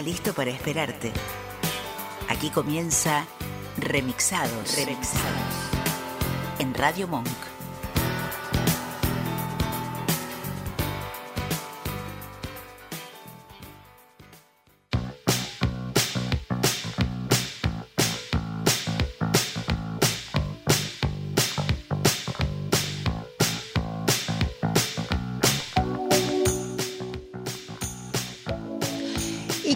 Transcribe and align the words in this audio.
Está 0.00 0.10
listo 0.10 0.32
para 0.32 0.50
esperarte. 0.50 1.12
Aquí 2.28 2.48
comienza 2.50 3.26
Remixados. 3.76 4.74
Remixados. 4.76 5.20
En 6.58 6.72
Radio 6.72 7.06
Monk. 7.06 7.59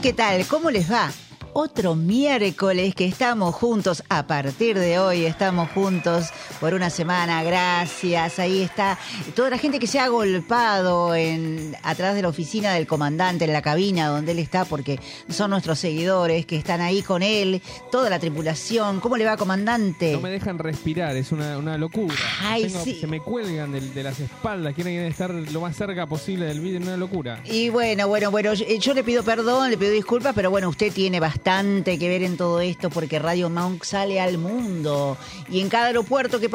Qué 0.05 0.13
tal? 0.13 0.47
¿Cómo 0.49 0.71
les 0.71 0.93
va? 0.93 1.11
Otro 1.55 1.95
miércoles 1.95 2.95
que 2.95 3.07
estamos 3.07 3.55
juntos, 3.55 4.05
a 4.11 4.27
partir 4.27 4.79
de 4.79 4.99
hoy 4.99 5.25
estamos 5.25 5.71
juntos 5.71 6.27
por 6.65 6.73
una 6.73 6.89
semana, 6.89 7.43
gracias. 7.43 8.39
Ahí 8.39 8.63
está 8.63 8.99
toda 9.37 9.51
la 9.51 9.59
gente 9.59 9.79
que 9.79 9.87
se 9.87 10.01
ha 10.01 10.09
golpado 10.09 11.15
en, 11.15 11.77
atrás 11.83 12.15
de 12.15 12.23
la 12.23 12.29
oficina 12.29 12.73
del 12.73 12.87
comandante, 12.87 13.45
en 13.45 13.53
la 13.53 13.61
cabina 13.61 14.07
donde 14.07 14.33
él 14.33 14.39
está, 14.39 14.65
porque 14.65 14.99
son 15.29 15.51
nuestros 15.51 15.79
seguidores 15.79 16.47
que 16.47 16.57
están 16.57 16.81
ahí 16.81 17.03
con 17.03 17.23
él, 17.23 17.61
toda 17.93 18.09
la 18.09 18.19
tripulación. 18.19 19.01
¿Cómo 19.01 19.19
le 19.19 19.27
va, 19.27 19.37
comandante? 19.37 20.13
No 20.13 20.23
me 20.23 20.31
dejan 20.31 20.59
respirar, 20.59 21.15
es 21.19 21.33
una, 21.33 21.59
una 21.59 21.77
locura. 21.77 22.15
Ay, 22.41 22.63
Tengo- 22.63 22.83
sí. 22.83 22.97
Se 22.99 23.07
me 23.09 23.21
cuelgan 23.21 23.71
de, 23.71 24.03
las 24.03 24.19
espaldas, 24.21 24.73
quieren 24.73 25.01
estar 25.01 25.35
lo 25.35 25.61
más 25.61 25.77
cerca 25.77 26.07
posible 26.07 26.47
del 26.47 26.61
vídeo, 26.61 26.81
una 26.81 26.97
locura. 26.97 27.41
Y 27.45 27.69
bueno, 27.69 28.09
bueno, 28.09 28.31
bueno, 28.31 28.55
yo, 28.55 28.65
yo 28.65 28.95
le 28.95 29.05
pido 29.05 29.23
perdón, 29.23 29.69
le 29.71 29.77
pido 29.77 29.91
disculpas, 29.93 30.33
pero 30.35 30.51
bueno, 30.51 30.71
usted 30.71 30.91
tiene 30.95 31.21
bastante 31.21 31.99
que 31.99 32.09
ver 32.09 32.23
en 32.23 32.39
todo 32.39 32.63
esto 32.63 32.89
porque 32.89 33.19
Radio 33.19 33.51
Monk 33.51 33.85
sale 33.85 34.19
al 34.19 34.39
mundo 34.39 35.19
y 35.51 35.61
en 35.61 35.69
cada 35.69 35.89
aeropuerto 35.89 36.41
que 36.41 36.54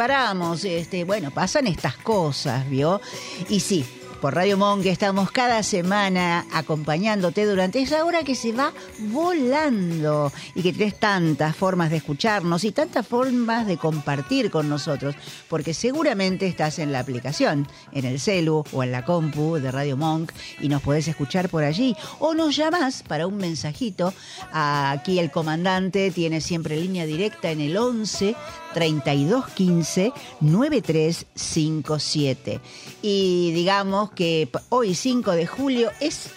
este, 0.63 1.03
bueno, 1.03 1.31
pasan 1.31 1.67
estas 1.67 1.97
cosas, 1.97 2.69
¿vio? 2.69 3.01
Y 3.49 3.59
sí. 3.59 3.98
Por 4.21 4.35
Radio 4.35 4.57
Monk 4.57 4.85
estamos 4.85 5.31
cada 5.31 5.63
semana 5.63 6.45
acompañándote 6.51 7.45
durante 7.45 7.81
esa 7.81 8.03
hora 8.03 8.23
que 8.23 8.35
se 8.35 8.51
va 8.51 8.73
volando 8.99 10.29
y 10.55 10.61
que 10.61 10.73
tienes 10.73 10.99
tantas 10.99 11.55
formas 11.55 11.89
de 11.89 11.95
escucharnos 11.97 12.65
y 12.65 12.73
tantas 12.73 13.07
formas 13.07 13.65
de 13.65 13.77
compartir 13.77 14.51
con 14.51 14.67
nosotros, 14.67 15.15
porque 15.47 15.73
seguramente 15.73 16.47
estás 16.47 16.79
en 16.79 16.91
la 16.91 16.99
aplicación, 16.99 17.65
en 17.93 18.03
el 18.03 18.19
celu 18.19 18.65
o 18.73 18.83
en 18.83 18.91
la 18.91 19.05
compu 19.05 19.55
de 19.55 19.71
Radio 19.71 19.95
Monk 19.95 20.33
y 20.59 20.67
nos 20.67 20.81
podés 20.81 21.07
escuchar 21.07 21.47
por 21.47 21.63
allí 21.63 21.95
o 22.19 22.33
nos 22.33 22.57
llamás 22.57 23.03
para 23.03 23.25
un 23.25 23.37
mensajito. 23.37 24.13
Aquí 24.51 25.19
el 25.19 25.31
comandante 25.31 26.11
tiene 26.11 26.41
siempre 26.41 26.75
línea 26.75 27.05
directa 27.05 27.51
en 27.51 27.61
el 27.61 27.77
11 27.77 28.35
3215 28.73 30.11
9357. 30.41 32.59
Y 33.01 33.53
digamos 33.53 34.08
que 34.15 34.49
hoy 34.69 34.95
5 34.95 35.31
de 35.31 35.47
julio 35.47 35.91
es 35.99 36.29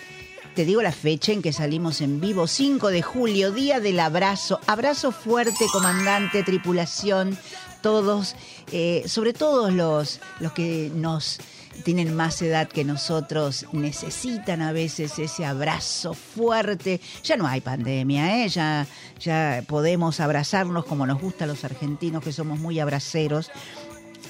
te 0.55 0.67
digo 0.67 0.83
la 0.83 0.93
fecha 0.93 1.33
en 1.33 1.41
que 1.41 1.53
salimos 1.53 2.03
en 2.03 2.21
vivo, 2.21 2.47
5 2.47 2.89
de 2.89 3.01
julio, 3.01 3.53
día 3.53 3.81
del 3.81 3.99
abrazo. 3.99 4.61
Abrazo 4.67 5.11
fuerte, 5.11 5.65
comandante, 5.73 6.43
tripulación, 6.43 7.39
todos, 7.81 8.37
eh, 8.71 9.03
sobre 9.07 9.33
todo 9.33 9.71
los, 9.71 10.21
los 10.41 10.53
que 10.53 10.91
nos 10.95 11.41
tienen 11.85 12.15
más 12.15 12.41
edad 12.43 12.69
que 12.69 12.85
nosotros, 12.85 13.67
necesitan 13.73 14.63
a 14.63 14.73
veces 14.73 15.19
ese 15.19 15.45
abrazo 15.45 16.15
fuerte. 16.15 17.01
Ya 17.25 17.37
no 17.37 17.47
hay 17.47 17.61
pandemia, 17.61 18.45
¿eh? 18.45 18.49
ya, 18.49 18.87
ya 19.19 19.65
podemos 19.67 20.21
abrazarnos 20.21 20.85
como 20.85 21.07
nos 21.07 21.21
gusta 21.21 21.45
a 21.45 21.49
los 21.49 21.65
argentinos, 21.65 22.23
que 22.23 22.33
somos 22.33 22.59
muy 22.59 22.79
abraceros. 22.79 23.51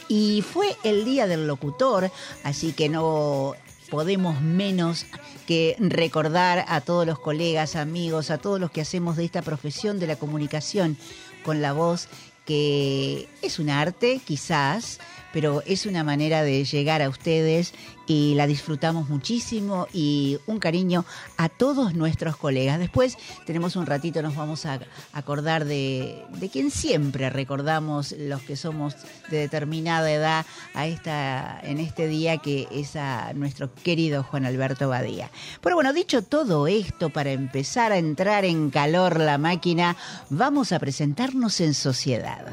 Y 0.08 0.42
fue 0.42 0.76
el 0.84 1.04
día 1.04 1.26
del 1.26 1.46
locutor, 1.46 2.10
así 2.44 2.72
que 2.72 2.88
no 2.88 3.54
podemos 3.90 4.40
menos 4.40 5.06
que 5.46 5.76
recordar 5.78 6.64
a 6.68 6.80
todos 6.80 7.06
los 7.06 7.18
colegas, 7.18 7.76
amigos, 7.76 8.30
a 8.30 8.38
todos 8.38 8.58
los 8.58 8.70
que 8.70 8.80
hacemos 8.80 9.16
de 9.16 9.24
esta 9.24 9.42
profesión 9.42 9.98
de 9.98 10.06
la 10.06 10.16
comunicación 10.16 10.96
con 11.44 11.60
la 11.60 11.72
voz, 11.72 12.08
que 12.46 13.28
es 13.42 13.58
un 13.58 13.70
arte, 13.70 14.20
quizás, 14.24 14.98
pero 15.32 15.62
es 15.66 15.86
una 15.86 16.04
manera 16.04 16.42
de 16.42 16.64
llegar 16.64 17.02
a 17.02 17.08
ustedes 17.08 17.74
y 18.06 18.34
la 18.34 18.46
disfrutamos 18.46 19.08
muchísimo 19.08 19.86
y 19.92 20.38
un 20.46 20.58
cariño 20.58 21.04
a 21.36 21.48
todos 21.48 21.94
nuestros 21.94 22.36
colegas. 22.36 22.78
Después 22.78 23.16
tenemos 23.46 23.76
un 23.76 23.86
ratito, 23.86 24.22
nos 24.22 24.36
vamos 24.36 24.66
a 24.66 24.80
acordar 25.12 25.64
de, 25.64 26.24
de 26.38 26.48
quien 26.48 26.70
siempre 26.70 27.30
recordamos 27.30 28.12
los 28.18 28.42
que 28.42 28.56
somos 28.56 28.96
de 29.30 29.38
determinada 29.38 30.10
edad 30.10 30.46
a 30.74 30.86
esta, 30.86 31.60
en 31.62 31.78
este 31.78 32.06
día 32.08 32.38
que 32.38 32.68
es 32.70 32.96
a 32.96 33.32
nuestro 33.34 33.72
querido 33.74 34.22
Juan 34.24 34.46
Alberto 34.46 34.88
Badía. 34.88 35.30
Pero 35.60 35.76
bueno, 35.76 35.92
dicho 35.92 36.22
todo 36.22 36.66
esto, 36.66 37.10
para 37.10 37.32
empezar 37.32 37.92
a 37.92 37.98
entrar 37.98 38.44
en 38.44 38.70
calor 38.70 39.20
la 39.20 39.38
máquina, 39.38 39.96
vamos 40.30 40.72
a 40.72 40.78
presentarnos 40.78 41.60
en 41.60 41.74
sociedad. 41.74 42.46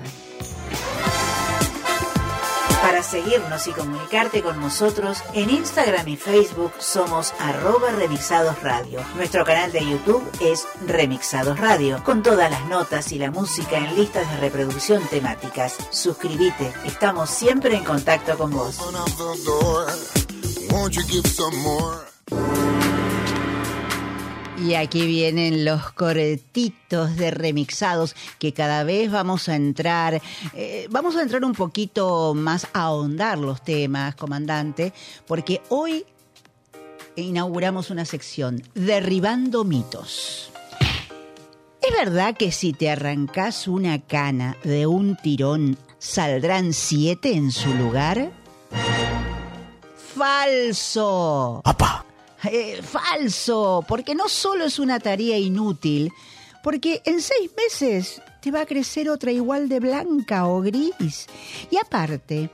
Para 2.90 3.04
seguirnos 3.04 3.68
y 3.68 3.72
comunicarte 3.72 4.42
con 4.42 4.60
nosotros, 4.60 5.20
en 5.36 5.52
Instagram 5.52 6.08
y 6.08 6.18
Facebook 6.18 6.72
somos 6.80 7.36
arroba 7.38 7.92
remixados 7.92 8.60
radio. 8.64 9.00
Nuestro 9.16 9.46
canal 9.46 9.72
de 9.72 9.86
YouTube 9.86 10.28
es 10.40 10.68
Remixados 10.88 11.60
Radio, 11.60 12.04
con 12.04 12.24
todas 12.24 12.50
las 12.50 12.66
notas 12.66 13.12
y 13.12 13.20
la 13.20 13.30
música 13.30 13.78
en 13.78 13.96
listas 13.96 14.28
de 14.32 14.38
reproducción 14.38 15.04
temáticas. 15.08 15.78
Suscríbete, 15.92 16.74
estamos 16.84 17.30
siempre 17.30 17.76
en 17.76 17.84
contacto 17.84 18.36
con 18.40 18.50
vos. 18.50 18.80
Y 24.62 24.74
aquí 24.74 25.06
vienen 25.06 25.64
los 25.64 25.92
cortitos 25.94 27.16
de 27.16 27.32
remixados 27.32 28.16
que 28.40 28.54
cada 28.54 28.84
vez 28.84 29.10
vamos 29.10 29.48
a 29.48 29.56
entrar, 29.56 30.22
eh, 30.54 30.88
vamos 30.90 31.16
a 31.16 31.22
entrar 31.22 31.46
un 31.46 31.54
poquito 31.54 32.34
más 32.34 32.68
a 32.74 32.84
ahondar 32.84 33.38
los 33.38 33.64
temas, 33.64 34.16
comandante, 34.16 34.92
porque 35.28 35.62
hoy 35.70 36.06
inauguramos 37.16 37.90
una 37.90 38.04
sección, 38.04 38.62
Derribando 38.74 39.64
mitos. 39.64 40.52
¿Es 41.82 41.94
verdad 41.94 42.36
que 42.36 42.52
si 42.52 42.74
te 42.74 42.90
arrancas 42.90 43.68
una 43.68 44.00
cana 44.00 44.58
de 44.64 44.86
un 44.86 45.16
tirón, 45.16 45.78
saldrán 45.98 46.74
siete 46.74 47.34
en 47.34 47.52
su 47.52 47.74
lugar? 47.74 48.32
¡Falso! 50.16 51.62
Eh, 52.44 52.82
falso, 52.82 53.84
porque 53.88 54.16
no 54.16 54.30
solo 54.30 54.66
es 54.66 54.80
una 54.80 55.00
tarea 55.00 55.38
inútil, 55.38 56.12
porque 56.64 57.02
en 57.06 57.22
seis 57.22 57.52
meses 57.58 58.22
te 58.42 58.52
va 58.52 58.62
a 58.62 58.66
crecer 58.66 59.10
otra 59.10 59.32
igual 59.32 59.68
de 59.68 59.80
blanca 59.80 60.48
o 60.48 60.62
gris. 60.62 61.28
Y 61.70 61.78
aparte, 61.78 62.50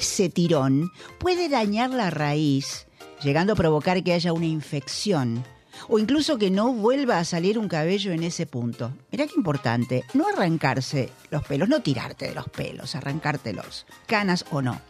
ese 0.00 0.28
tirón 0.28 0.90
puede 1.18 1.48
dañar 1.48 1.90
la 1.90 2.10
raíz, 2.10 2.86
llegando 3.22 3.52
a 3.52 3.56
provocar 3.56 4.02
que 4.02 4.12
haya 4.12 4.32
una 4.32 4.46
infección. 4.46 5.44
O 5.88 5.98
incluso 5.98 6.38
que 6.38 6.50
no 6.50 6.72
vuelva 6.72 7.18
a 7.18 7.24
salir 7.24 7.58
un 7.58 7.68
cabello 7.68 8.10
en 8.12 8.24
ese 8.24 8.46
punto. 8.46 8.92
Mirá 9.12 9.26
qué 9.26 9.34
importante, 9.36 10.04
no 10.14 10.26
arrancarse 10.26 11.10
los 11.30 11.44
pelos, 11.44 11.68
no 11.68 11.82
tirarte 11.82 12.28
de 12.28 12.34
los 12.34 12.48
pelos, 12.48 12.94
arrancártelos, 12.94 13.86
canas 14.06 14.46
o 14.50 14.62
no. 14.62 14.80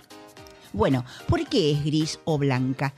Bueno, 0.73 1.05
¿por 1.29 1.47
qué 1.49 1.73
es 1.73 1.85
gris 1.85 2.21
o 2.25 2.39
blanca? 2.39 2.95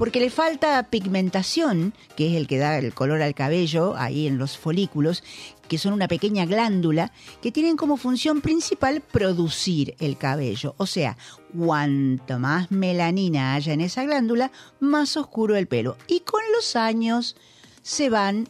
Porque 0.00 0.18
le 0.18 0.30
falta 0.30 0.82
pigmentación, 0.84 1.92
que 2.16 2.30
es 2.30 2.34
el 2.34 2.46
que 2.46 2.56
da 2.56 2.78
el 2.78 2.94
color 2.94 3.20
al 3.20 3.34
cabello, 3.34 3.96
ahí 3.98 4.26
en 4.26 4.38
los 4.38 4.56
folículos, 4.56 5.22
que 5.68 5.76
son 5.76 5.92
una 5.92 6.08
pequeña 6.08 6.46
glándula 6.46 7.12
que 7.42 7.52
tienen 7.52 7.76
como 7.76 7.98
función 7.98 8.40
principal 8.40 9.02
producir 9.02 9.96
el 10.00 10.16
cabello. 10.16 10.74
O 10.78 10.86
sea, 10.86 11.18
cuanto 11.54 12.38
más 12.38 12.70
melanina 12.70 13.52
haya 13.52 13.74
en 13.74 13.82
esa 13.82 14.04
glándula, 14.04 14.50
más 14.80 15.18
oscuro 15.18 15.54
el 15.54 15.66
pelo. 15.66 15.98
Y 16.06 16.20
con 16.20 16.40
los 16.54 16.76
años 16.76 17.36
se 17.82 18.08
van 18.08 18.48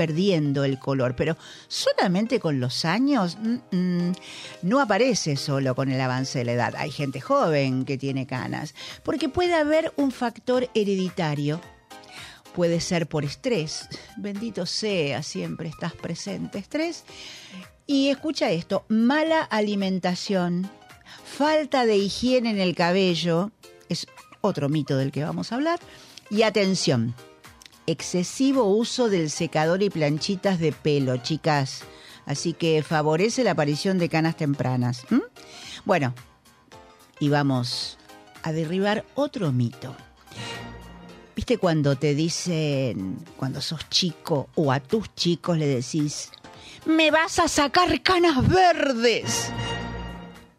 perdiendo 0.00 0.64
el 0.64 0.78
color, 0.78 1.14
pero 1.14 1.36
solamente 1.68 2.40
con 2.40 2.58
los 2.58 2.86
años 2.86 3.36
mm, 3.36 3.76
mm, 3.76 4.12
no 4.62 4.80
aparece 4.80 5.36
solo 5.36 5.74
con 5.74 5.90
el 5.90 6.00
avance 6.00 6.38
de 6.38 6.46
la 6.46 6.52
edad. 6.52 6.74
Hay 6.78 6.90
gente 6.90 7.20
joven 7.20 7.84
que 7.84 7.98
tiene 7.98 8.26
canas, 8.26 8.74
porque 9.02 9.28
puede 9.28 9.52
haber 9.52 9.92
un 9.96 10.10
factor 10.10 10.70
hereditario. 10.72 11.60
Puede 12.54 12.80
ser 12.80 13.08
por 13.08 13.26
estrés. 13.26 13.90
Bendito 14.16 14.64
sea, 14.64 15.22
siempre 15.22 15.68
estás 15.68 15.92
presente. 15.92 16.56
Estrés. 16.56 17.04
Y 17.86 18.08
escucha 18.08 18.50
esto, 18.50 18.86
mala 18.88 19.42
alimentación, 19.42 20.70
falta 21.26 21.84
de 21.84 21.98
higiene 21.98 22.48
en 22.52 22.58
el 22.58 22.74
cabello, 22.74 23.50
es 23.90 24.06
otro 24.40 24.70
mito 24.70 24.96
del 24.96 25.12
que 25.12 25.24
vamos 25.24 25.52
a 25.52 25.56
hablar, 25.56 25.78
y 26.30 26.40
atención, 26.40 27.14
excesivo 27.90 28.64
uso 28.64 29.08
del 29.08 29.30
secador 29.30 29.82
y 29.82 29.90
planchitas 29.90 30.58
de 30.58 30.72
pelo, 30.72 31.16
chicas. 31.18 31.82
Así 32.26 32.52
que 32.52 32.82
favorece 32.82 33.44
la 33.44 33.52
aparición 33.52 33.98
de 33.98 34.08
canas 34.08 34.36
tempranas. 34.36 35.06
Bueno, 35.84 36.14
y 37.18 37.28
vamos 37.28 37.98
a 38.42 38.52
derribar 38.52 39.04
otro 39.14 39.52
mito. 39.52 39.96
¿Viste 41.34 41.58
cuando 41.58 41.96
te 41.96 42.14
dicen, 42.14 43.18
cuando 43.36 43.60
sos 43.60 43.88
chico 43.88 44.48
o 44.54 44.72
a 44.72 44.80
tus 44.80 45.14
chicos 45.14 45.56
le 45.56 45.66
decís, 45.66 46.30
me 46.84 47.10
vas 47.10 47.38
a 47.38 47.48
sacar 47.48 48.02
canas 48.02 48.46
verdes? 48.46 49.50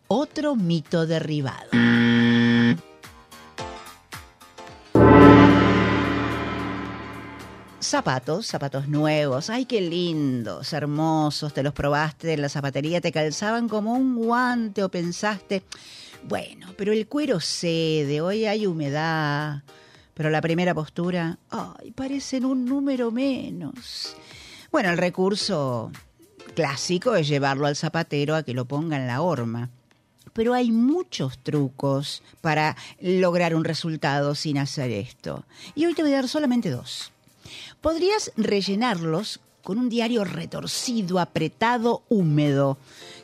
Otro 0.07 0.55
mito 0.55 1.05
derribado. 1.05 1.69
Zapatos, 7.91 8.47
zapatos 8.47 8.87
nuevos, 8.87 9.49
ay 9.49 9.65
qué 9.65 9.81
lindos, 9.81 10.71
hermosos, 10.71 11.53
te 11.53 11.61
los 11.61 11.73
probaste 11.73 12.31
en 12.31 12.41
la 12.41 12.47
zapatería, 12.47 13.01
te 13.01 13.11
calzaban 13.11 13.67
como 13.67 13.91
un 13.91 14.15
guante 14.15 14.81
o 14.81 14.87
pensaste, 14.87 15.61
bueno, 16.23 16.73
pero 16.77 16.93
el 16.93 17.05
cuero 17.07 17.41
cede, 17.41 18.21
hoy 18.21 18.45
hay 18.45 18.65
humedad, 18.65 19.63
pero 20.13 20.29
la 20.29 20.39
primera 20.39 20.73
postura, 20.73 21.37
ay, 21.49 21.91
parecen 21.91 22.45
un 22.45 22.63
número 22.63 23.11
menos. 23.11 24.15
Bueno, 24.71 24.89
el 24.91 24.97
recurso 24.97 25.91
clásico 26.55 27.15
es 27.15 27.27
llevarlo 27.27 27.67
al 27.67 27.75
zapatero 27.75 28.35
a 28.35 28.43
que 28.43 28.53
lo 28.53 28.63
ponga 28.63 28.95
en 28.95 29.07
la 29.07 29.19
horma. 29.19 29.69
Pero 30.31 30.53
hay 30.53 30.71
muchos 30.71 31.39
trucos 31.39 32.23
para 32.39 32.77
lograr 33.01 33.53
un 33.53 33.65
resultado 33.65 34.33
sin 34.33 34.59
hacer 34.59 34.91
esto. 34.91 35.43
Y 35.75 35.87
hoy 35.87 35.93
te 35.93 36.03
voy 36.03 36.13
a 36.13 36.21
dar 36.21 36.29
solamente 36.29 36.69
dos. 36.69 37.11
Podrías 37.81 38.31
rellenarlos 38.37 39.39
con 39.63 39.77
un 39.77 39.89
diario 39.89 40.23
retorcido, 40.23 41.19
apretado, 41.19 42.03
húmedo, 42.09 42.77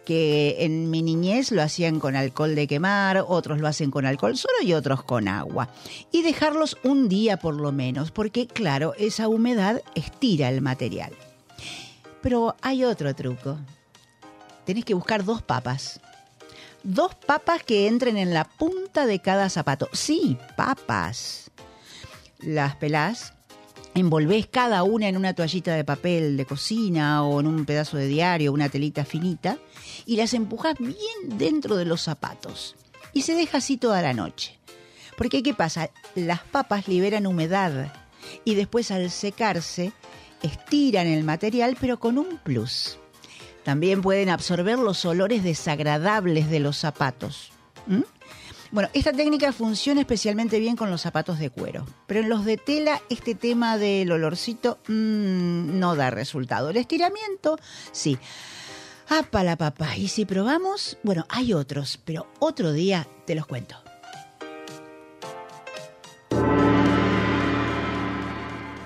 que 0.05 0.57
en 0.59 0.89
mi 0.89 1.01
niñez 1.01 1.51
lo 1.51 1.61
hacían 1.61 1.99
con 1.99 2.15
alcohol 2.15 2.55
de 2.55 2.67
quemar, 2.67 3.23
otros 3.27 3.59
lo 3.59 3.67
hacen 3.67 3.91
con 3.91 4.05
alcohol 4.05 4.37
solo 4.37 4.55
y 4.63 4.73
otros 4.73 5.03
con 5.03 5.27
agua. 5.27 5.69
Y 6.11 6.23
dejarlos 6.23 6.77
un 6.83 7.09
día 7.09 7.37
por 7.37 7.55
lo 7.55 7.71
menos, 7.71 8.11
porque 8.11 8.47
claro, 8.47 8.93
esa 8.97 9.27
humedad 9.27 9.81
estira 9.95 10.49
el 10.49 10.61
material. 10.61 11.13
Pero 12.21 12.55
hay 12.61 12.83
otro 12.83 13.13
truco. 13.15 13.57
Tenés 14.65 14.85
que 14.85 14.93
buscar 14.93 15.23
dos 15.23 15.41
papas. 15.41 15.99
Dos 16.83 17.15
papas 17.15 17.63
que 17.63 17.87
entren 17.87 18.17
en 18.17 18.33
la 18.33 18.45
punta 18.45 19.05
de 19.05 19.19
cada 19.19 19.49
zapato. 19.49 19.89
Sí, 19.93 20.37
papas. 20.55 21.51
Las 22.39 22.75
pelás, 22.75 23.33
envolvés 23.97 24.47
cada 24.47 24.83
una 24.83 25.07
en 25.07 25.17
una 25.17 25.33
toallita 25.33 25.75
de 25.75 25.83
papel 25.83 26.37
de 26.37 26.45
cocina 26.45 27.23
o 27.23 27.39
en 27.39 27.47
un 27.47 27.65
pedazo 27.65 27.97
de 27.97 28.07
diario, 28.07 28.53
una 28.53 28.69
telita 28.69 29.05
finita, 29.05 29.57
y 30.05 30.15
las 30.15 30.33
empujás 30.33 30.75
bien 30.79 31.37
dentro 31.37 31.75
de 31.75 31.85
los 31.85 32.01
zapatos. 32.01 32.75
Y 33.13 33.23
se 33.23 33.33
deja 33.33 33.57
así 33.57 33.77
toda 33.77 34.01
la 34.01 34.13
noche. 34.13 34.59
Porque 35.17 35.41
¿qué 35.41 35.53
pasa? 35.53 35.89
Las 36.15 36.41
papas 36.41 36.87
liberan 36.87 37.25
humedad 37.25 37.91
y 38.45 38.55
después 38.55 38.91
al 38.91 39.09
secarse 39.09 39.91
estiran 40.43 41.07
el 41.07 41.23
material 41.23 41.75
pero 41.79 41.99
con 41.99 42.17
un 42.17 42.37
plus. 42.37 42.99
También 43.63 44.01
pueden 44.01 44.29
absorber 44.29 44.77
los 44.77 45.03
olores 45.05 45.43
desagradables 45.43 46.49
de 46.49 46.59
los 46.59 46.77
zapatos. 46.77 47.51
¿Mm? 47.87 48.03
Bueno, 48.71 48.89
esta 48.93 49.13
técnica 49.13 49.53
funciona 49.53 50.01
especialmente 50.01 50.59
bien 50.59 50.75
con 50.75 50.89
los 50.89 51.01
zapatos 51.01 51.39
de 51.39 51.49
cuero, 51.49 51.85
pero 52.05 52.19
en 52.19 52.29
los 52.29 52.43
de 52.43 52.57
tela 52.57 53.01
este 53.09 53.33
tema 53.33 53.77
del 53.77 54.11
olorcito 54.11 54.79
mmm, 54.87 55.79
no 55.79 55.95
da 55.95 56.09
resultado. 56.09 56.69
El 56.69 56.77
estiramiento, 56.77 57.57
sí. 57.91 58.17
¡Apa 59.09 59.43
la 59.45 59.55
papá! 59.55 59.95
Y 59.95 60.09
si 60.09 60.25
probamos, 60.25 60.97
bueno, 61.01 61.25
hay 61.29 61.53
otros, 61.53 61.97
pero 62.03 62.27
otro 62.39 62.73
día 62.73 63.07
te 63.25 63.35
los 63.35 63.47
cuento. 63.47 63.77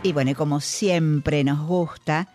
Y 0.04 0.14
bueno, 0.14 0.36
como 0.36 0.62
siempre 0.62 1.44
nos 1.44 1.66
gusta, 1.66 2.32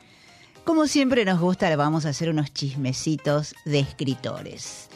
como 0.65 0.89
siempre 0.89 1.25
nos 1.25 1.41
gusta, 1.41 1.75
vamos 1.77 2.07
a 2.07 2.09
hacer 2.09 2.29
unos 2.29 2.53
chismecitos 2.53 3.55
de 3.65 3.81
escritores. 3.81 4.89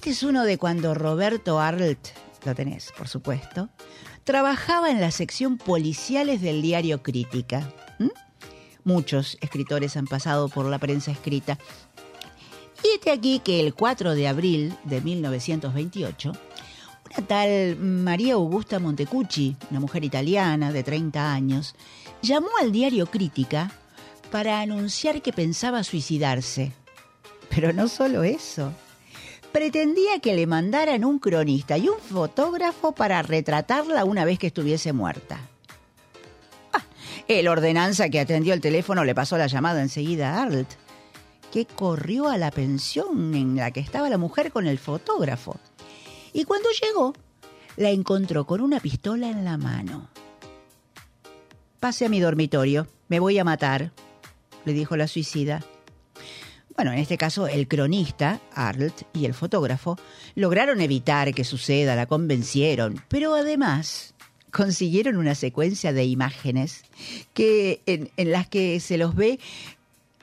Este 0.00 0.12
es 0.12 0.22
uno 0.22 0.44
de 0.44 0.56
cuando 0.56 0.94
Roberto 0.94 1.60
Arlt, 1.60 2.08
lo 2.46 2.54
tenés, 2.54 2.90
por 2.96 3.06
supuesto, 3.06 3.68
trabajaba 4.24 4.90
en 4.90 4.98
la 4.98 5.10
sección 5.10 5.58
policiales 5.58 6.40
del 6.40 6.62
diario 6.62 7.02
Crítica. 7.02 7.70
¿Mm? 7.98 8.08
Muchos 8.84 9.36
escritores 9.42 9.98
han 9.98 10.06
pasado 10.06 10.48
por 10.48 10.64
la 10.64 10.78
prensa 10.78 11.10
escrita. 11.10 11.58
Y 12.82 12.94
este 12.94 13.10
aquí 13.10 13.40
que 13.40 13.60
el 13.60 13.74
4 13.74 14.14
de 14.14 14.26
abril 14.26 14.74
de 14.84 15.02
1928, 15.02 16.32
una 16.32 17.26
tal 17.26 17.76
María 17.76 18.32
Augusta 18.32 18.78
Montecucci, 18.78 19.54
una 19.70 19.80
mujer 19.80 20.02
italiana 20.02 20.72
de 20.72 20.82
30 20.82 21.30
años, 21.30 21.74
llamó 22.22 22.48
al 22.58 22.72
diario 22.72 23.04
Crítica 23.04 23.70
para 24.32 24.62
anunciar 24.62 25.20
que 25.20 25.34
pensaba 25.34 25.84
suicidarse. 25.84 26.72
Pero 27.50 27.74
no 27.74 27.86
solo 27.86 28.24
eso. 28.24 28.72
Pretendía 29.52 30.20
que 30.20 30.34
le 30.34 30.46
mandaran 30.46 31.04
un 31.04 31.18
cronista 31.18 31.76
y 31.76 31.88
un 31.88 31.98
fotógrafo 31.98 32.92
para 32.92 33.20
retratarla 33.22 34.04
una 34.04 34.24
vez 34.24 34.38
que 34.38 34.46
estuviese 34.46 34.92
muerta. 34.92 35.40
Ah, 36.72 36.84
el 37.26 37.48
ordenanza 37.48 38.08
que 38.08 38.20
atendió 38.20 38.54
el 38.54 38.60
teléfono 38.60 39.04
le 39.04 39.14
pasó 39.14 39.36
la 39.36 39.48
llamada 39.48 39.82
enseguida 39.82 40.34
a 40.34 40.42
Arlt, 40.42 40.68
que 41.52 41.66
corrió 41.66 42.28
a 42.28 42.38
la 42.38 42.52
pensión 42.52 43.34
en 43.34 43.56
la 43.56 43.72
que 43.72 43.80
estaba 43.80 44.08
la 44.08 44.18
mujer 44.18 44.52
con 44.52 44.68
el 44.68 44.78
fotógrafo. 44.78 45.58
Y 46.32 46.44
cuando 46.44 46.68
llegó, 46.80 47.12
la 47.76 47.90
encontró 47.90 48.46
con 48.46 48.60
una 48.60 48.78
pistola 48.78 49.28
en 49.30 49.44
la 49.44 49.56
mano. 49.56 50.08
Pase 51.80 52.06
a 52.06 52.08
mi 52.08 52.20
dormitorio, 52.20 52.86
me 53.08 53.18
voy 53.18 53.38
a 53.38 53.44
matar, 53.44 53.90
le 54.64 54.72
dijo 54.72 54.96
la 54.96 55.08
suicida. 55.08 55.64
Bueno, 56.80 56.94
en 56.94 57.00
este 57.00 57.18
caso 57.18 57.46
el 57.46 57.68
cronista, 57.68 58.40
Arlt, 58.54 59.02
y 59.12 59.26
el 59.26 59.34
fotógrafo 59.34 59.98
lograron 60.34 60.80
evitar 60.80 61.34
que 61.34 61.44
suceda, 61.44 61.94
la 61.94 62.06
convencieron, 62.06 63.04
pero 63.08 63.34
además 63.34 64.14
consiguieron 64.50 65.18
una 65.18 65.34
secuencia 65.34 65.92
de 65.92 66.06
imágenes 66.06 66.84
que, 67.34 67.82
en, 67.84 68.10
en 68.16 68.32
las 68.32 68.48
que 68.48 68.80
se 68.80 68.96
los 68.96 69.14
ve 69.14 69.38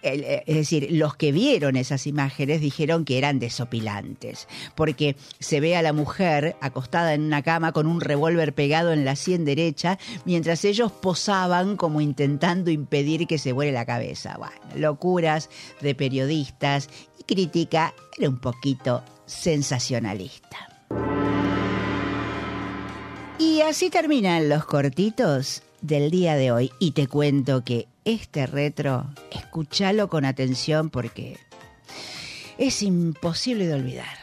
es 0.02 0.56
decir, 0.56 0.88
los 0.92 1.16
que 1.16 1.32
vieron 1.32 1.76
esas 1.76 2.08
imágenes 2.08 2.62
dijeron 2.62 3.06
que 3.06 3.18
eran 3.18 3.40
desopilantes, 3.40 4.48
porque 4.76 5.16
se 5.40 5.60
ve 5.60 5.76
a 5.76 5.82
la 5.82 5.94
mujer 5.94 6.56
acostada 6.62 7.14
en 7.14 7.24
una 7.24 7.42
cama 7.42 7.72
con 7.72 7.88
un 7.88 8.02
revólver 8.02 8.54
pegado 8.54 8.94
en 8.94 9.06
la 9.06 9.16
sien 9.16 9.46
derecha, 9.46 9.98
mientras 10.26 10.66
ellos 10.66 10.92
posaban 10.92 11.78
como 11.78 12.02
intentando 12.02 12.72
impedir 12.72 13.28
que 13.28 13.38
se 13.38 13.52
vuele 13.52 13.72
la 13.72 13.86
cabeza. 13.86 14.38
Bueno, 14.38 14.56
locuras 14.76 15.50
de 15.82 15.96
periodistas 15.96 16.90
y 17.20 17.24
crítica 17.24 17.94
era 18.18 18.30
un 18.30 18.40
poquito 18.40 19.04
sensacionalista. 19.26 20.58
Y 23.40 23.62
así 23.62 23.90
terminan 23.90 24.50
los 24.50 24.66
cortitos 24.66 25.62
del 25.82 26.10
día 26.10 26.36
de 26.36 26.52
hoy 26.52 26.72
y 26.80 26.92
te 26.92 27.08
cuento 27.08 27.64
que 27.64 27.88
este 28.08 28.48
retro, 28.48 29.14
escúchalo 29.32 30.08
con 30.08 30.24
atención 30.24 30.90
porque 30.90 31.38
es 32.58 32.82
imposible 32.82 33.68
de 33.68 33.74
olvidar. 33.74 34.18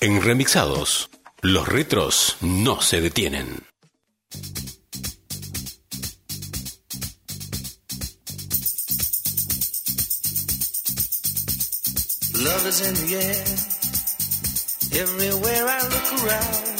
En 0.00 0.22
Remixados, 0.22 1.08
los 1.40 1.68
retros 1.68 2.36
no 2.40 2.80
se 2.80 3.00
detienen. 3.00 3.64
Love 12.34 12.66
is 12.68 12.80
in 12.80 12.94
the 12.94 13.16
air. 13.16 13.44
Everywhere 15.00 15.68
I 15.68 15.82
look 15.82 16.24
around. 16.24 16.77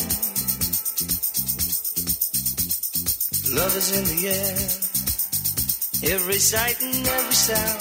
Love 3.54 3.76
is 3.76 3.96
in 3.96 4.04
the 4.04 4.28
air, 4.28 4.58
every 6.14 6.38
sight 6.38 6.80
and 6.82 7.06
every 7.06 7.32
sound. 7.32 7.80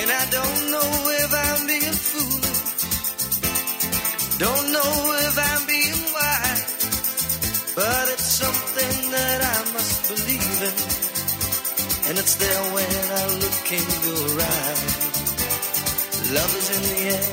And 0.00 0.10
I 0.10 0.24
don't 0.30 0.70
know 0.72 0.88
if 1.20 1.30
I'm 1.34 1.66
being 1.66 1.92
foolish, 1.92 2.62
don't 4.38 4.72
know 4.72 4.92
if 5.28 5.36
I'm 5.36 5.66
being 5.66 6.00
wise, 6.16 7.74
but 7.76 8.08
it's 8.08 8.30
something 8.40 9.10
that 9.10 9.38
I 9.44 9.72
must 9.74 10.08
believe 10.08 10.62
in, 10.64 10.76
and 12.08 12.18
it's 12.18 12.36
there 12.36 12.62
when 12.72 13.04
I 13.20 13.24
look 13.36 13.70
in 13.70 13.84
your 14.08 14.40
eyes. 14.40 14.92
Love 16.32 16.52
is 16.56 16.68
in 16.72 16.82
the 16.88 16.98
air, 17.12 17.28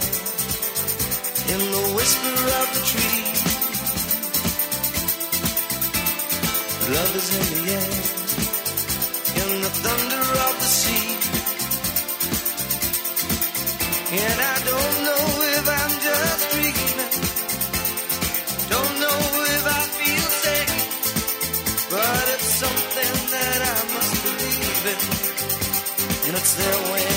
in 1.54 1.62
the 1.72 1.96
whisper 1.96 2.36
of 2.60 2.68
the 2.76 2.82
tree. 2.92 3.27
Love 6.90 7.16
is 7.18 7.30
in 7.36 7.46
the 7.52 7.72
air, 7.74 7.94
in 9.44 9.62
the 9.62 9.72
thunder 9.84 10.24
of 10.48 10.54
the 10.56 10.70
sea. 10.80 11.08
And 14.24 14.38
I 14.40 14.58
don't 14.72 14.96
know 15.08 15.24
if 15.58 15.66
I'm 15.80 15.94
just 16.08 16.44
dreaming, 16.54 17.12
don't 18.72 18.96
know 19.04 19.20
if 19.56 19.64
I 19.68 19.82
feel 20.00 20.28
safe, 20.46 20.76
but 21.92 22.24
it's 22.34 22.52
something 22.64 23.14
that 23.36 23.60
I 23.68 23.78
must 23.94 24.14
believe 24.24 24.86
in, 24.94 25.00
and 26.28 26.34
it's 26.40 26.54
there 26.56 26.80
when 26.92 27.17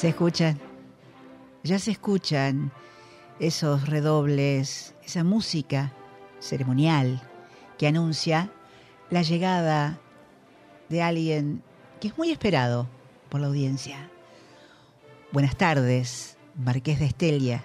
Se 0.00 0.08
escuchan, 0.08 0.58
ya 1.62 1.78
se 1.78 1.90
escuchan 1.90 2.72
esos 3.38 3.86
redobles, 3.86 4.94
esa 5.04 5.24
música 5.24 5.92
ceremonial 6.38 7.20
que 7.76 7.86
anuncia 7.86 8.50
la 9.10 9.20
llegada 9.20 9.98
de 10.88 11.02
alguien 11.02 11.62
que 12.00 12.08
es 12.08 12.16
muy 12.16 12.30
esperado 12.30 12.88
por 13.28 13.42
la 13.42 13.48
audiencia. 13.48 14.08
Buenas 15.32 15.54
tardes, 15.58 16.38
Marqués 16.54 16.98
de 16.98 17.04
Estelia. 17.04 17.62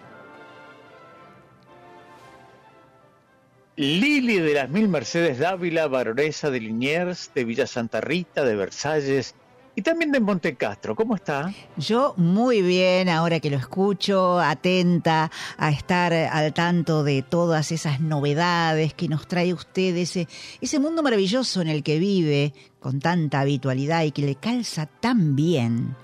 Lili 3.77 4.39
de 4.39 4.55
las 4.55 4.69
Mil 4.69 4.89
Mercedes 4.89 5.39
Dávila, 5.39 5.87
baronesa 5.87 6.51
de 6.51 6.59
Liniers, 6.59 7.31
de 7.33 7.45
Villa 7.45 7.65
Santa 7.65 8.01
Rita, 8.01 8.43
de 8.43 8.57
Versalles 8.57 9.35
y 9.75 9.81
también 9.81 10.11
de 10.11 10.19
Montecastro. 10.19 10.95
¿Cómo 10.95 11.15
está? 11.15 11.53
Yo 11.77 12.13
muy 12.17 12.61
bien, 12.61 13.09
ahora 13.09 13.39
que 13.39 13.49
lo 13.49 13.57
escucho, 13.57 14.39
atenta 14.39 15.31
a 15.57 15.69
estar 15.69 16.13
al 16.13 16.53
tanto 16.53 17.03
de 17.03 17.21
todas 17.21 17.71
esas 17.71 17.99
novedades 17.99 18.93
que 18.93 19.07
nos 19.07 19.27
trae 19.27 19.53
usted, 19.53 19.95
ese, 19.97 20.27
ese 20.61 20.79
mundo 20.79 21.03
maravilloso 21.03 21.61
en 21.61 21.67
el 21.67 21.83
que 21.83 21.99
vive 21.99 22.53
con 22.79 22.99
tanta 22.99 23.41
habitualidad 23.41 24.03
y 24.03 24.11
que 24.11 24.21
le 24.21 24.35
calza 24.35 24.85
tan 24.85 25.35
bien. 25.35 25.95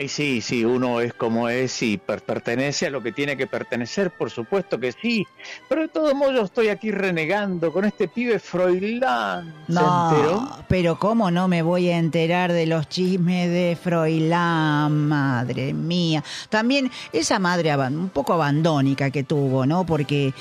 Y 0.00 0.06
sí, 0.06 0.40
sí, 0.40 0.64
uno 0.64 1.00
es 1.00 1.12
como 1.12 1.48
es 1.48 1.82
y 1.82 1.98
per- 1.98 2.22
pertenece 2.22 2.86
a 2.86 2.90
lo 2.90 3.02
que 3.02 3.10
tiene 3.10 3.36
que 3.36 3.48
pertenecer, 3.48 4.12
por 4.12 4.30
supuesto 4.30 4.78
que 4.78 4.92
sí. 4.92 5.26
Pero 5.68 5.80
de 5.82 5.88
todos 5.88 6.14
modos 6.14 6.34
yo 6.36 6.42
estoy 6.42 6.68
aquí 6.68 6.92
renegando 6.92 7.72
con 7.72 7.84
este 7.84 8.06
pibe 8.06 8.38
Froilán. 8.38 9.52
¿Se 9.66 9.72
enteró? 9.72 10.40
No, 10.40 10.64
pero 10.68 11.00
cómo 11.00 11.32
no 11.32 11.48
me 11.48 11.62
voy 11.62 11.88
a 11.90 11.98
enterar 11.98 12.52
de 12.52 12.66
los 12.66 12.88
chismes 12.88 13.50
de 13.50 13.76
Froilán, 13.82 15.08
madre 15.08 15.74
mía. 15.74 16.22
También 16.48 16.92
esa 17.12 17.40
madre 17.40 17.74
un 17.76 18.10
poco 18.10 18.34
abandónica 18.34 19.10
que 19.10 19.24
tuvo, 19.24 19.66
¿no? 19.66 19.84
Porque 19.84 20.32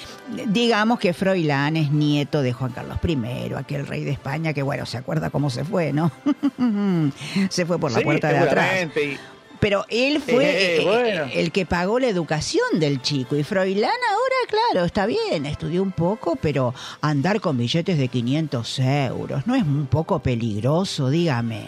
digamos 0.50 1.00
que 1.00 1.14
Froilán 1.16 1.78
es 1.78 1.92
nieto 1.92 2.44
de 2.44 2.54
Juan 2.54 2.74
Carlos 2.74 3.00
I, 3.04 3.54
aquel 3.58 3.88
rey 3.88 4.04
de 4.04 4.12
España 4.12 4.54
que, 4.54 4.62
bueno, 4.62 4.86
se 4.86 4.98
acuerda 5.00 5.32
cómo 5.32 5.50
se 5.50 5.66
fue, 5.66 5.94
¿no? 5.94 6.12
se 7.50 7.66
fue 7.66 7.80
por 7.80 7.92
la 7.92 7.98
Sí, 8.00 8.04
puerta 8.06 8.28
de 8.30 8.38
atrás. 8.38 8.68
y- 8.96 9.18
Pero 9.60 9.86
él 9.90 10.22
fue 10.22 10.46
Eh, 10.46 10.78
eh, 10.82 10.84
bueno. 10.86 11.24
eh, 11.26 11.32
el 11.42 11.52
que 11.52 11.66
pagó 11.66 12.00
la 12.00 12.08
educación 12.08 12.80
del 12.80 13.02
chico. 13.02 13.36
Y 13.36 13.44
Froilán 13.44 13.90
ahora, 14.12 14.36
claro, 14.72 14.86
está 14.86 15.06
bien, 15.06 15.46
estudió 15.46 15.82
un 15.82 15.92
poco, 15.92 16.36
pero 16.36 16.74
andar 17.02 17.42
con 17.42 17.58
billetes 17.58 17.98
de 17.98 18.08
500 18.08 18.80
euros, 18.80 19.48
¿no 19.48 19.56
es 19.56 19.64
un 19.64 19.88
poco 19.88 20.20
peligroso? 20.20 21.10
Dígame. 21.10 21.66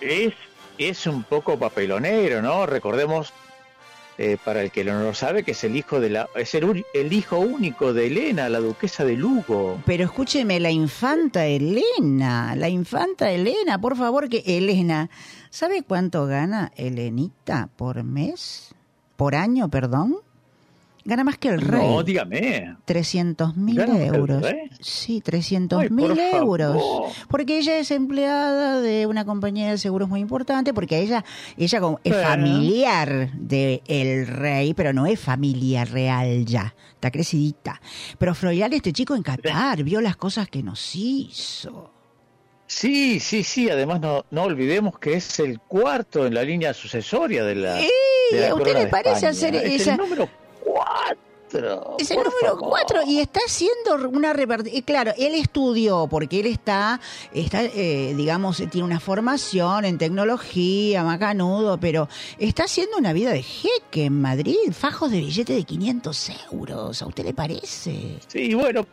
es, 0.00 0.32
es 0.78 1.06
un 1.06 1.22
poco 1.24 1.58
papelonero, 1.58 2.42
¿no? 2.42 2.66
Recordemos 2.66 3.32
eh, 4.18 4.38
para 4.42 4.62
el 4.62 4.70
que 4.70 4.82
no 4.82 5.02
lo 5.02 5.12
sabe, 5.14 5.42
que 5.42 5.50
es 5.50 5.62
el 5.64 5.76
hijo 5.76 6.00
de 6.00 6.08
la, 6.08 6.28
es 6.36 6.54
el, 6.54 6.86
el 6.94 7.12
hijo 7.12 7.38
único 7.38 7.92
de 7.92 8.06
Elena, 8.06 8.48
la 8.48 8.60
duquesa 8.60 9.04
de 9.04 9.14
Lugo. 9.14 9.78
Pero 9.84 10.04
escúcheme, 10.04 10.58
la 10.58 10.70
infanta 10.70 11.44
Elena, 11.46 12.54
la 12.56 12.70
infanta 12.70 13.30
Elena, 13.30 13.78
por 13.78 13.94
favor, 13.96 14.30
que 14.30 14.42
Elena, 14.46 15.10
¿sabe 15.56 15.82
cuánto 15.82 16.26
gana 16.26 16.70
Elenita 16.76 17.70
por 17.76 18.04
mes? 18.04 18.74
Por 19.16 19.34
año, 19.34 19.70
perdón. 19.70 20.16
Gana 21.06 21.24
más 21.24 21.38
que 21.38 21.48
el 21.48 21.62
rey. 21.62 21.88
No, 21.88 22.02
dígame. 22.02 22.76
300 22.84 23.56
mil 23.56 23.76
¿Gana 23.76 23.92
más 23.92 24.02
que 24.02 24.08
el 24.08 24.14
euros. 24.16 24.44
Sí, 24.80 25.22
300 25.22 25.80
Ay, 25.80 25.88
mil 25.88 26.08
por 26.08 26.60
euros. 26.60 26.82
Porque 27.28 27.58
ella 27.58 27.78
es 27.78 27.90
empleada 27.90 28.80
de 28.82 29.06
una 29.06 29.24
compañía 29.24 29.70
de 29.70 29.78
seguros 29.78 30.10
muy 30.10 30.20
importante, 30.20 30.74
porque 30.74 30.98
ella, 30.98 31.24
ella 31.56 31.80
como 31.80 32.00
es 32.04 32.12
Bueno. 32.12 32.28
familiar 32.28 33.32
del 33.32 34.26
rey, 34.26 34.74
pero 34.74 34.92
no 34.92 35.06
es 35.06 35.18
familia 35.18 35.86
real 35.86 36.44
ya. 36.44 36.74
Está 36.94 37.10
crecidita. 37.10 37.80
Pero 38.18 38.34
Froilán, 38.34 38.74
este 38.74 38.92
chico 38.92 39.14
en 39.14 39.22
Qatar, 39.22 39.84
vio 39.84 40.02
las 40.02 40.16
cosas 40.16 40.48
que 40.48 40.62
nos 40.62 40.94
hizo. 40.96 41.95
Sí, 42.66 43.20
sí, 43.20 43.42
sí. 43.44 43.70
Además, 43.70 44.00
no, 44.00 44.24
no 44.30 44.42
olvidemos 44.44 44.98
que 44.98 45.14
es 45.14 45.38
el 45.40 45.60
cuarto 45.60 46.26
en 46.26 46.34
la 46.34 46.42
línea 46.42 46.74
sucesoria 46.74 47.44
de 47.44 47.54
la. 47.54 47.80
¡Eh! 47.80 47.88
de 48.32 48.40
la 48.40 48.48
¿A 48.50 48.54
usted 48.54 48.74
le 48.74 48.86
parece 48.88 49.26
hacer 49.28 49.54
Es 49.54 49.82
esa- 49.82 49.92
el 49.92 49.98
número 49.98 50.28
cuatro. 50.64 51.96
Es 51.98 52.10
el 52.10 52.16
número 52.18 52.32
favor. 52.56 52.68
cuatro 52.68 53.00
y 53.06 53.20
está 53.20 53.38
haciendo 53.46 54.08
una 54.10 54.32
repartición. 54.32 54.82
Claro, 54.82 55.12
él 55.16 55.34
estudió 55.36 56.08
porque 56.10 56.40
él 56.40 56.46
está, 56.46 57.00
está 57.32 57.62
eh, 57.62 58.14
digamos, 58.16 58.56
tiene 58.70 58.84
una 58.84 58.98
formación 58.98 59.84
en 59.84 59.96
tecnología, 59.96 61.04
macanudo, 61.04 61.78
pero 61.78 62.08
está 62.38 62.64
haciendo 62.64 62.98
una 62.98 63.12
vida 63.12 63.30
de 63.32 63.42
jeque 63.42 64.06
en 64.06 64.20
Madrid, 64.20 64.56
fajos 64.72 65.12
de 65.12 65.20
billete 65.20 65.52
de 65.54 65.62
500 65.62 66.32
euros. 66.52 67.00
¿A 67.00 67.06
usted 67.06 67.24
le 67.24 67.32
parece? 67.32 68.18
Sí, 68.26 68.52
bueno, 68.52 68.84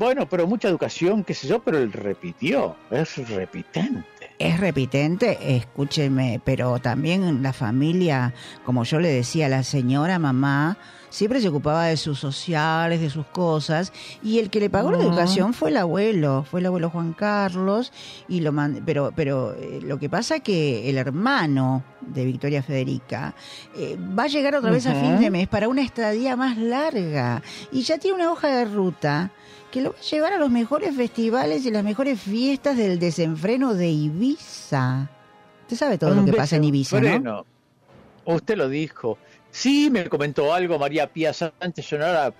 bueno, 0.00 0.26
pero 0.28 0.46
mucha 0.46 0.66
educación, 0.68 1.22
qué 1.24 1.34
sé 1.34 1.46
yo, 1.46 1.62
pero 1.62 1.76
él 1.78 1.92
repitió, 1.92 2.74
es 2.90 3.28
repitente. 3.28 4.04
Es 4.38 4.58
repitente, 4.58 5.38
escúcheme, 5.56 6.40
pero 6.42 6.78
también 6.78 7.42
la 7.42 7.52
familia, 7.52 8.32
como 8.64 8.84
yo 8.84 8.98
le 8.98 9.10
decía 9.10 9.46
a 9.46 9.48
la 9.50 9.62
señora 9.62 10.18
mamá, 10.18 10.78
siempre 11.10 11.42
se 11.42 11.48
ocupaba 11.48 11.84
de 11.86 11.98
sus 11.98 12.18
sociales, 12.18 13.00
de 13.02 13.10
sus 13.10 13.26
cosas, 13.26 13.92
y 14.22 14.38
el 14.38 14.48
que 14.48 14.60
le 14.60 14.70
pagó 14.70 14.90
la 14.92 14.98
educación 15.02 15.52
fue 15.52 15.68
el 15.68 15.76
abuelo, 15.76 16.46
fue 16.50 16.60
el 16.60 16.66
abuelo 16.66 16.88
Juan 16.88 17.12
Carlos, 17.12 17.92
y 18.28 18.40
lo 18.40 18.52
mand- 18.52 18.82
pero, 18.86 19.12
pero 19.14 19.52
eh, 19.52 19.80
lo 19.82 19.98
que 19.98 20.08
pasa 20.08 20.40
que 20.40 20.88
el 20.88 20.96
hermano 20.96 21.82
de 22.00 22.24
Victoria 22.24 22.62
Federica 22.62 23.34
eh, 23.76 23.98
va 24.18 24.22
a 24.22 24.28
llegar 24.28 24.54
otra 24.54 24.70
vez 24.70 24.86
a 24.86 24.94
fin 24.94 25.20
de 25.20 25.30
mes 25.30 25.48
para 25.48 25.68
una 25.68 25.82
estadía 25.82 26.34
más 26.36 26.56
larga, 26.56 27.42
y 27.70 27.82
ya 27.82 27.98
tiene 27.98 28.16
una 28.16 28.32
hoja 28.32 28.48
de 28.48 28.64
ruta 28.64 29.32
que 29.70 29.80
lo 29.80 29.92
va 29.92 29.98
a 29.98 30.02
llevar 30.02 30.32
a 30.32 30.38
los 30.38 30.50
mejores 30.50 30.94
festivales 30.96 31.64
y 31.66 31.70
las 31.70 31.84
mejores 31.84 32.20
fiestas 32.20 32.76
del 32.76 32.98
desenfreno 32.98 33.74
de 33.74 33.88
Ibiza. 33.88 35.08
Usted 35.62 35.76
sabe 35.76 35.98
todo 35.98 36.14
lo 36.14 36.24
que 36.24 36.32
pasa 36.32 36.56
en 36.56 36.64
Ibiza, 36.64 37.00
¿no? 37.00 37.46
Usted 38.24 38.56
lo 38.56 38.68
dijo. 38.68 39.18
Sí, 39.50 39.90
me 39.90 40.08
comentó 40.08 40.52
algo 40.52 40.78
María 40.78 41.06
Pía 41.08 41.32
Sánchez, 41.32 41.92
una 41.92 42.32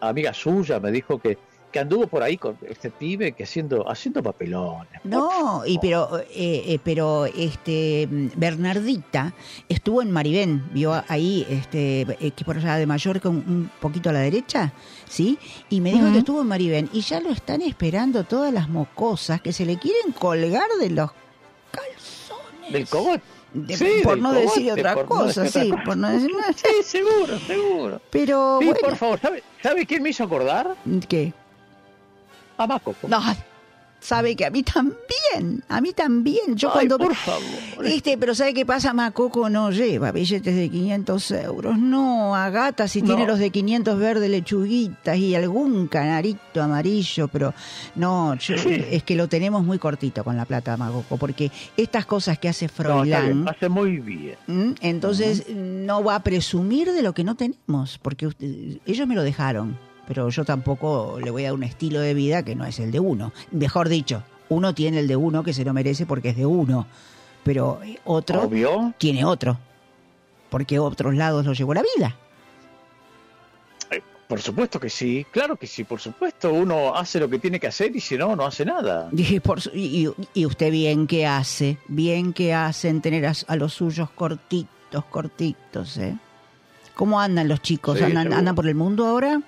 amiga 0.00 0.34
suya, 0.34 0.80
me 0.80 0.90
dijo 0.90 1.18
que, 1.20 1.38
que 1.76 1.80
anduvo 1.80 2.06
por 2.06 2.22
ahí 2.22 2.38
con 2.38 2.56
este 2.66 2.90
pibe 2.90 3.32
que 3.32 3.42
haciendo, 3.44 3.86
haciendo 3.86 4.22
papelones. 4.22 4.88
No, 5.04 5.62
y 5.66 5.78
pero, 5.78 6.20
eh, 6.20 6.24
eh, 6.34 6.78
pero 6.82 7.26
este 7.26 8.08
Bernardita 8.34 9.34
estuvo 9.68 10.00
en 10.00 10.10
Maribén, 10.10 10.64
vio 10.72 10.94
ahí, 11.08 11.46
este, 11.50 12.00
eh, 12.18 12.30
que 12.34 12.46
por 12.46 12.56
allá 12.56 12.76
de 12.76 12.86
Mallorca, 12.86 13.28
un, 13.28 13.36
un 13.36 13.70
poquito 13.78 14.08
a 14.08 14.14
la 14.14 14.20
derecha, 14.20 14.72
¿sí? 15.06 15.38
Y 15.68 15.82
me 15.82 15.92
dijo 15.92 16.10
que 16.12 16.18
estuvo 16.20 16.40
en 16.40 16.46
Maribén 16.48 16.88
y 16.94 17.02
ya 17.02 17.20
lo 17.20 17.28
están 17.28 17.60
esperando 17.60 18.24
todas 18.24 18.54
las 18.54 18.70
mocosas 18.70 19.42
que 19.42 19.52
se 19.52 19.66
le 19.66 19.76
quieren 19.78 20.12
colgar 20.12 20.68
de 20.80 20.88
los 20.88 21.10
calzones. 21.70 22.72
Del 22.72 22.88
cogote. 22.88 23.22
De- 23.52 23.76
Sí, 23.76 23.86
por 24.02 24.18
no 24.18 24.30
cogote, 24.34 24.46
decir 24.46 24.72
otra 24.72 24.94
por 24.94 25.02
no 25.04 25.08
cosa, 25.08 25.46
sí, 25.46 25.70
otra 25.70 25.84
por 25.84 25.96
no 25.96 26.08
decir 26.10 26.30
más. 26.40 26.56
Sí, 26.56 26.82
seguro, 26.82 27.38
seguro. 27.38 28.00
Pero 28.10 28.58
Sí, 28.60 28.66
bueno, 28.66 28.80
por 28.82 28.96
favor, 28.96 29.20
¿sabe, 29.20 29.42
¿sabe 29.62 29.86
quién 29.86 30.02
me 30.02 30.10
hizo 30.10 30.24
acordar? 30.24 30.74
¿qué? 31.08 31.32
A 32.58 32.66
Macoco. 32.66 33.08
No, 33.08 33.20
sabe 33.98 34.36
que 34.36 34.44
a 34.46 34.50
mí 34.50 34.62
también, 34.62 35.64
a 35.68 35.80
mí 35.80 35.92
también. 35.92 36.54
Yo 36.54 36.68
Ay, 36.68 36.86
cuando... 36.86 36.98
por 36.98 37.14
favor. 37.16 37.86
Este, 37.86 38.16
pero 38.16 38.34
¿sabe 38.34 38.54
qué 38.54 38.64
pasa? 38.64 38.92
Macoco 38.94 39.48
no 39.50 39.70
lleva 39.72 40.12
billetes 40.12 40.54
de 40.54 40.68
500 40.70 41.30
euros. 41.32 41.76
No, 41.78 42.36
Agata 42.36 42.86
si 42.88 43.02
No. 43.02 43.08
tiene 43.08 43.26
los 43.26 43.38
de 43.38 43.50
500 43.50 43.98
verdes 43.98 44.30
lechuguitas 44.30 45.16
y 45.18 45.34
algún 45.34 45.88
canarito 45.88 46.62
amarillo, 46.62 47.26
pero 47.28 47.52
no, 47.96 48.34
yo- 48.36 48.56
Sí. 48.58 48.84
es 48.90 49.02
que 49.02 49.16
lo 49.16 49.28
tenemos 49.28 49.64
muy 49.64 49.78
cortito 49.78 50.22
con 50.22 50.36
la 50.36 50.44
plata 50.44 50.76
Macoco, 50.76 51.16
porque 51.16 51.50
estas 51.76 52.06
cosas 52.06 52.38
que 52.38 52.48
hace 52.48 52.66
No, 52.66 52.72
Froilán, 52.72 53.24
bien, 53.26 53.48
hace 53.48 53.68
muy 53.68 53.98
bien. 53.98 54.36
¿m? 54.46 54.74
entonces 54.82 55.46
no 55.54 56.04
va 56.04 56.14
a 56.16 56.22
presumir 56.22 56.92
de 56.92 57.02
lo 57.02 57.12
que 57.12 57.24
no 57.24 57.34
tenemos, 57.34 57.98
porque 57.98 58.26
usted- 58.28 58.78
ellos 58.86 59.06
me 59.08 59.14
lo 59.16 59.22
dejaron, 59.22 59.78
pero 60.06 60.28
yo 60.28 60.44
tampoco 60.44 61.18
le 61.22 61.30
voy 61.30 61.42
a 61.44 61.48
dar 61.48 61.54
un 61.54 61.62
estilo 61.64 62.00
de 62.00 62.14
vida 62.14 62.42
que 62.42 62.54
no 62.54 62.64
es 62.64 62.78
el 62.78 62.90
de 62.92 63.00
uno. 63.00 63.32
Mejor 63.50 63.88
dicho, 63.88 64.22
uno 64.48 64.74
tiene 64.74 65.00
el 65.00 65.08
de 65.08 65.16
uno 65.16 65.42
que 65.42 65.52
se 65.52 65.64
lo 65.64 65.72
merece 65.72 66.06
porque 66.06 66.30
es 66.30 66.36
de 66.36 66.46
uno, 66.46 66.86
pero 67.44 67.80
eh, 67.84 67.98
otro 68.04 68.42
Obvio. 68.42 68.94
tiene 68.98 69.24
otro, 69.24 69.58
porque 70.50 70.78
otros 70.78 71.14
lados 71.14 71.44
lo 71.46 71.52
llevó 71.52 71.74
la 71.74 71.82
vida. 71.96 72.16
Por 74.28 74.40
supuesto 74.40 74.80
que 74.80 74.90
sí, 74.90 75.24
claro 75.30 75.54
que 75.54 75.68
sí, 75.68 75.84
por 75.84 76.00
supuesto. 76.00 76.52
Uno 76.52 76.96
hace 76.96 77.20
lo 77.20 77.30
que 77.30 77.38
tiene 77.38 77.60
que 77.60 77.68
hacer 77.68 77.94
y 77.94 78.00
si 78.00 78.18
no, 78.18 78.34
no 78.34 78.44
hace 78.44 78.64
nada. 78.64 79.08
Por 79.44 79.60
y, 79.72 80.08
y- 80.34 80.46
usted 80.46 80.72
bien 80.72 81.06
que 81.06 81.24
hace, 81.28 81.78
bien 81.86 82.32
que 82.32 82.52
hace 82.52 82.88
en 82.88 83.00
tener 83.00 83.24
a, 83.24 83.32
a 83.46 83.54
los 83.54 83.74
suyos 83.74 84.10
cortitos, 84.10 85.04
cortitos, 85.04 85.96
¿eh? 85.98 86.16
¿Cómo 86.96 87.20
andan 87.20 87.46
los 87.46 87.62
chicos? 87.62 87.98
Sí, 87.98 88.02
¿Andan. 88.04 88.32
¿Andan 88.32 88.56
por 88.56 88.66
el 88.66 88.74
mundo 88.74 89.06
ahora? 89.06 89.40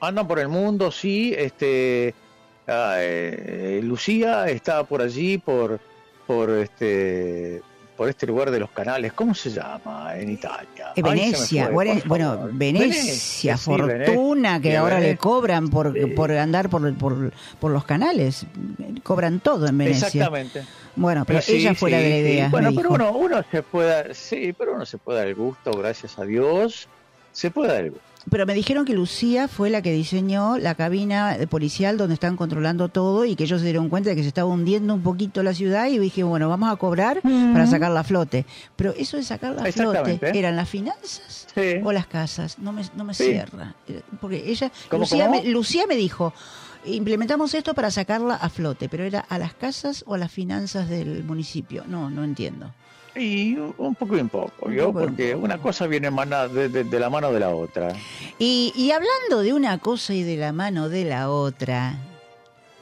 Andan 0.00 0.26
por 0.26 0.38
el 0.38 0.48
mundo, 0.48 0.90
sí. 0.90 1.34
Este, 1.36 2.14
ah, 2.66 2.94
eh, 2.98 3.80
Lucía 3.82 4.46
está 4.48 4.84
por 4.84 5.02
allí, 5.02 5.38
por, 5.38 5.78
por 6.26 6.50
este, 6.50 7.60
por 7.96 8.08
este 8.08 8.26
lugar 8.26 8.50
de 8.50 8.60
los 8.60 8.70
canales. 8.70 9.12
¿Cómo 9.12 9.34
se 9.34 9.50
llama 9.50 10.12
en 10.16 10.30
Italia? 10.30 10.88
Eh, 10.88 10.92
Ay, 10.96 11.02
me 11.02 11.10
Venecia, 11.10 11.68
fue, 11.70 12.02
bueno. 12.06 12.48
Venecia, 12.52 13.56
sí, 13.58 13.70
Venecia. 13.70 14.06
fortuna 14.06 14.60
que 14.60 14.76
ahora 14.76 15.00
le 15.00 15.18
cobran 15.18 15.68
por, 15.68 15.94
por 16.14 16.32
andar 16.32 16.70
por, 16.70 16.94
por, 16.96 17.32
por 17.60 17.70
los 17.70 17.84
canales. 17.84 18.46
Cobran 19.02 19.40
todo 19.40 19.66
en 19.66 19.76
Venecia. 19.76 20.06
Exactamente. 20.06 20.64
Bueno, 20.96 21.24
pero 21.26 21.40
Sí, 21.42 21.56
ella 21.56 21.74
fue 21.74 21.90
la 21.90 21.98
de 21.98 22.08
la 22.08 22.18
idea. 22.18 22.48
Bueno, 22.48 22.70
pero 22.74 22.90
uno, 22.90 23.12
uno 23.12 23.44
se 23.50 23.62
puede, 23.62 24.14
sí, 24.14 24.54
pero 24.56 24.74
uno 24.74 24.86
se 24.86 24.98
puede 24.98 25.18
dar 25.18 25.28
el 25.28 25.34
gusto, 25.34 25.72
gracias 25.72 26.18
a 26.18 26.24
Dios. 26.24 26.88
Se 27.32 27.50
puede 27.50 27.68
dar 27.68 27.84
el 27.84 27.90
gusto. 27.90 28.09
Pero 28.28 28.44
me 28.44 28.52
dijeron 28.52 28.84
que 28.84 28.92
Lucía 28.92 29.48
fue 29.48 29.70
la 29.70 29.80
que 29.80 29.92
diseñó 29.92 30.58
la 30.58 30.74
cabina 30.74 31.38
de 31.38 31.46
policial 31.46 31.96
donde 31.96 32.14
están 32.14 32.36
controlando 32.36 32.88
todo 32.88 33.24
y 33.24 33.34
que 33.34 33.44
ellos 33.44 33.60
se 33.60 33.64
dieron 33.66 33.88
cuenta 33.88 34.10
de 34.10 34.16
que 34.16 34.22
se 34.22 34.28
estaba 34.28 34.48
hundiendo 34.50 34.92
un 34.92 35.02
poquito 35.02 35.42
la 35.42 35.54
ciudad 35.54 35.86
y 35.88 35.98
dije, 35.98 36.22
bueno, 36.22 36.48
vamos 36.48 36.70
a 36.70 36.76
cobrar 36.76 37.22
para 37.22 37.66
sacarla 37.66 38.00
a 38.00 38.04
flote. 38.04 38.44
Pero 38.76 38.92
eso 38.96 39.16
de 39.16 39.22
sacarla 39.22 39.62
a 39.62 39.72
flote. 39.72 40.20
¿eran 40.38 40.56
las 40.56 40.68
finanzas 40.68 41.46
Sí. 41.54 41.80
o 41.82 41.92
las 41.92 42.06
casas? 42.06 42.58
No 42.58 42.72
me, 42.72 42.82
no 42.94 43.04
me 43.04 43.14
Sí. 43.14 43.24
cierra. 43.24 43.74
Eh, 43.88 44.02
Porque 44.20 44.42
ella, 44.50 44.70
¿Cómo, 44.90 45.04
Lucía, 45.04 45.26
cómo? 45.26 45.42
Me, 45.42 45.48
Lucía 45.48 45.86
me 45.88 45.96
dijo, 45.96 46.34
implementamos 46.84 47.54
esto 47.54 47.74
para 47.74 47.90
sacarla 47.90 48.34
a 48.34 48.48
flote, 48.50 48.88
pero 48.88 49.04
era 49.04 49.20
a 49.20 49.38
las 49.38 49.54
casas 49.54 50.04
o 50.06 50.14
a 50.14 50.18
las 50.18 50.30
finanzas 50.30 50.88
del 50.88 51.24
municipio. 51.24 51.84
No, 51.86 52.10
no 52.10 52.22
entiendo. 52.24 52.72
Y 53.16 53.56
un 53.56 53.94
poco 53.94 54.16
y 54.16 54.20
un 54.20 54.28
poco, 54.28 54.52
Un 54.66 54.72
¿vio? 54.72 54.86
poco 54.86 55.00
y 55.00 55.02
un 55.02 55.08
Porque 55.08 55.34
una 55.34 55.58
cosa 55.58 55.86
viene 55.86 56.10
de, 56.10 56.68
de- 56.68 56.84
de 56.84 57.00
la 57.00 57.10
mano 57.10 57.32
de 57.32 57.40
la 57.40 57.50
otra. 57.50 57.88
Y, 58.38 58.72
y 58.76 58.92
hablando 58.92 59.40
de 59.42 59.52
una 59.52 59.78
cosa 59.78 60.14
y 60.14 60.22
de 60.22 60.36
la 60.36 60.52
mano 60.52 60.88
de 60.88 61.04
la 61.04 61.30
otra, 61.30 61.94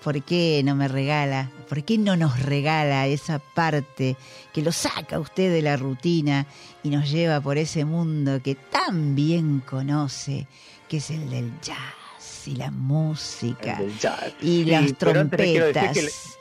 ¿por 0.05 0.23
qué 0.23 0.63
no 0.65 0.75
me 0.75 0.87
regala? 0.89 1.51
¿Por 1.69 1.83
qué 1.85 1.99
no 1.99 2.17
nos 2.17 2.41
regala 2.43 3.07
esa 3.07 3.39
parte 3.39 4.17
que 4.53 4.63
lo 4.63 4.73
saca 4.73 5.19
usted 5.19 5.53
de 5.53 5.63
la 5.63 5.77
rutina 5.77 6.47
y 6.83 6.91
nos 6.91 7.11
lleva 7.11 7.41
por 7.41 7.59
ese 7.59 7.85
mundo 7.85 8.41
que 8.43 8.55
tan 8.55 9.15
bien 9.15 9.61
conoce, 9.69 10.47
que 10.89 10.99
es 10.99 11.11
el 11.11 11.29
del 11.31 11.53
jazz 11.61 12.47
y 12.47 12.55
la 12.57 12.71
música 12.71 13.79
y 14.41 14.65
las 14.65 14.95
trompetas? 14.95 16.38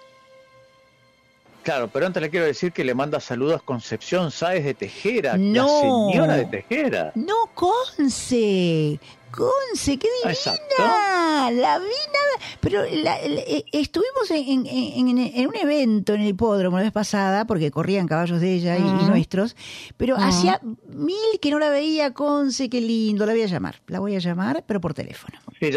Claro, 1.67 1.89
pero 1.91 2.05
antes 2.05 2.21
le 2.21 2.29
quiero 2.29 2.45
decir 2.45 2.71
que 2.71 2.85
le 2.85 2.95
manda 2.95 3.19
saludos 3.19 3.61
Concepción 3.61 4.31
Sáez 4.31 4.63
de 4.63 4.73
Tejera, 4.73 5.35
No. 5.37 5.65
la 6.07 6.11
señora 6.13 6.33
de 6.37 6.45
Tejera. 6.45 7.11
No, 7.15 7.49
Conce. 7.53 8.97
Conce, 9.31 9.99
qué 9.99 10.07
divina. 10.07 10.31
Exacto. 10.31 10.75
La 10.79 11.77
vi 11.77 11.85
nada. 11.85 12.57
Pero 12.61 12.83
la- 12.83 13.19
la- 13.27 13.41
eh, 13.41 13.65
estuvimos 13.73 14.31
en, 14.31 14.65
en- 14.65 15.09
en- 15.09 15.17
en 15.17 15.47
un 15.47 15.55
evento 15.57 16.13
en 16.13 16.21
el 16.21 16.27
hipódromo 16.29 16.77
la 16.77 16.83
vez 16.83 16.93
pasada, 16.93 17.45
porque 17.45 17.69
corrían 17.69 18.07
caballos 18.07 18.39
de 18.39 18.53
ella 18.53 18.77
y, 18.77 18.81
nuestros. 18.81 19.57
Pero 19.97 20.15
hacía 20.15 20.61
mil 20.87 21.17
que 21.41 21.51
no 21.51 21.59
la 21.59 21.69
veía, 21.69 22.13
Conce, 22.13 22.69
qué 22.69 22.79
lindo. 22.79 23.25
La 23.25 23.33
voy 23.33 23.41
a 23.43 23.47
llamar. 23.47 23.81
La 23.87 23.99
voy 23.99 24.15
a 24.15 24.19
llamar, 24.19 24.63
pero 24.65 24.79
por 24.79 24.93
teléfono. 24.93 25.37
Sí, 25.59 25.69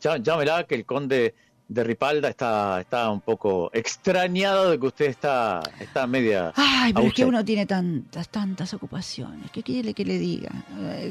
já- 0.00 0.16
llámela, 0.18 0.64
que 0.64 0.76
el 0.76 0.86
conde 0.86 1.34
de 1.68 1.84
Ripalda 1.84 2.28
está, 2.30 2.80
está 2.80 3.10
un 3.10 3.20
poco 3.20 3.70
extrañado 3.74 4.70
de 4.70 4.80
que 4.80 4.86
usted 4.86 5.06
está, 5.06 5.62
está 5.78 6.06
media... 6.06 6.52
Ay, 6.56 6.94
pero 6.94 7.06
es 7.06 7.14
que 7.14 7.26
uno 7.26 7.44
tiene 7.44 7.66
tantas, 7.66 8.28
tantas 8.30 8.72
ocupaciones. 8.72 9.50
¿Qué 9.50 9.62
quiere 9.62 9.92
que 9.92 10.04
le 10.04 10.18
diga? 10.18 10.50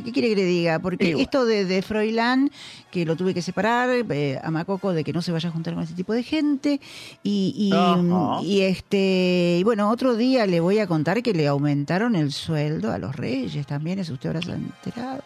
¿Qué 0.03 0.11
quiere 0.11 0.29
que 0.29 0.35
le 0.35 0.45
diga? 0.45 0.79
Porque 0.79 1.11
esto 1.21 1.45
de, 1.45 1.65
de 1.65 1.81
Froilán, 1.83 2.49
que 2.89 3.05
lo 3.05 3.15
tuve 3.15 3.35
que 3.35 3.43
separar, 3.43 3.89
eh, 4.09 4.39
a 4.43 4.49
Macoco 4.49 4.93
de 4.93 5.03
que 5.03 5.13
no 5.13 5.21
se 5.21 5.31
vaya 5.31 5.49
a 5.49 5.51
juntar 5.51 5.75
con 5.75 5.83
este 5.83 5.95
tipo 5.95 6.13
de 6.13 6.23
gente. 6.23 6.81
Y, 7.21 7.71
y, 7.71 8.45
y 8.45 8.61
este 8.61 9.57
y 9.59 9.63
bueno, 9.63 9.91
otro 9.91 10.15
día 10.15 10.45
le 10.47 10.59
voy 10.59 10.79
a 10.79 10.87
contar 10.87 11.21
que 11.21 11.33
le 11.33 11.47
aumentaron 11.47 12.15
el 12.15 12.31
sueldo 12.31 12.91
a 12.91 12.97
los 12.97 13.15
reyes 13.15 13.67
también, 13.67 13.99
eso 13.99 14.13
usted 14.13 14.35
habrá 14.35 14.53
enterado. 14.53 15.23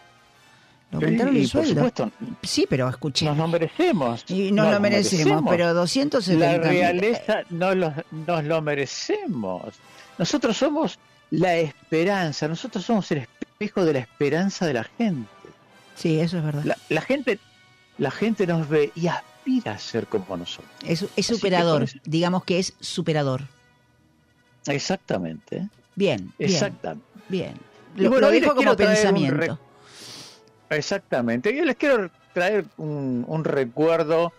Le 0.92 0.98
Sí, 0.98 1.04
aumentaron 1.04 1.36
el 1.36 1.42
por 1.42 1.50
sueldo. 1.50 1.74
supuesto, 1.74 2.10
Sí, 2.42 2.66
pero 2.68 2.88
escuché. 2.88 3.24
nos 3.26 3.36
lo 3.38 3.48
merecemos. 3.48 4.24
Y 4.28 4.52
nos 4.52 4.70
lo 4.70 4.78
merecemos, 4.80 5.42
pero 5.48 5.72
270 5.74 6.56
La 6.58 6.58
realeza 6.70 7.40
no 7.50 7.74
lo- 7.74 7.94
nos 8.10 8.44
lo 8.44 8.60
merecemos. 8.62 9.74
Nosotros 10.18 10.56
somos 10.56 10.98
la 11.30 11.56
esperanza, 11.56 12.46
nosotros 12.48 12.84
somos 12.84 13.10
el 13.12 13.18
espejo 13.18 13.84
de 13.84 13.94
la 13.94 13.98
esperanza 14.00 14.66
de 14.66 14.74
la 14.74 14.84
gente. 14.84 15.28
Sí, 15.94 16.20
eso 16.20 16.38
es 16.38 16.44
verdad. 16.44 16.64
La, 16.64 16.76
la 16.88 17.00
gente 17.00 17.38
la 17.98 18.10
gente 18.10 18.46
nos 18.46 18.68
ve 18.68 18.90
y 18.94 19.06
aspira 19.06 19.72
a 19.72 19.78
ser 19.78 20.06
como 20.06 20.36
nosotros. 20.36 20.70
Es, 20.86 21.04
es 21.16 21.26
superador, 21.26 21.84
eso- 21.84 21.98
digamos 22.04 22.44
que 22.44 22.58
es 22.58 22.74
superador. 22.80 23.42
Exactamente. 24.66 25.68
Bien, 25.94 26.32
Exactamente. 26.38 27.04
bien. 27.28 27.54
Lo, 27.96 28.08
bueno, 28.10 28.30
lo 28.30 28.54
como 28.54 28.76
pensamiento. 28.76 29.58
Exactamente. 30.76 31.54
Yo 31.56 31.64
les 31.64 31.76
quiero 31.76 32.10
traer 32.32 32.64
un, 32.76 33.24
un 33.28 33.44
recuerdo 33.44 34.32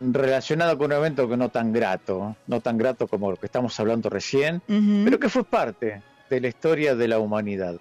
relacionado 0.00 0.76
con 0.78 0.86
un 0.86 0.98
evento 0.98 1.28
que 1.28 1.36
no 1.36 1.48
tan 1.50 1.72
grato, 1.72 2.36
no 2.46 2.60
tan 2.60 2.78
grato 2.78 3.06
como 3.06 3.30
lo 3.30 3.36
que 3.36 3.46
estamos 3.46 3.78
hablando 3.78 4.10
recién, 4.10 4.60
pero 5.04 5.18
que 5.18 5.28
fue 5.28 5.44
parte 5.44 6.02
de 6.30 6.40
la 6.40 6.48
historia 6.48 6.94
de 6.96 7.08
la 7.08 7.18
humanidad. 7.18 7.76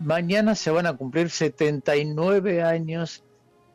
Mañana 0.00 0.54
se 0.54 0.70
van 0.70 0.86
a 0.86 0.94
cumplir 0.94 1.30
79 1.30 2.62
años 2.62 3.22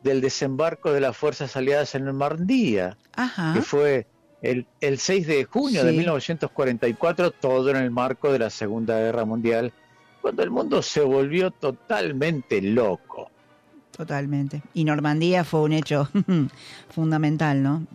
del 0.02 0.20
desembarco 0.20 0.92
de 0.92 1.00
las 1.00 1.16
fuerzas 1.16 1.56
aliadas 1.56 1.94
en 1.94 2.04
Normandía, 2.04 2.96
Ajá. 3.14 3.52
que 3.54 3.62
fue 3.62 4.06
el, 4.42 4.66
el 4.80 4.98
6 4.98 5.26
de 5.26 5.44
junio 5.44 5.82
de 5.84 5.90
Sí. 5.92 5.96
1944, 5.98 7.30
todo 7.30 7.70
en 7.70 7.76
el 7.76 7.90
marco 7.90 8.30
de 8.32 8.38
la 8.38 8.50
Segunda 8.50 8.98
Guerra 8.98 9.24
Mundial, 9.24 9.72
cuando 10.20 10.42
el 10.42 10.50
mundo 10.50 10.82
se 10.82 11.00
volvió 11.00 11.50
totalmente 11.50 12.60
loco. 12.60 13.30
Totalmente. 13.90 14.62
Y 14.74 14.84
Normandía 14.84 15.44
fue 15.44 15.62
un 15.62 15.72
hecho 15.72 16.08
fundamental, 16.90 17.62
¿no? 17.62 17.86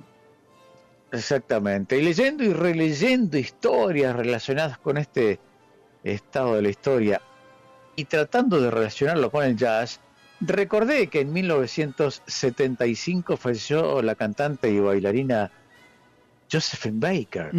Exactamente. 1.12 1.97
Y 1.97 2.01
leyendo 2.01 2.43
y 2.43 2.53
releyendo 2.53 3.38
historias 3.38 4.15
relacionadas 4.15 4.79
con 4.79 4.97
este 4.97 5.39
estado 6.03 6.55
de 6.55 6.63
la 6.63 6.69
historia 6.69 7.21
y 7.95 8.05
tratando 8.05 8.59
de 8.59 8.71
relacionarlo 8.71 9.29
con 9.29 9.45
el 9.45 9.55
jazz, 9.55 9.99
recordé 10.41 11.07
que 11.07 11.21
en 11.21 11.31
1975 11.31 13.38
falleció 13.38 14.01
la 14.01 14.15
cantante 14.15 14.71
y 14.71 14.79
bailarina 14.79 15.51
Josephine 16.51 16.99
Baker. 16.99 17.51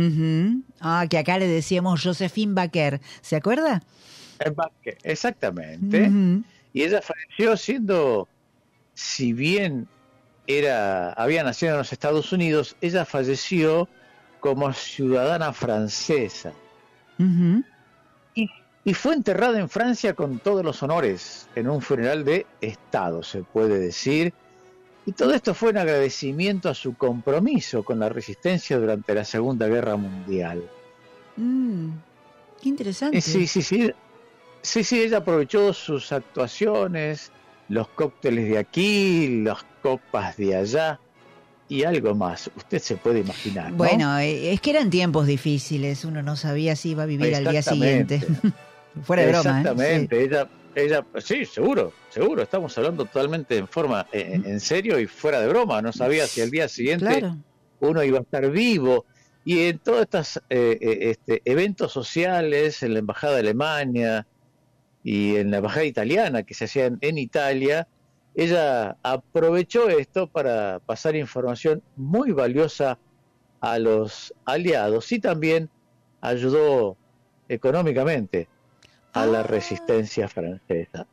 Ah, 0.81 1.07
que 1.09 1.19
acá 1.19 1.39
le 1.39 1.47
decíamos 1.47 2.03
Josephine 2.03 2.55
Baker. 2.55 3.01
¿Se 3.23 3.37
acuerda? 3.37 3.85
Baker, 4.39 4.99
Exactamente. 5.03 6.11
Y 6.73 6.83
ella 6.83 7.01
falleció 7.01 7.57
siendo, 7.57 8.29
si 8.95 9.33
bien 9.33 9.87
era, 10.47 11.13
había 11.13 11.45
nacido 11.45 11.73
en 11.73 11.79
los 11.79 11.93
Estados 11.93 12.33
Unidos, 12.33 12.77
ella 12.81 13.05
falleció 13.05 13.89
como 14.41 14.73
ciudadana 14.73 15.53
francesa. 15.53 16.53
Ujú. 17.19 17.63
Y 18.87 18.93
fue 18.93 19.15
enterrada 19.15 19.59
en 19.59 19.71
Francia 19.71 20.13
con 20.13 20.39
todos 20.39 20.63
los 20.63 20.83
honores, 20.83 21.49
en 21.55 21.71
un 21.71 21.81
funeral 21.81 22.23
de 22.23 22.45
Estado, 22.61 23.23
se 23.23 23.43
puede 23.43 23.79
decir. 23.79 24.35
Y 25.07 25.13
todo 25.13 25.33
esto 25.33 25.55
fue 25.55 25.71
en 25.71 25.79
agradecimiento 25.79 26.69
a 26.69 26.75
su 26.75 26.95
compromiso 26.95 27.83
con 27.83 27.99
la 27.99 28.11
resistencia 28.11 28.79
durante 28.79 29.15
la 29.15 29.25
Segunda 29.25 29.69
Guerra 29.69 29.97
Mundial. 29.97 30.63
Mm, 31.37 31.93
Qué 32.61 32.69
interesante. 32.69 33.17
Eh, 33.17 33.23
sí, 33.23 33.47
sí, 33.47 33.63
sí. 33.63 33.91
Sí, 34.65 34.83
sí, 34.83 35.03
ella 35.03 35.19
aprovechó 35.19 35.75
sus 35.75 36.11
actuaciones, 36.11 37.31
los 37.69 37.87
cócteles 37.89 38.49
de 38.49 38.57
aquí, 38.59 39.43
las 39.43 39.63
copas 39.83 40.39
de 40.39 40.57
allá 40.57 40.99
y 41.69 41.85
algo 41.85 42.15
más. 42.15 42.51
Usted 42.57 42.79
se 42.79 42.97
puede 42.97 43.21
imaginar. 43.21 43.71
¿no? 43.71 43.77
Bueno, 43.77 44.19
eh, 44.19 44.53
es 44.55 44.63
que 44.63 44.71
eran 44.71 44.89
tiempos 44.89 45.27
difíciles. 45.27 46.07
Uno 46.07 46.23
no 46.23 46.35
sabía 46.37 46.77
si 46.77 46.91
iba 46.91 47.03
a 47.03 47.07
vivir 47.07 47.35
al 47.35 47.45
día 47.45 47.61
siguiente. 47.63 48.23
Fuera 49.03 49.23
de 49.23 49.33
broma. 49.33 49.51
¿eh? 49.51 49.61
Exactamente, 49.61 50.25
ella, 50.25 50.49
ella, 50.75 51.05
sí, 51.19 51.45
seguro, 51.45 51.93
seguro, 52.09 52.43
estamos 52.43 52.77
hablando 52.79 53.05
totalmente 53.05 53.59
en 53.59 53.69
forma, 53.69 54.07
en, 54.13 54.47
en 54.47 54.61
serio 54.61 54.99
y 54.99 55.07
fuera 55.07 55.41
de 55.41 55.49
broma, 55.49 55.83
no 55.83 55.93
sabía 55.93 56.27
si 56.27 56.41
al 56.41 56.51
día 56.51 56.69
Sí, 56.69 56.77
siguiente 56.77 57.19
Claro. 57.19 57.37
uno 57.81 58.03
iba 58.03 58.19
a 58.19 58.23
estar 58.23 58.51
vivo. 58.51 59.05
Y 59.45 59.67
en 59.67 59.79
todos 59.81 60.03
estos 60.03 60.37
eh, 60.49 60.79
eh, 60.81 61.11
este, 61.11 61.43
eventos 61.45 61.93
sociales, 61.93 62.83
en 62.83 62.95
la 62.95 63.01
Embajada 63.01 63.35
de 63.35 63.41
Alemania 63.41 64.27
y 65.05 65.37
en 65.37 65.51
la 65.51 65.59
Embajada 65.59 65.85
Italiana 65.85 66.43
que 66.43 66.55
se 66.55 66.65
hacían 66.65 66.99
en 67.03 67.19
Italia, 67.19 67.87
ella 68.35 68.97
aprovechó 69.03 69.89
esto 69.91 70.27
para 70.27 70.81
pasar 70.81 71.15
información 71.15 71.83
muy 71.95 72.33
valiosa 72.33 72.99
a 73.61 73.79
los 73.79 74.35
aliados 74.47 75.13
y 75.13 75.21
también 75.21 75.69
ayudó 76.21 76.97
económicamente 77.49 78.49
a 79.13 79.27
la 79.27 79.41
Ah. 79.41 79.43
resistencia 79.45 80.27
francesa. 80.27 81.07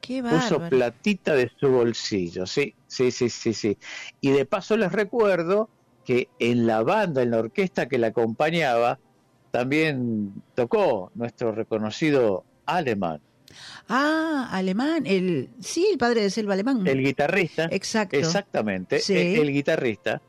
Qué 0.00 0.22
Puso 0.22 0.60
platita 0.68 1.34
de 1.34 1.50
su 1.58 1.70
bolsillo, 1.70 2.44
sí, 2.46 2.74
sí, 2.86 3.10
sí, 3.10 3.30
sí, 3.30 3.54
sí. 3.54 3.78
Y 4.20 4.30
de 4.30 4.44
paso 4.44 4.76
les 4.76 4.92
recuerdo 4.92 5.70
que 6.04 6.28
en 6.38 6.66
la 6.66 6.82
banda, 6.82 7.22
en 7.22 7.30
la 7.30 7.38
orquesta 7.38 7.88
que 7.88 7.98
la 7.98 8.08
acompañaba, 8.08 8.98
también 9.52 10.32
tocó 10.54 11.12
nuestro 11.14 11.52
reconocido 11.52 12.44
alemán, 12.66 13.20
Ah, 13.88 14.48
alemán. 14.50 15.04
El, 15.06 15.50
sí, 15.60 15.86
el 15.92 15.98
padre 15.98 16.22
de 16.22 16.30
Selva 16.30 16.54
Alemán. 16.54 16.86
el 16.86 17.02
guitarrista, 17.04 17.68
Exacto. 17.70 18.16
exactamente, 18.16 18.98
Sí. 19.00 19.14
el, 19.14 19.40
el 19.40 19.52
guitarrista. 19.52 20.22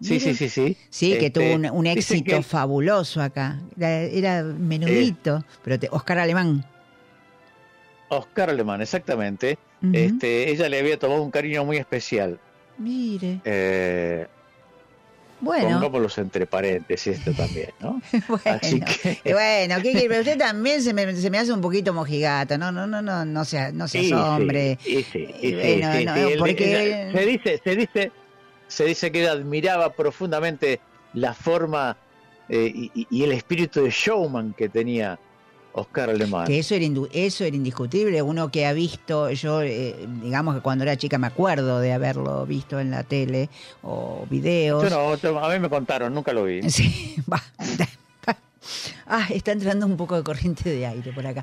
Sí, 0.00 0.18
sí, 0.20 0.34
sí, 0.34 0.48
sí. 0.48 0.76
Sí, 0.88 1.10
que 1.18 1.26
Este, 1.26 1.30
tuvo 1.40 1.54
un, 1.54 1.66
un 1.68 1.86
éxito 1.86 2.36
que- 2.36 2.42
fabuloso 2.42 3.20
acá. 3.20 3.60
Era, 3.76 4.00
era 4.02 4.42
menudito, 4.44 5.44
pero 5.64 5.78
te- 5.78 5.88
Oscar 5.90 6.20
Alemán. 6.20 6.64
Oscar 8.08 8.50
Alemán, 8.50 8.80
exactamente. 8.80 9.58
Este, 9.92 10.50
ella 10.50 10.68
le 10.68 10.78
había 10.78 10.98
tomado 10.98 11.22
un 11.22 11.30
cariño 11.30 11.64
muy 11.64 11.76
especial. 11.76 12.38
Mire. 12.78 13.40
Eh, 13.44 14.26
Bueno, 15.40 15.68
Pongámoslos 15.80 16.18
entre 16.18 16.46
paréntesis 16.46 17.18
esto 17.18 17.32
también, 17.32 17.70
¿no? 17.80 18.00
bueno. 18.28 18.42
Así 18.62 18.80
que... 18.80 19.18
Y 19.24 19.32
bueno, 19.32 19.76
¿qué 19.76 19.92
quiere? 19.92 20.08
Pero 20.08 20.20
usted 20.20 20.38
también 20.38 20.82
se 20.82 20.92
me, 20.92 21.14
se 21.16 21.30
me 21.30 21.38
hace 21.38 21.52
un 21.52 21.60
poquito 21.60 21.94
mojigato. 21.94 22.58
No, 22.58 22.70
no, 22.70 22.86
no, 22.86 23.00
no, 23.00 23.24
no 23.24 23.44
sea, 23.44 23.72
no 23.72 23.88
seas 23.88 24.06
Sí, 24.06 24.12
hombre. 24.12 24.78
Sí, 24.82 25.02
sí, 25.10 25.28
y 25.40 25.46
Y 25.46 25.50
sí, 25.50 25.54
bueno, 25.56 25.92
sí, 25.96 26.04
no, 26.04 26.14
sí. 26.14 26.20
El- 26.32 26.38
porque- 26.38 27.06
el- 27.08 27.12
se 27.14 27.26
dice, 27.26 27.60
se 27.64 27.76
dice, 27.76 28.12
se 28.68 28.84
dice 28.84 29.10
que 29.12 29.26
admiraba 29.28 29.92
profundamente 29.94 30.80
la 31.14 31.34
forma 31.34 31.96
eh, 32.48 32.72
y 32.74 33.22
el 33.24 33.32
espíritu 33.32 33.82
de 33.82 33.90
showman 33.90 34.54
que 34.54 34.68
tenía 34.68 35.18
Oscar 35.72 36.10
Alemán. 36.10 36.46
Que 36.46 36.58
eso 36.58 36.74
era, 36.74 36.84
eso 37.12 37.44
era 37.44 37.54
indiscutible. 37.56 38.20
Uno 38.22 38.50
que 38.50 38.66
ha 38.66 38.72
visto, 38.72 39.30
yo, 39.30 39.62
eh, 39.62 39.94
digamos 40.22 40.56
que 40.56 40.60
cuando 40.62 40.84
era 40.84 40.96
chica 40.96 41.16
me 41.18 41.26
acuerdo 41.28 41.78
de 41.80 41.92
haberlo 41.92 42.44
visto 42.46 42.80
en 42.80 42.90
la 42.90 43.04
tele 43.04 43.48
o 43.82 44.26
videos. 44.28 44.82
Yo 44.82 44.90
no, 44.90 45.16
yo- 45.16 45.38
a 45.38 45.52
mí 45.52 45.58
me 45.60 45.68
contaron, 45.68 46.12
nunca 46.14 46.32
lo 46.32 46.44
vi. 46.44 46.60
Sí, 46.70 47.16
va. 47.32 47.40
Ah, 49.06 49.26
está 49.30 49.52
entrando 49.52 49.86
un 49.86 49.96
poco 49.96 50.14
de 50.16 50.22
corriente 50.22 50.70
de 50.70 50.86
aire 50.86 51.12
por 51.12 51.26
acá. 51.26 51.42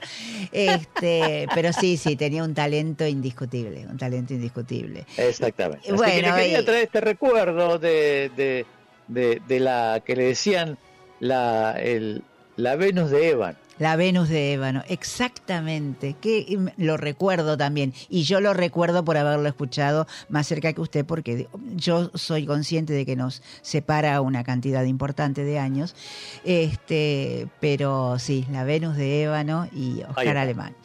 Este, 0.52 1.48
pero 1.54 1.74
sí, 1.74 1.98
sí, 1.98 2.16
tenía 2.16 2.44
un 2.44 2.54
talento 2.54 3.06
indiscutible, 3.06 3.86
un 3.90 3.98
talento 3.98 4.34
indiscutible. 4.34 5.06
Exactamente. 5.18 5.88
Así 5.88 5.98
Bueno, 5.98 6.14
que 6.14 6.22
le 6.22 6.32
quería 6.34 6.62
y- 6.62 6.66
traer 6.66 6.84
este 6.86 7.02
recuerdo 7.02 7.80
de, 7.80 8.32
de, 8.38 8.66
de, 9.08 9.42
de 9.48 9.60
la 9.60 10.02
que 10.06 10.16
le 10.16 10.24
decían 10.26 10.78
la, 11.20 11.74
el- 11.74 12.24
la 12.56 12.76
Venus 12.78 13.10
de 13.10 13.30
Evan. 13.30 13.58
La 13.80 13.96
Venus 13.96 14.30
de 14.30 14.54
Ébano, 14.54 14.84
exactamente, 14.88 16.16
que 16.20 16.58
lo 16.78 16.98
recuerdo 16.98 17.58
también, 17.58 17.94
y 18.10 18.24
yo 18.24 18.42
lo 18.42 18.54
recuerdo 18.54 19.04
por 19.04 19.18
haberlo 19.18 19.48
escuchado 19.48 20.08
más 20.30 20.48
cerca 20.48 20.74
que 20.74 20.82
usted, 20.82 21.06
porque 21.06 21.48
yo 21.76 22.10
soy 22.16 22.46
consciente 22.46 22.94
de 22.94 23.06
que 23.06 23.16
nos 23.16 23.44
separa 23.62 24.22
una 24.22 24.44
cantidad 24.44 24.84
importante 24.84 25.44
de 25.44 25.60
años, 25.60 25.96
este, 26.44 27.48
pero 27.60 28.18
sí, 28.20 28.46
la 28.52 28.64
Venus 28.64 28.96
de 28.96 29.24
Ébano 29.24 29.68
y 29.74 30.02
Oscar. 30.04 30.38
Alemán. 30.38 30.76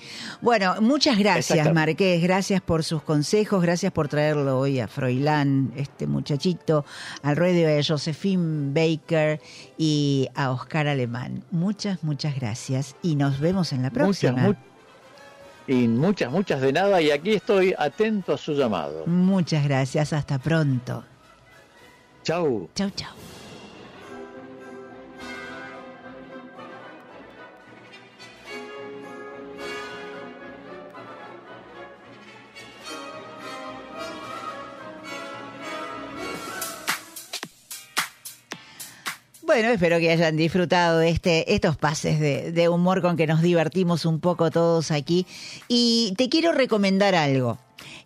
Bueno, 0.40 0.80
muchas 0.80 1.18
gracias. 1.18 1.72
Marqués, 1.72 2.22
gracias 2.22 2.60
por 2.60 2.84
sus 2.84 3.02
consejos, 3.02 3.62
gracias 3.62 3.92
por 3.92 4.08
traerlo 4.08 4.58
hoy 4.58 4.80
a 4.80 4.88
Froilán, 4.88 5.72
este 5.76 6.06
muchachito, 6.06 6.84
al 7.22 7.36
ruedo 7.36 7.66
de 7.66 7.84
Josephine 7.84 8.72
Baker 8.72 9.40
y 9.76 10.28
a 10.34 10.50
Oscar 10.50 10.88
Alemán. 10.88 11.44
Muchas, 11.50 12.02
muchas 12.02 12.34
gracias 12.34 12.81
y 13.02 13.16
nos 13.16 13.38
vemos 13.40 13.72
en 13.72 13.82
la 13.82 13.90
próxima. 13.90 14.32
Muchas, 14.32 14.46
mu- 15.66 15.74
y 15.74 15.88
muchas, 15.88 16.30
muchas 16.30 16.60
de 16.60 16.72
nada. 16.72 17.00
Y 17.00 17.10
aquí 17.10 17.32
estoy 17.34 17.74
atento 17.78 18.34
a 18.34 18.38
su 18.38 18.52
llamado. 18.54 19.06
Muchas 19.06 19.64
gracias, 19.64 20.12
hasta 20.12 20.38
pronto. 20.38 21.04
Chau. 22.24 22.68
Chau, 22.74 22.90
chau. 22.90 23.10
Bueno, 39.52 39.68
espero 39.68 39.98
que 39.98 40.10
hayan 40.10 40.34
disfrutado 40.34 41.02
este, 41.02 41.52
estos 41.52 41.76
pases 41.76 42.18
de, 42.18 42.52
de 42.52 42.70
humor 42.70 43.02
con 43.02 43.18
que 43.18 43.26
nos 43.26 43.42
divertimos 43.42 44.06
un 44.06 44.18
poco 44.18 44.50
todos 44.50 44.90
aquí. 44.90 45.26
Y 45.68 46.14
te 46.16 46.30
quiero 46.30 46.52
recomendar 46.52 47.14
algo. 47.14 47.58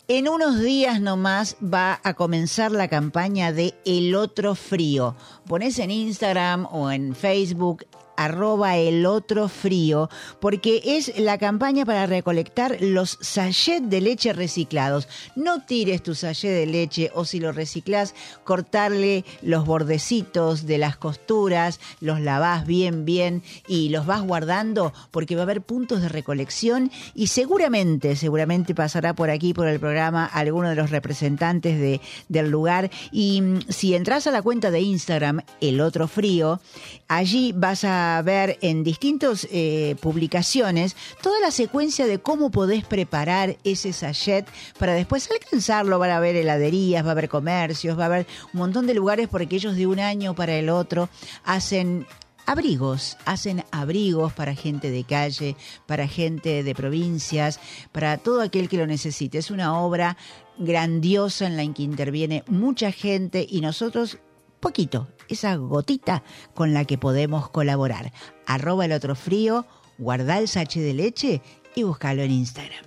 En 0.09 0.27
unos 0.27 0.59
días 0.59 0.99
nomás 0.99 1.55
va 1.63 2.01
a 2.03 2.15
comenzar 2.15 2.73
la 2.73 2.89
campaña 2.89 3.53
de 3.53 3.75
El 3.85 4.13
Otro 4.15 4.55
Frío. 4.55 5.15
Pones 5.47 5.79
en 5.79 5.89
Instagram 5.89 6.67
o 6.69 6.91
en 6.91 7.15
Facebook 7.15 7.85
arroba 8.17 8.75
el 8.75 9.05
otro 9.05 9.47
frío, 9.47 10.09
porque 10.41 10.81
es 10.83 11.17
la 11.17 11.37
campaña 11.37 11.85
para 11.85 12.05
recolectar 12.05 12.77
los 12.81 13.17
sachets 13.21 13.89
de 13.89 14.01
leche 14.01 14.33
reciclados. 14.33 15.07
No 15.35 15.63
tires 15.65 16.03
tu 16.03 16.15
sachet 16.15 16.51
de 16.51 16.65
leche 16.65 17.11
o 17.13 17.23
si 17.23 17.39
lo 17.39 17.51
reciclas, 17.51 18.13
cortarle 18.43 19.23
los 19.41 19.65
bordecitos 19.65 20.65
de 20.65 20.77
las 20.77 20.97
costuras, 20.97 21.79
los 22.01 22.19
lavás 22.19 22.65
bien, 22.65 23.05
bien 23.05 23.43
y 23.67 23.89
los 23.89 24.05
vas 24.05 24.21
guardando 24.21 24.93
porque 25.11 25.35
va 25.35 25.41
a 25.41 25.43
haber 25.43 25.61
puntos 25.61 26.01
de 26.01 26.09
recolección 26.09 26.91
y 27.13 27.27
seguramente, 27.27 28.15
seguramente 28.15 28.75
pasará 28.75 29.13
por 29.13 29.29
aquí, 29.29 29.53
por 29.53 29.67
el 29.67 29.79
programa, 29.79 30.25
alguno 30.25 30.69
de 30.69 30.75
los 30.75 30.89
representantes 30.89 31.79
de, 31.79 32.01
del 32.29 32.49
lugar. 32.49 32.89
Y 33.11 33.41
mm, 33.41 33.59
si 33.69 33.95
entras 33.95 34.27
a 34.27 34.31
la 34.31 34.41
cuenta 34.41 34.71
de 34.71 34.81
Instagram, 34.81 35.41
El 35.61 35.81
Otro 35.81 36.07
Frío, 36.07 36.59
allí 37.07 37.53
vas 37.55 37.83
a 37.83 38.06
ver 38.23 38.57
en 38.61 38.83
distintas 38.83 39.47
publicaciones 40.01 40.95
toda 41.21 41.39
la 41.39 41.51
secuencia 41.51 42.05
de 42.05 42.19
cómo 42.19 42.49
podés 42.49 42.85
preparar 42.85 43.57
ese 43.63 43.93
sachet 43.93 44.47
para 44.79 44.93
después 44.93 45.29
alcanzarlo. 45.31 45.99
Van 45.99 46.11
a 46.11 46.17
haber 46.17 46.35
heladerías, 46.35 47.03
va 47.03 47.09
a 47.09 47.11
haber 47.11 47.29
comercios, 47.29 47.97
va 47.97 48.03
a 48.03 48.07
haber 48.07 48.27
un 48.53 48.59
montón 48.59 48.87
de 48.87 48.93
lugares 48.93 49.27
porque 49.27 49.55
ellos 49.55 49.75
de 49.75 49.87
un 49.87 49.99
año 49.99 50.35
para 50.35 50.55
el 50.55 50.69
otro 50.69 51.09
hacen 51.43 52.05
abrigos, 52.45 53.17
hacen 53.25 53.65
abrigos 53.71 54.31
para 54.31 54.55
gente 54.55 54.89
de 54.89 55.03
calle, 55.03 55.57
para 55.85 56.07
gente 56.07 56.63
de 56.63 56.75
provincias, 56.75 57.59
para 57.91 58.17
todo 58.17 58.41
aquel 58.41 58.69
que 58.69 58.77
lo 58.77 58.87
necesite. 58.87 59.37
Es 59.37 59.51
una 59.51 59.79
obra 59.79 60.15
grandiosa 60.57 61.45
en 61.45 61.57
la 61.57 61.73
que 61.73 61.83
interviene 61.83 62.43
mucha 62.47 62.91
gente 62.91 63.45
y 63.47 63.61
nosotros 63.61 64.17
poquito, 64.59 65.07
esa 65.29 65.55
gotita 65.55 66.23
con 66.53 66.73
la 66.73 66.85
que 66.85 66.97
podemos 66.97 67.49
colaborar. 67.49 68.11
Arroba 68.45 68.85
el 68.85 68.91
otro 68.91 69.15
frío, 69.15 69.65
guarda 69.97 70.37
el 70.39 70.47
sachet 70.47 70.83
de 70.83 70.93
leche 70.93 71.41
y 71.75 71.83
búscalo 71.83 72.21
en 72.23 72.31
Instagram. 72.31 72.86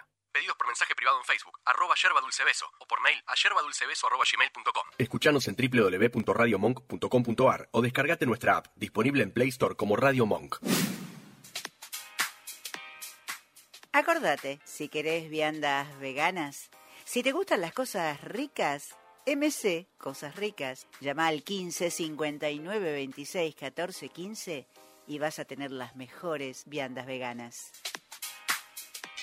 Pedidos 0.31 0.55
por 0.55 0.67
mensaje 0.67 0.95
privado 0.95 1.17
en 1.17 1.25
Facebook, 1.25 1.59
arroba 1.65 1.93
yerba 2.01 2.21
dulce 2.21 2.45
beso, 2.45 2.65
o 2.79 2.87
por 2.87 3.01
mail 3.01 3.21
a 3.27 3.35
yerbadulcebeso 3.35 4.07
arroba 4.07 4.23
gmail.com. 4.23 4.87
Escuchanos 4.97 5.45
en 5.49 5.55
www.radiomonk.com.ar 5.55 7.67
o 7.71 7.81
descargate 7.81 8.25
nuestra 8.25 8.55
app, 8.57 8.67
disponible 8.75 9.23
en 9.23 9.31
Play 9.31 9.49
Store 9.49 9.75
como 9.75 9.97
Radio 9.97 10.25
Monk. 10.25 10.55
Acordate, 13.91 14.61
si 14.63 14.87
querés 14.87 15.29
viandas 15.29 15.99
veganas, 15.99 16.69
si 17.03 17.23
te 17.23 17.33
gustan 17.33 17.59
las 17.59 17.73
cosas 17.73 18.21
ricas, 18.21 18.95
MC 19.27 19.87
Cosas 19.97 20.37
Ricas, 20.37 20.87
llama 21.01 21.27
al 21.27 21.43
15 21.43 21.91
59 21.91 22.93
26 22.93 23.55
14 23.55 24.09
15 24.09 24.67
y 25.07 25.19
vas 25.19 25.39
a 25.39 25.45
tener 25.45 25.71
las 25.71 25.95
mejores 25.95 26.63
viandas 26.65 27.05
veganas. 27.05 27.71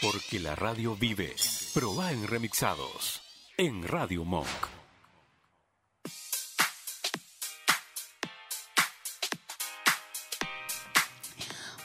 Porque 0.01 0.39
la 0.39 0.55
radio 0.55 0.95
vive. 0.95 1.35
Proba 1.75 2.13
en 2.13 2.29
remixados. 2.29 3.21
En 3.57 3.83
Radio 3.83 4.25
Monk. 4.25 4.78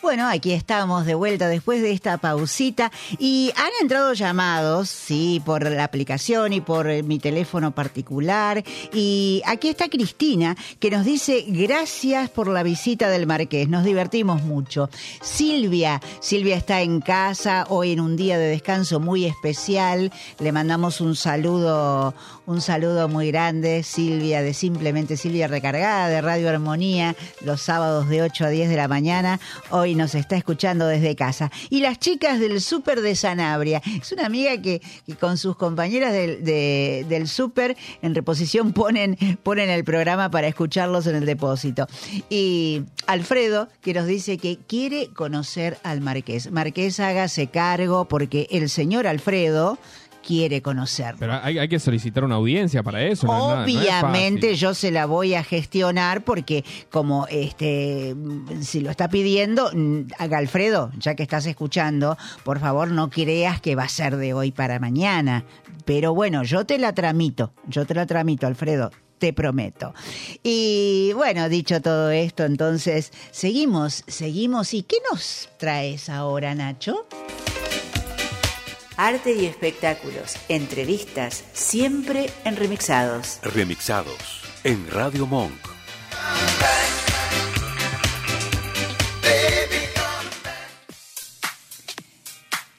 Bueno, 0.03 0.27
aquí 0.27 0.51
estamos 0.51 1.05
de 1.05 1.15
vuelta 1.15 1.47
después 1.47 1.81
de 1.81 1.93
esta 1.93 2.17
pausita 2.17 2.91
y 3.19 3.53
han 3.55 3.69
entrado 3.81 4.11
llamados, 4.11 4.89
sí, 4.89 5.41
por 5.45 5.63
la 5.71 5.85
aplicación 5.85 6.51
y 6.51 6.59
por 6.59 6.89
eh, 6.89 7.03
mi 7.03 7.19
teléfono 7.19 7.73
particular. 7.73 8.65
Y 8.91 9.41
aquí 9.45 9.69
está 9.69 9.87
Cristina 9.87 10.57
que 10.81 10.91
nos 10.91 11.05
dice 11.05 11.45
gracias 11.47 12.29
por 12.29 12.49
la 12.49 12.63
visita 12.63 13.07
del 13.09 13.25
Marqués, 13.25 13.69
nos 13.69 13.85
divertimos 13.85 14.43
mucho. 14.43 14.89
Silvia, 15.21 16.01
Silvia 16.19 16.57
está 16.57 16.81
en 16.81 16.99
casa 16.99 17.65
hoy 17.69 17.93
en 17.93 18.01
un 18.01 18.17
día 18.17 18.37
de 18.37 18.49
descanso 18.49 18.99
muy 18.99 19.23
especial. 19.23 20.11
Le 20.37 20.51
mandamos 20.51 20.99
un 20.99 21.15
saludo, 21.15 22.13
un 22.45 22.59
saludo 22.59 23.07
muy 23.07 23.27
grande, 23.31 23.83
Silvia 23.83 24.41
de 24.41 24.53
Simplemente 24.53 25.15
Silvia 25.15 25.47
Recargada 25.47 26.09
de 26.09 26.19
Radio 26.21 26.49
Armonía, 26.49 27.15
los 27.45 27.61
sábados 27.61 28.09
de 28.09 28.21
8 28.21 28.45
a 28.45 28.49
10 28.49 28.69
de 28.69 28.75
la 28.75 28.89
mañana. 28.89 29.39
Hoy 29.69 29.95
nos 29.95 30.13
está 30.13 30.35
escuchando 30.35 30.85
desde 30.87 31.15
casa. 31.15 31.49
Y 31.69 31.79
las 31.79 31.99
chicas 31.99 32.41
del 32.41 32.59
súper 32.59 32.99
de 33.01 33.15
Sanabria. 33.15 33.81
Es 34.01 34.11
una 34.11 34.25
amiga 34.25 34.61
que, 34.61 34.81
con 35.21 35.37
sus 35.37 35.55
compañeras 35.55 36.11
del, 36.11 36.43
de- 36.43 37.05
del 37.07 37.29
súper 37.29 37.77
en 38.01 38.13
reposición 38.13 38.73
ponen, 38.73 39.17
ponen 39.43 39.69
el 39.69 39.85
programa 39.85 40.29
para 40.29 40.47
escucharlos 40.47 41.07
en 41.07 41.15
el 41.15 41.25
depósito. 41.25 41.87
Y 42.29 42.81
Alfredo, 43.07 43.69
que 43.81 43.93
nos 43.93 44.05
dice 44.05 44.37
que 44.37 44.57
quiere 44.67 45.07
conocer 45.13 45.77
al 45.83 46.01
Marqués. 46.01 46.51
Marqués, 46.51 46.99
hágase 46.99 47.47
cargo 47.47 48.05
porque 48.05 48.47
el 48.51 48.69
señor 48.69 49.07
Alfredo 49.07 49.77
quiere 50.25 50.61
conocer. 50.61 51.15
Pero 51.19 51.33
hay, 51.41 51.59
hay 51.59 51.67
que 51.67 51.79
solicitar 51.79 52.23
una 52.23 52.35
audiencia 52.35 52.81
para 52.83 53.03
eso. 53.03 53.27
no 53.27 53.33
es 53.33 53.39
nada- 53.39 53.55
no 53.55 53.65
es 53.65 53.75
Obviamente 54.03 54.55
yo 54.55 54.73
se 54.73 54.91
la 54.91 55.05
voy 55.05 55.35
a 55.35 55.43
gestionar 55.43 56.23
porque 56.23 56.63
como 56.89 57.27
este 57.27 58.15
si 58.61 58.79
lo 58.79 58.89
está 58.89 59.09
pidiendo, 59.09 59.69
mm, 59.73 60.03
Alfredo, 60.17 60.91
ya 60.97 61.15
que 61.15 61.23
estás 61.23 61.45
escuchando, 61.45 62.17
por 62.43 62.59
favor 62.59 62.89
no 62.91 63.09
creas 63.09 63.59
que 63.61 63.75
va 63.75 63.83
a 63.83 63.89
ser 63.89 64.15
de 64.17 64.33
hoy 64.33 64.51
para 64.51 64.79
mañana. 64.79 65.45
Pero 65.85 66.13
bueno, 66.15 66.43
yo 66.43 66.65
te 66.65 66.77
la 66.77 66.93
tramito, 66.93 67.53
yo 67.67 67.85
te 67.85 67.93
la 67.93 68.05
tramito, 68.05 68.47
Alfredo. 68.47 68.89
Te 69.19 69.31
prometo. 69.31 69.93
Y 70.43 71.11
bueno, 71.15 71.47
dicho 71.47 71.81
todo 71.81 72.11
esto, 72.11 72.43
entonces 72.43 73.11
seguimos, 73.31 74.03
seguimos. 74.07 74.73
¿Y 74.73 74.83
qué 74.83 74.97
nos 75.11 75.49
traes 75.57 76.09
ahora, 76.09 76.53
Nacho? 76.55 77.05
Arte 79.05 79.33
y 79.33 79.47
espectáculos, 79.47 80.37
entrevistas, 80.47 81.43
siempre 81.51 82.29
en 82.45 82.55
remixados. 82.55 83.41
Remixados. 83.43 84.15
En 84.63 84.89
Radio 84.89 85.27
Monk. 85.27 85.51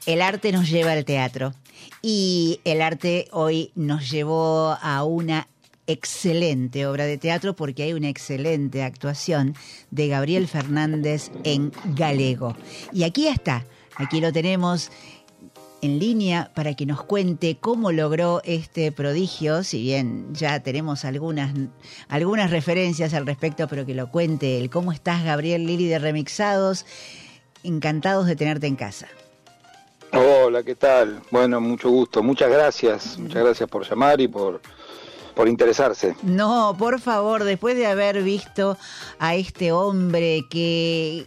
el 0.07 0.23
arte 0.23 0.51
nos 0.51 0.71
lleva 0.71 0.93
al 0.93 1.05
teatro 1.05 1.53
y 2.01 2.59
el 2.65 2.81
arte 2.81 3.29
hoy 3.31 3.71
nos 3.75 4.11
llevó 4.11 4.79
a 4.81 5.05
una 5.05 5.49
excelente 5.87 6.87
obra 6.87 7.05
de 7.05 7.19
teatro 7.19 7.55
porque 7.55 7.83
hay 7.83 7.93
una 7.93 8.09
excelente 8.09 8.83
actuación 8.83 9.55
de 9.91 10.09
Gabriel 10.09 10.49
Fernández 10.49 11.31
en 11.45 11.71
galego. 11.95 12.57
Y 12.95 13.03
aquí 13.03 13.29
está, 13.29 13.67
aquí 13.97 14.23
lo 14.23 14.33
tenemos 14.33 14.91
en 15.85 15.99
línea 15.99 16.51
para 16.55 16.75
que 16.75 16.87
nos 16.87 17.03
cuente 17.03 17.59
cómo 17.61 17.93
logró 17.93 18.41
este 18.45 18.91
prodigio, 18.91 19.63
si 19.63 19.83
bien 19.83 20.35
ya 20.35 20.61
tenemos 20.61 21.05
algunas, 21.05 21.55
algunas 22.09 22.51
referencias 22.51 23.13
al 23.13 23.27
respecto, 23.27 23.69
pero 23.69 23.85
que 23.85 23.95
lo 23.95 24.11
cuente 24.11 24.59
él. 24.59 24.71
¿Cómo 24.71 24.93
estás, 24.93 25.25
Gabriel 25.25 25.67
Lili 25.67 25.87
de 25.87 25.99
Remixados? 25.99 26.87
Encantados 27.63 28.27
de 28.27 28.35
tenerte 28.35 28.67
en 28.67 28.77
casa. 28.77 29.09
Hola, 30.13 30.63
¿qué 30.63 30.75
tal? 30.75 31.21
Bueno, 31.31 31.61
mucho 31.61 31.91
gusto. 31.91 32.23
Muchas 32.23 32.51
gracias. 32.51 33.19
Muchas 33.19 33.43
gracias 33.43 33.69
por 33.69 33.87
llamar 33.87 34.23
y 34.23 34.29
por, 34.29 34.63
por 35.35 35.49
interesarse. 35.49 36.17
No, 36.23 36.77
por 36.79 36.99
favor, 36.99 37.45
después 37.45 37.77
de 37.77 37.87
haber 37.87 38.23
visto 38.23 38.79
a 39.19 39.35
este 39.35 39.71
hombre 39.71 40.47
que 40.49 41.27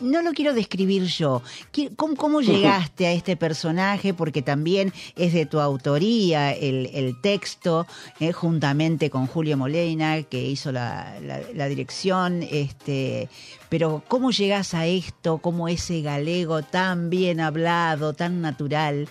no 0.00 0.22
lo 0.22 0.32
quiero 0.32 0.54
describir 0.54 1.04
yo. 1.04 1.42
¿Qué- 1.72 1.90
¿Cómo, 1.96 2.16
cómo 2.16 2.40
llegaste 2.40 3.06
a 3.06 3.12
este 3.12 3.36
personaje? 3.36 4.14
Porque 4.14 4.42
también 4.42 4.92
es 5.16 5.32
de 5.32 5.46
tu 5.46 5.60
autoría 5.60 6.52
el, 6.52 6.90
el 6.94 7.20
texto, 7.20 7.86
eh, 8.20 8.32
juntamente 8.32 9.10
con 9.10 9.26
Julio 9.26 9.56
Molina, 9.56 10.22
que 10.22 10.40
hizo 10.42 10.72
la, 10.72 11.18
la- 11.20 11.40
la 11.54 11.68
dirección. 11.68 12.42
Este, 12.42 13.28
pero 13.68 14.02
¿cómo 14.08 14.30
llegas 14.30 14.74
a 14.74 14.86
esto? 14.86 15.38
¿Cómo 15.38 15.68
ese 15.68 16.00
galego 16.02 16.62
tan 16.62 17.10
bien 17.10 17.40
hablado, 17.40 18.12
tan 18.14 18.40
natural, 18.40 19.08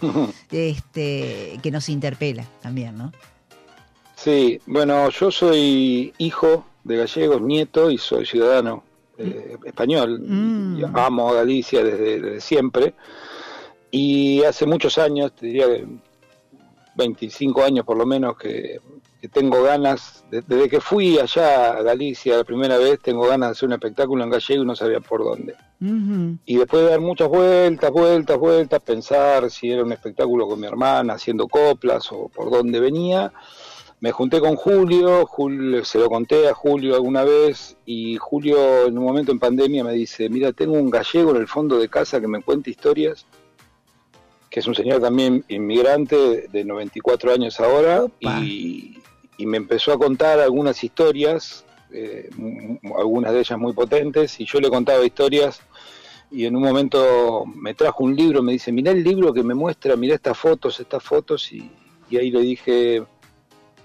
este, 0.52 1.60
que 1.62 1.72
nos 1.72 1.90
interpela 1.90 2.46
también, 2.62 2.98
¿no? 2.98 3.12
Sí, 4.16 4.60
bueno, 4.66 5.10
yo 5.10 5.30
soy 5.30 6.12
hijo 6.18 6.66
de 6.84 6.98
gallegos, 6.98 7.42
nieto 7.42 7.92
y 7.92 7.98
soy 7.98 8.26
ciudadano 8.26 8.84
eh, 9.18 9.58
español. 9.66 10.20
Mm. 10.22 10.86
Amo 10.96 11.30
a 11.30 11.34
Galicia 11.36 11.84
desde, 11.84 12.20
desde 12.22 12.42
siempre. 12.42 12.94
Y 13.92 14.44
hace 14.44 14.66
muchos 14.66 14.98
años, 14.98 15.34
te 15.34 15.46
diría 15.48 15.66
que 15.68 15.86
25 16.96 17.64
años 17.64 17.86
por 17.86 17.98
lo 17.98 18.06
menos, 18.06 18.38
que, 18.38 18.80
que 19.22 19.28
tengo 19.30 19.62
ganas, 19.64 20.26
de- 20.32 20.42
desde 20.42 20.68
que 20.70 20.82
fui 20.82 21.20
allá 21.20 21.72
a 21.78 21.82
Galicia 21.84 22.38
la 22.38 22.44
primera 22.44 22.78
vez, 22.78 23.00
tengo 23.02 23.28
ganas 23.28 23.50
de 23.50 23.52
hacer 23.52 23.68
un 23.68 23.74
espectáculo 23.74 24.24
en 24.24 24.30
gallego 24.32 24.64
y 24.64 24.66
no 24.66 24.76
sabía 24.76 25.00
por 25.00 25.24
dónde. 25.24 25.56
Y 26.46 26.58
después 26.58 26.84
de 26.84 26.90
dar 26.90 27.02
muchas 27.02 27.28
vueltas, 27.30 27.92
vueltas, 27.92 28.38
vueltas, 28.40 28.82
pensar 28.82 29.52
si 29.52 29.72
era 29.72 29.84
un 29.84 29.92
espectáculo 29.92 30.48
con 30.48 30.60
mi 30.60 30.66
hermana 30.66 31.14
haciendo 31.14 31.48
coplas 31.48 32.12
o 32.12 32.30
por 32.30 32.50
dónde 32.50 32.80
venía, 32.80 33.32
me 34.00 34.12
junté 34.12 34.40
con 34.40 34.56
Julio, 34.56 35.26
Julio, 35.26 35.84
se 35.84 35.98
lo 35.98 36.10
conté 36.10 36.48
a 36.48 36.54
Julio 36.54 36.96
alguna 36.96 37.24
vez 37.24 37.78
y 37.86 38.18
Julio 38.18 38.86
en 38.86 38.98
un 38.98 39.04
momento 39.04 39.32
en 39.32 39.40
pandemia 39.40 39.84
me 39.84 39.94
dice, 39.94 40.30
mira, 40.30 40.54
tengo 40.54 40.74
un 40.74 40.90
gallego 40.92 41.32
en 41.32 41.38
el 41.38 41.48
fondo 41.48 41.80
de 41.80 41.90
casa 41.90 42.22
que 42.22 42.28
me 42.28 42.42
cuenta 42.44 42.70
historias, 42.70 43.26
que 44.50 44.60
es 44.60 44.68
un 44.68 44.76
señor 44.76 45.02
también 45.02 45.44
inmigrante 45.48 46.48
de 46.48 46.64
94 46.64 47.34
años 47.34 47.60
ahora 47.60 48.06
y, 48.20 49.00
y 49.38 49.46
me 49.48 49.58
empezó 49.58 49.94
a 49.94 49.98
contar 49.98 50.40
algunas 50.40 50.84
historias, 50.84 51.66
eh, 51.92 52.30
algunas 52.98 53.34
de 53.34 53.40
ellas 53.40 53.58
muy 53.58 53.74
potentes 53.74 54.40
y 54.40 54.46
yo 54.46 54.60
le 54.60 54.70
contaba 54.70 55.04
historias 55.04 55.62
y 56.30 56.46
en 56.46 56.56
un 56.56 56.62
momento 56.62 57.46
me 57.46 57.74
trajo 57.74 58.04
un 58.04 58.16
libro, 58.16 58.44
me 58.44 58.52
dice, 58.52 58.72
mirá 58.72 58.92
el 58.92 59.04
libro 59.04 59.34
que 59.34 59.44
me 59.44 59.56
muestra, 59.56 59.96
mirá 59.96 60.14
estas 60.16 60.38
fotos, 60.38 60.80
estas 60.80 61.02
fotos, 61.02 61.52
y, 61.54 61.72
y 62.10 62.18
ahí 62.18 62.32
le 62.32 62.42
dije, 62.42 63.04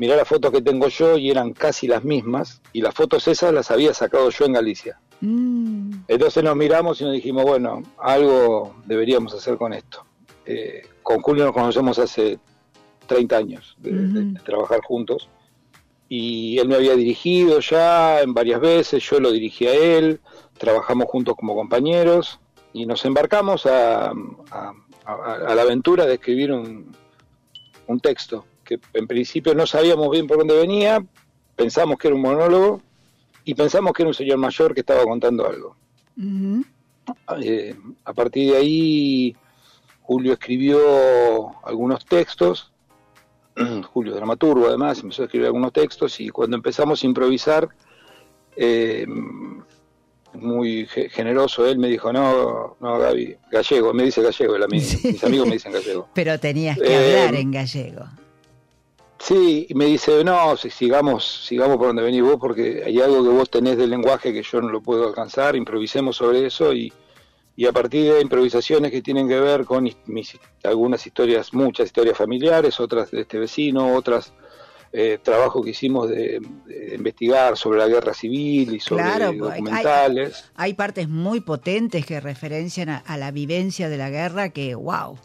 mirá 0.03 0.16
las 0.16 0.26
fotos 0.26 0.50
que 0.50 0.61
tengo 0.62 0.88
yo, 0.88 1.16
y 1.16 1.30
eran 1.30 1.53
casi 1.53 1.86
las 1.86 2.03
mismas, 2.03 2.61
y 2.72 2.80
las 2.80 2.92
fotos 2.92 3.28
esas 3.28 3.53
las 3.55 3.70
había 3.70 3.94
sacado 3.94 4.28
yo 4.30 4.44
en 4.46 4.53
Galicia. 4.55 4.98
Mm. 5.20 5.92
Entonces 6.09 6.42
nos 6.42 6.57
miramos 6.57 7.00
y 7.00 7.05
nos 7.05 7.12
dijimos, 7.12 7.44
bueno, 7.44 7.84
algo 7.98 8.74
deberíamos 8.84 9.32
hacer 9.32 9.57
con 9.57 9.72
esto. 9.72 10.05
Eh, 10.44 10.82
con 11.05 11.20
Julio 11.22 11.44
nos 11.44 11.55
conocemos 11.55 12.00
hace 12.00 12.40
30 13.07 13.36
años 13.36 13.76
de, 13.78 13.92
de- 13.92 14.20
Ujú. 14.20 14.32
de 14.34 14.40
trabajar 14.40 14.80
juntos, 14.82 15.28
y 16.09 16.59
él 16.59 16.66
me 16.68 16.74
había 16.74 16.96
dirigido 16.96 17.61
ya 17.61 18.20
en 18.22 18.34
varias 18.34 18.61
veces, 18.61 19.03
yo 19.09 19.20
lo 19.20 19.30
dirigí 19.30 19.66
a 19.68 19.74
él, 19.74 20.20
trabajamos 20.59 21.07
juntos 21.07 21.36
como 21.36 21.55
compañeros 21.55 22.40
y 22.72 22.86
nos 22.86 23.05
embarcamos 23.05 23.66
a, 23.66 24.11
a- 24.11 24.72
a- 25.07 25.34
a 25.48 25.55
la 25.55 25.62
aventura 25.62 26.05
de 26.07 26.14
escribir 26.14 26.50
un, 26.53 26.94
un 27.86 28.00
texto 28.00 28.44
que 28.79 28.99
en 28.99 29.07
principio 29.07 29.55
no 29.55 29.66
sabíamos 29.66 30.11
bien 30.11 30.27
por 30.27 30.39
dónde 30.39 30.57
venía, 30.57 31.05
pensamos 31.57 31.99
que 31.99 32.09
era 32.09 32.14
un 32.14 32.23
monólogo 32.23 32.81
y 33.45 33.55
pensamos 33.55 33.93
que 33.93 34.03
era 34.03 34.09
un 34.09 34.14
señor 34.14 34.39
mayor 34.39 34.75
que 34.75 34.81
estaba 34.81 35.03
contando 35.05 35.47
algo. 35.47 35.77
Eh, 37.43 37.75
a 38.05 38.12
partir 38.12 38.53
de 38.53 38.57
ahí, 38.59 39.37
Julio 40.03 40.33
escribió 40.35 40.79
algunos 41.64 42.05
textos, 42.05 42.73
Julio 43.93 44.14
dramaturgo 44.14 44.68
además, 44.68 45.01
empezó 45.03 45.23
a 45.23 45.25
escribir 45.27 45.47
algunos 45.47 45.73
textos 45.73 46.20
y 46.20 46.29
cuando 46.31 46.57
empezamos 46.57 47.03
a 47.03 47.07
improvisar, 47.07 47.68
eh, 48.57 49.07
muy 50.35 50.87
ge- 50.87 51.11
generoso, 51.11 51.66
él 51.66 51.79
me 51.79 51.89
dijo, 51.89 52.11
no, 52.12 52.77
no, 52.81 52.99
Gaby, 52.99 53.37
gallego, 53.51 53.93
me 53.93 54.05
dice 54.05 54.23
gallego, 54.23 54.57
él 54.57 54.62
a 54.62 54.66
mí, 54.66 54.81
Sí. 54.81 55.09
mis 55.12 55.25
amigos 55.25 55.47
me 55.47 55.55
dicen 55.55 55.73
gallego. 55.73 56.09
Pero 56.14 56.39
tenías 56.41 56.79
que 56.79 56.87
Eh, 56.91 56.97
hablar 56.97 57.35
en 57.35 57.51
gallego. 57.51 58.07
Sí, 59.25 59.66
y 59.68 59.75
me 59.75 59.85
dice, 59.87 60.25
no, 60.25 60.57
si- 60.57 60.70
sigamos, 60.70 61.45
sigamos 61.47 61.77
por 61.77 61.87
donde 61.89 62.03
venís 62.03 62.23
vos, 62.23 62.39
porque 62.41 62.83
hay 62.85 63.01
algo 63.01 63.23
que 63.23 63.29
vos 63.29 63.49
tenés 63.51 63.77
del 63.77 63.91
lenguaje 63.91 64.33
que 64.33 64.43
yo 64.43 64.61
no 64.61 64.68
lo 64.68 64.81
puedo 64.83 65.07
alcanzar, 65.07 65.55
improvisemos 65.55 66.16
sobre 66.16 66.45
eso 66.47 66.73
y, 66.75 66.93
y 67.55 67.66
a 67.66 67.73
partir 67.73 68.12
de 68.12 68.20
improvisaciones 68.20 68.91
que 68.91 69.01
tienen 69.01 69.29
que 69.29 69.39
ver 69.39 69.64
con 69.64 69.85
mis, 70.07 70.33
algunas 70.64 71.07
historias, 71.07 71.55
muchas 71.55 71.87
historias 71.87 72.18
familiares, 72.18 72.81
otras 72.81 73.12
de 73.12 73.20
este 73.20 73.39
vecino, 73.39 73.95
otras 73.95 74.33
eh, 74.93 75.18
trabajos 75.23 75.64
que 75.64 75.70
hicimos 75.70 76.09
de, 76.09 76.41
de 76.66 76.95
investigar 76.97 77.57
sobre 77.57 77.79
la 77.79 77.87
guerra 77.87 78.14
civil 78.14 78.75
y 78.75 78.81
sobre 78.81 79.05
Claro, 79.05 79.27
pues, 79.39 79.53
hay- 79.53 79.59
documentales. 79.61 80.45
Hay 80.57 80.75
partes 80.75 81.09
muy 81.09 81.41
potentes 81.41 82.05
que 82.05 82.20
referencian 82.20 82.89
a, 82.89 82.97
a 82.99 83.16
la 83.16 83.31
vivencia 83.31 83.89
de 83.89 83.99
la 83.99 84.11
guerra 84.11 84.49
que, 84.49 84.75
wow, 84.75 85.16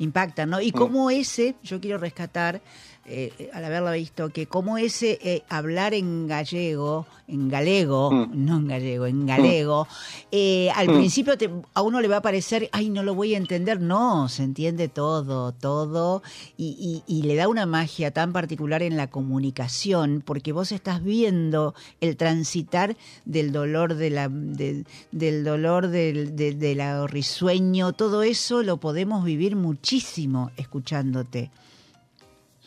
impactan, 0.00 0.50
¿no? 0.50 0.60
Y 0.60 0.70
Mm. 0.72 0.74
como 0.74 1.08
ese, 1.10 1.54
yo 1.62 1.80
quiero 1.80 1.98
rescatar, 1.98 2.60
eh, 3.06 3.50
al 3.52 3.64
haberla 3.64 3.92
visto, 3.92 4.30
que 4.30 4.46
como 4.46 4.78
ese 4.78 5.18
eh, 5.22 5.42
hablar 5.48 5.92
en 5.94 6.26
gallego, 6.26 7.06
en 7.28 7.48
galego, 7.48 8.10
Mm. 8.10 8.44
no 8.46 8.56
en 8.58 8.68
gallego, 8.68 9.06
en 9.06 9.26
galego, 9.26 9.86
eh, 10.30 10.70
al 10.74 10.88
Mm. 10.88 10.94
principio 10.96 11.36
te- 11.38 11.50
a 11.74 11.82
uno 11.82 12.00
le 12.00 12.08
va 12.08 12.18
a 12.18 12.22
parecer, 12.22 12.68
ay, 12.72 12.88
no 12.90 13.02
lo 13.02 13.14
voy 13.14 13.34
a 13.34 13.38
entender. 13.38 13.80
No, 13.80 14.28
se 14.28 14.42
entiende 14.42 14.88
todo, 14.88 15.52
todo, 15.52 16.22
y, 16.56 17.02
y- 17.06 17.18
y 17.18 17.22
le 17.22 17.34
da 17.34 17.48
una 17.48 17.66
magia 17.66 18.10
tan 18.10 18.32
particular 18.32 18.82
en 18.82 18.96
la 18.96 19.08
comunicación, 19.08 20.22
porque 20.24 20.52
vos 20.52 20.72
estás 20.72 21.02
viendo 21.02 21.74
el 22.00 22.16
transitar 22.16 22.96
del 23.24 23.52
dolor 23.52 23.94
de 23.94 24.10
la, 24.10 24.28
de- 24.28 24.84
del 25.12 25.44
dolor 25.44 25.88
del, 25.88 26.36
de, 26.36 26.54
de 26.54 26.74
la 26.74 27.06
risueño, 27.06 27.92
todo 27.92 28.22
eso 28.22 28.62
lo 28.62 28.78
podemos 28.78 29.24
vivir 29.24 29.56
muchísimo 29.56 30.50
escuchándote. 30.56 31.50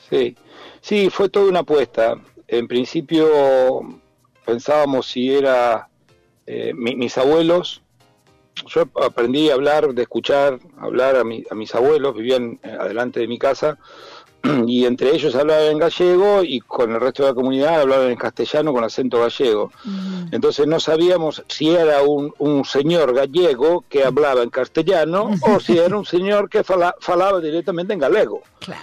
Sí, 0.10 0.36
sí, 0.82 1.10
fue 1.10 1.30
toda 1.30 1.49
una 1.49 1.60
apuesta. 1.60 2.16
En 2.47 2.68
principio 2.68 3.82
pensábamos 4.45 5.08
si 5.08 5.34
era 5.34 5.89
eh, 6.45 6.74
mi- 6.74 6.95
mis 6.95 7.18
abuelos. 7.18 7.82
Yo 8.68 8.84
aprendí 9.03 9.49
a 9.49 9.53
hablar, 9.55 9.93
de 9.93 10.01
escuchar, 10.03 10.60
hablar 10.80 11.16
a, 11.18 11.24
mi- 11.24 11.43
a 11.49 11.55
mis 11.55 11.76
abuelos, 11.76 12.16
vivían 12.16 12.58
eh, 12.64 12.76
adelante 12.80 13.20
de 13.20 13.28
mi 13.28 13.38
casa, 13.38 13.78
y 14.66 14.86
entre 14.86 15.14
ellos 15.14 15.36
hablaban 15.36 15.66
en 15.66 15.78
gallego 15.78 16.41
y 16.43 16.60
con 16.62 16.91
el 16.93 17.01
resto 17.01 17.24
de 17.24 17.30
la 17.30 17.36
comunidad 17.36 17.82
hablaban 17.82 18.10
en 18.10 18.16
castellano 18.16 18.72
con 18.74 18.84
acento 18.84 19.20
gallego. 19.20 19.72
Entonces 20.32 20.66
no 20.68 20.80
sabíamos 20.80 21.43
si 21.49 21.70
era 21.70 22.01
un, 22.01 22.34
un 22.39 22.64
señor 22.66 23.14
gallego 23.14 23.84
que 23.89 24.03
hablaba 24.05 24.41
en 24.41 24.49
castellano 24.49 25.30
o 25.41 25.60
si 25.60 25.78
era 25.78 25.95
un 25.97 26.05
señor 26.05 26.49
que 26.49 26.64
fala- 26.64 26.95
falaba 26.99 27.39
directamente 27.41 27.93
en 27.93 27.99
galego 27.99 28.41
Claro. 28.60 28.82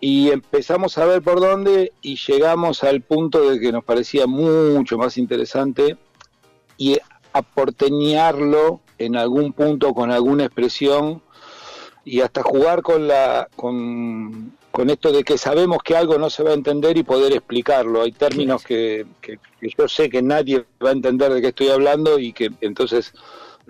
Y 0.00 0.30
empezamos 0.30 0.96
a 0.98 1.04
ver 1.06 1.22
por 1.22 1.40
dónde 1.40 1.92
y 2.02 2.16
llegamos 2.16 2.84
al 2.84 3.00
punto 3.02 3.50
de 3.50 3.58
que 3.58 3.72
nos 3.72 3.84
parecía 3.84 4.26
mucho 4.26 4.96
más 4.98 5.18
interesante 5.18 5.96
y 6.76 6.98
aporteñarlo 7.32 8.80
en 8.98 9.16
algún 9.16 9.52
punto 9.52 9.94
con 9.94 10.10
alguna 10.10 10.44
expresión 10.44 11.22
y 12.04 12.20
hasta 12.20 12.42
jugar 12.42 12.82
con 12.82 13.06
la 13.08 13.48
con, 13.56 14.52
con 14.70 14.88
esto 14.90 15.12
de 15.12 15.24
que 15.24 15.36
sabemos 15.38 15.78
que 15.84 15.96
algo 15.96 16.18
no 16.18 16.30
se 16.30 16.42
va 16.42 16.50
a 16.50 16.54
entender 16.54 16.96
y 16.96 17.02
poder 17.02 17.32
explicarlo. 17.32 18.02
Hay 18.02 18.12
términos 18.12 18.62
que, 18.64 19.06
que- 19.20 19.38
que 19.60 19.68
yo 19.76 19.88
sé 19.88 20.08
que 20.08 20.22
nadie 20.22 20.64
va 20.84 20.90
a 20.90 20.92
entender 20.92 21.32
de 21.32 21.40
qué 21.40 21.48
estoy 21.48 21.68
hablando 21.68 22.18
y 22.18 22.32
que 22.32 22.50
entonces 22.60 23.12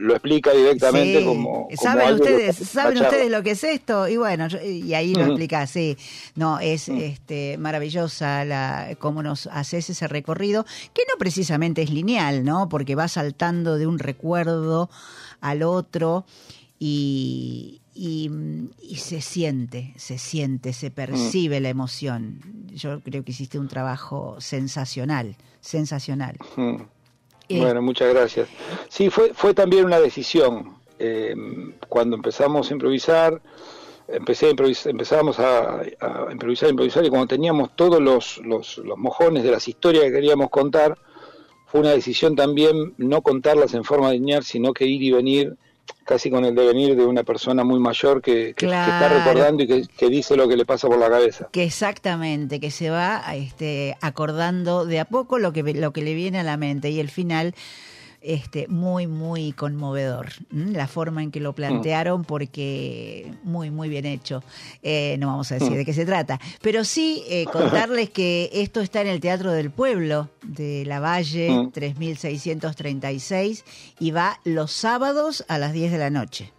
lo 0.01 0.15
explica 0.15 0.53
directamente 0.53 1.19
Sí. 1.19 1.25
como, 1.27 1.65
como 1.65 1.77
¿Saben 1.83 2.15
ustedes, 2.15 2.57
¿saben 2.57 2.99
ustedes 2.99 3.31
lo 3.31 3.43
que 3.43 3.51
es 3.51 3.65
esto? 3.65 4.07
Y 4.09 4.17
bueno, 4.17 4.47
yo- 4.47 4.63
y 4.63 4.95
ahí 4.95 5.13
lo 5.13 5.25
explica, 5.27 5.67
sí. 5.67 5.97
No, 6.37 6.61
es 6.61 6.89
este 6.89 7.59
maravillosa 7.59 8.45
la 8.45 8.95
cómo 9.01 9.23
nos 9.25 9.49
haces 9.49 9.91
ese 9.91 10.07
recorrido, 10.07 10.65
que 10.95 11.03
no 11.09 11.19
precisamente 11.19 11.83
es 11.83 11.91
lineal, 11.91 12.45
¿no? 12.45 12.69
Porque 12.69 12.95
va 12.95 13.09
saltando 13.09 13.77
de 13.77 13.87
un 13.89 13.99
recuerdo 13.99 14.89
al 15.41 15.63
otro 15.65 16.25
y, 16.79 17.81
y, 17.95 18.31
y 18.81 18.97
se 18.97 19.21
siente, 19.21 19.93
se 19.97 20.19
siente, 20.19 20.73
se 20.73 20.91
percibe 20.93 21.59
la 21.61 21.71
emoción. 21.71 22.41
Yo 22.73 23.01
creo 23.01 23.25
que 23.25 23.33
hiciste 23.33 23.59
un 23.59 23.67
trabajo 23.69 24.37
sensacional, 24.41 25.35
sensacional. 25.61 26.37
Mm. 26.57 26.77
Bueno, 27.49 27.83
muchas 27.83 28.13
gracias. 28.13 28.49
Sí, 28.89 29.11
fue, 29.11 29.33
fue 29.35 29.55
también 29.55 29.85
una 29.85 30.01
decisión. 30.01 30.77
Eh, 30.99 31.35
cuando 31.89 32.17
empezamos 32.17 32.71
a 32.71 32.73
improvisar, 32.75 33.41
empecé 34.09 34.47
a 34.47 34.51
improvisar, 34.51 34.91
empezamos 34.91 35.39
a, 35.39 35.81
a 35.81 36.29
improvisar, 36.33 36.71
improvisar, 36.71 37.05
y 37.05 37.09
cuando 37.09 37.29
teníamos 37.29 37.77
todos 37.77 38.01
los, 38.01 38.39
los, 38.39 38.79
los 38.79 38.99
mojones 38.99 39.45
de 39.45 39.51
las 39.51 39.69
historias 39.69 40.05
que 40.05 40.13
queríamos 40.13 40.51
contar, 40.51 40.99
fue 41.67 41.81
una 41.81 41.91
decisión 41.91 42.35
también 42.35 42.95
no 42.97 43.23
contarlas 43.23 43.75
en 43.75 43.85
forma 43.85 44.11
lineal, 44.13 44.43
sino 44.43 44.73
que 44.73 44.87
ir 44.87 45.03
y 45.03 45.13
venir 45.13 45.57
casi 46.05 46.31
con 46.31 46.45
el 46.45 46.55
devenir 46.55 46.97
de 46.97 47.05
una 47.05 47.23
persona 47.23 47.65
muy 47.65 47.79
mayor 47.81 48.23
que, 48.23 48.55
que- 48.55 48.67
que 48.67 48.67
está 48.67 49.09
recordando 49.09 49.63
y 49.63 49.67
que, 49.67 49.83
que 49.97 50.09
dice 50.09 50.37
lo 50.37 50.49
que 50.49 50.57
le 50.57 50.65
pasa 50.65 50.89
por 50.89 50.99
la 50.99 51.09
cabeza. 51.11 51.49
Que 51.53 51.65
exactamente, 51.65 52.61
que 52.61 52.71
se 52.71 52.91
va 52.91 53.23
este, 53.35 53.97
acordando 54.01 54.87
de 54.87 55.01
a 55.01 55.05
poco 55.05 55.39
lo 55.39 55.53
que, 55.53 55.63
lo 55.75 55.93
que 55.93 56.03
le 56.03 56.15
viene 56.15 56.39
a 56.41 56.43
la 56.45 56.57
mente 56.57 56.91
y 56.91 57.01
el 57.01 57.11
final 57.11 57.55
este, 58.21 58.67
muy, 58.69 59.07
muy 59.07 59.53
conmovedor. 59.53 60.29
¿m? 60.53 60.73
La 60.73 60.87
forma 60.89 61.23
en 61.23 61.31
que 61.31 61.41
lo 61.41 61.53
plantearon, 61.55 62.25
porque 62.25 63.33
muy, 63.45 63.71
muy 63.71 63.89
bien 63.89 64.07
hecho. 64.07 64.43
Eh, 64.83 65.17
no 65.19 65.29
vamos 65.29 65.51
a 65.53 65.55
decir 65.55 65.71
Mm. 65.73 65.77
de 65.77 65.85
qué 65.85 65.93
se 65.93 66.05
trata, 66.07 66.41
pero 66.63 66.85
sí 66.85 67.23
eh, 67.29 67.45
contarles 67.53 68.11
que 68.11 68.51
esto 68.53 68.81
está 68.81 69.01
en 69.01 69.07
el 69.09 69.21
Teatro 69.21 69.53
del 69.53 69.71
Pueblo 69.71 70.29
de 70.43 70.85
La 70.87 71.01
Valle, 71.01 71.51
Mm. 71.51 71.71
3636, 71.73 73.65
y 74.01 74.11
va 74.11 74.41
los 74.45 74.73
sábados 74.73 75.45
a 75.49 75.59
las 75.59 75.73
10 75.73 75.93
de 75.93 75.99
la 75.99 76.11
noche. 76.11 76.53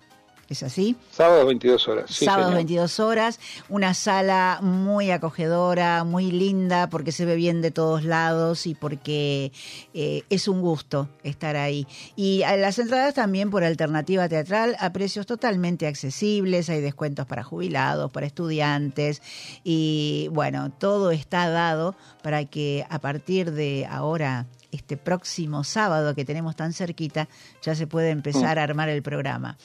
¿Es 0.50 0.64
así? 0.64 0.96
Sábado 1.12 1.46
22 1.46 1.88
horas. 1.88 2.10
Sí, 2.10 2.26
Sábados 2.26 2.48
señor. 2.48 2.58
22 2.58 3.00
horas, 3.00 3.40
una 3.70 3.94
sala 3.94 4.58
muy 4.64 5.12
acogedora, 5.12 6.04
muy 6.04 6.32
linda, 6.32 6.90
porque 6.90 7.12
se 7.12 7.26
ve 7.26 7.36
bien 7.36 7.62
de 7.62 7.70
todos 7.70 8.04
lados 8.04 8.66
y 8.66 8.74
porque 8.74 9.52
eh, 9.94 10.24
es 10.32 10.48
un 10.48 10.62
gusto 10.62 11.08
estar 11.22 11.56
ahí. 11.56 11.86
Y 12.16 12.40
las 12.40 12.80
entradas 12.80 13.14
también 13.14 13.52
por 13.52 13.64
alternativa 13.64 14.28
teatral 14.28 14.76
a 14.80 14.92
precios 14.92 15.28
totalmente 15.28 15.86
accesibles, 15.86 16.68
hay 16.72 16.82
descuentos 16.82 17.28
para 17.28 17.44
jubilados, 17.44 18.10
para 18.12 18.26
estudiantes 18.26 19.22
y 19.64 20.30
bueno, 20.32 20.72
todo 20.72 21.12
está 21.12 21.48
dado 21.50 21.96
para 22.24 22.46
que 22.46 22.88
a 22.90 22.98
partir 22.98 23.52
de 23.52 23.86
ahora 23.88 24.48
este 24.72 24.98
próximo 24.98 25.64
sábado 25.64 26.16
que 26.16 26.26
tenemos 26.26 26.56
tan 26.56 26.74
cerquita, 26.74 27.28
ya 27.62 27.76
se 27.76 27.88
puede 27.88 28.10
empezar 28.10 28.60
a 28.60 28.64
armar 28.64 28.90
el 28.90 29.02
programa. 29.02 29.58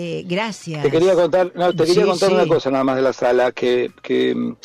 Eh, 0.00 0.24
gracias. 0.28 0.80
Te 0.82 0.90
quería 0.92 1.14
contar, 1.14 1.50
no, 1.56 1.72
te 1.72 1.84
quería 1.84 2.02
Sí, 2.04 2.08
contar 2.08 2.28
sí. 2.28 2.34
una 2.36 2.46
cosa 2.46 2.70
nada 2.70 2.84
más 2.84 2.94
de 2.96 3.02
la 3.02 3.12
sala, 3.12 3.50
que, 3.50 3.90
que 4.00 4.32
mm, 4.32 4.56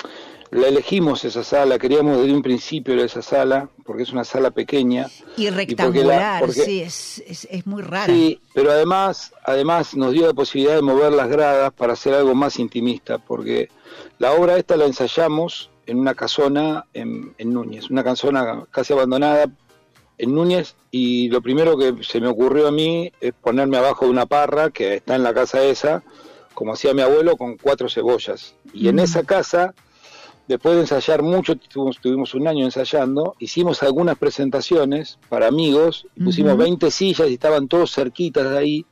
la 0.52 0.68
elegimos 0.68 1.26
esa 1.26 1.44
sala, 1.44 1.80
queríamos 1.80 2.20
desde 2.20 2.34
un 2.36 2.44
principio 2.44 2.94
esa 3.04 3.24
sala, 3.24 3.68
porque 3.84 4.04
es 4.04 4.12
una 4.12 4.24
sala 4.24 4.52
pequeña. 4.52 5.08
Y 5.36 5.46
porque 5.48 5.52
la- 5.52 5.58
rectangular, 5.58 6.40
porque- 6.42 6.62
sí, 6.66 6.82
es, 6.82 7.24
es, 7.26 7.48
es 7.50 7.66
muy 7.66 7.82
rara. 7.82 8.14
Sí, 8.14 8.40
pero 8.54 8.70
además, 8.72 9.34
además 9.44 9.96
nos 9.96 10.12
dio 10.12 10.28
la 10.28 10.34
posibilidad 10.34 10.76
de 10.76 10.84
mover 10.84 11.12
las 11.14 11.28
gradas 11.30 11.74
para 11.74 11.94
hacer 11.94 12.14
algo 12.14 12.36
más 12.36 12.60
intimista, 12.60 13.18
porque 13.18 13.70
la 14.20 14.34
obra 14.34 14.58
esta 14.58 14.78
la 14.78 14.86
ensayamos 14.86 15.72
en 15.88 15.98
una 16.00 16.14
casona 16.14 16.86
en, 16.94 17.34
en 17.40 17.52
Núñez, 17.54 17.90
una 17.90 18.04
casona 18.04 18.66
casi 18.70 18.94
abandonada 18.94 19.48
en 20.18 20.34
Núñez, 20.34 20.76
y 20.92 21.30
lo 21.30 21.42
primero 21.42 21.78
que 21.78 21.96
se 22.04 22.22
me 22.22 22.28
ocurrió 22.28 22.68
a 22.68 22.72
mí 22.72 23.12
es 23.20 23.34
ponerme 23.34 23.78
abajo 23.78 24.06
de 24.06 24.12
una 24.12 24.26
parra 24.26 24.70
que 24.70 24.96
está 24.96 25.16
en 25.16 25.24
la 25.24 25.34
casa 25.34 25.64
esa, 25.64 26.04
como 26.54 26.74
hacía 26.74 26.94
mi 26.94 27.02
abuelo, 27.02 27.36
con 27.36 27.58
cuatro 27.58 27.90
cebollas. 27.90 28.56
Y 28.74 28.88
en 28.88 29.00
esa 29.00 29.24
casa 29.24 29.74
Después 30.48 30.76
de 30.76 30.82
ensayar 30.82 31.22
mucho, 31.24 31.56
tuvimos, 31.56 32.00
tuvimos 32.00 32.34
un 32.34 32.48
año 32.48 32.66
ensayando, 32.66 33.36
hicimos 33.40 33.82
algunas 33.82 34.18
presentaciones 34.18 35.18
para 35.30 35.48
amigos, 35.48 36.06
y 36.16 36.24
pusimos 36.24 36.54
Ujú. 36.54 36.64
20 36.64 36.92
sillas 36.92 37.30
y 37.30 37.36
estaban 37.36 37.70
todos 37.70 37.92
cerquitas 37.94 38.50
de 38.50 38.58
ahí, 38.58 38.86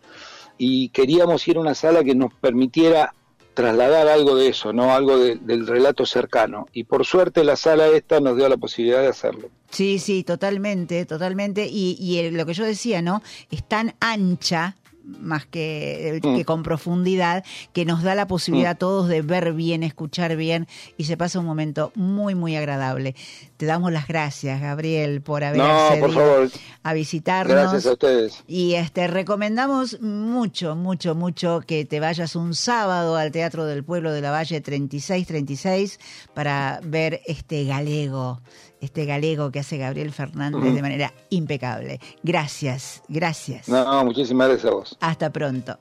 y 0.58 0.90
queríamos 0.90 1.46
ir 1.48 1.58
a 1.58 1.60
una 1.60 1.76
sala 1.76 2.04
que 2.04 2.16
nos 2.16 2.34
permitiera 2.36 3.14
trasladar 3.54 4.08
algo 4.08 4.36
de 4.36 4.48
eso, 4.48 4.74
no 4.74 4.94
algo 4.94 5.18
de- 5.20 5.36
del 5.36 5.68
relato 5.68 6.06
cercano. 6.06 6.68
Y 6.74 6.86
por 6.86 7.06
suerte 7.06 7.44
la 7.44 7.56
sala 7.56 7.88
esta 7.88 8.20
nos 8.20 8.38
dio 8.38 8.48
la 8.50 8.58
posibilidad 8.58 9.02
de 9.02 9.08
hacerlo. 9.08 9.50
Sí, 9.70 10.00
sí, 10.00 10.24
totalmente, 10.24 11.06
totalmente. 11.06 11.68
Y, 11.68 11.98
y 12.00 12.30
lo 12.32 12.46
que 12.46 12.54
yo 12.54 12.66
decía, 12.66 13.02
¿no? 13.02 13.22
Es 13.50 13.64
tan 13.68 13.94
ancha 14.00 14.76
más 15.06 15.46
que, 15.46 16.20
Mm. 16.24 16.36
que 16.38 16.46
con 16.46 16.64
profundidad, 16.64 17.44
que 17.74 17.86
nos 17.86 18.04
da 18.04 18.16
la 18.16 18.28
posibilidad 18.28 18.72
a 18.72 18.76
todos 18.76 19.08
de 19.08 19.22
ver 19.22 19.54
bien, 19.54 19.84
escuchar 19.84 20.36
bien 20.36 20.68
y 20.98 21.06
se 21.06 21.18
pasa 21.18 21.40
un 21.40 21.46
momento 21.46 21.92
muy, 21.96 22.36
muy 22.36 22.56
agradable. 22.56 23.16
Te 23.58 23.66
damos 23.66 23.92
las 23.92 24.08
gracias, 24.08 24.60
Gabriel, 24.62 25.22
por 25.22 25.44
haber 25.44 25.60
No, 25.60 25.66
accedido 25.88 26.48
a 26.84 26.94
visitarnos. 26.94 27.56
gracias 27.56 27.86
a 27.86 27.94
ustedes. 27.94 28.44
Y 28.48 28.74
este 28.76 29.08
recomendamos 29.08 30.02
mucho, 30.02 30.76
mucho, 30.76 31.16
mucho 31.16 31.62
que 31.66 31.86
te 31.86 32.00
vayas 32.00 32.36
un 32.36 32.54
sábado 32.56 33.16
al 33.16 33.32
Teatro 33.32 33.66
del 33.66 33.84
Pueblo 33.84 34.12
de 34.12 34.22
la 34.22 34.32
Valle 34.32 34.62
3636 34.62 36.00
para 36.34 36.80
ver 36.84 37.22
este 37.26 37.66
galego, 37.66 38.42
este 38.82 39.06
galego 39.06 39.52
que 39.52 39.60
hace 39.60 39.78
Gabriel 39.78 40.12
Fernández 40.12 40.74
de 40.74 40.82
manera 40.82 41.14
impecable. 41.30 42.00
Gracias, 42.24 43.04
gracias. 43.08 43.70
No, 43.70 44.04
muchísimas 44.04 44.50
gracias 44.50 44.72
a 44.72 44.76
vos. 44.76 44.98
Hasta 45.00 45.30
pronto. 45.32 45.78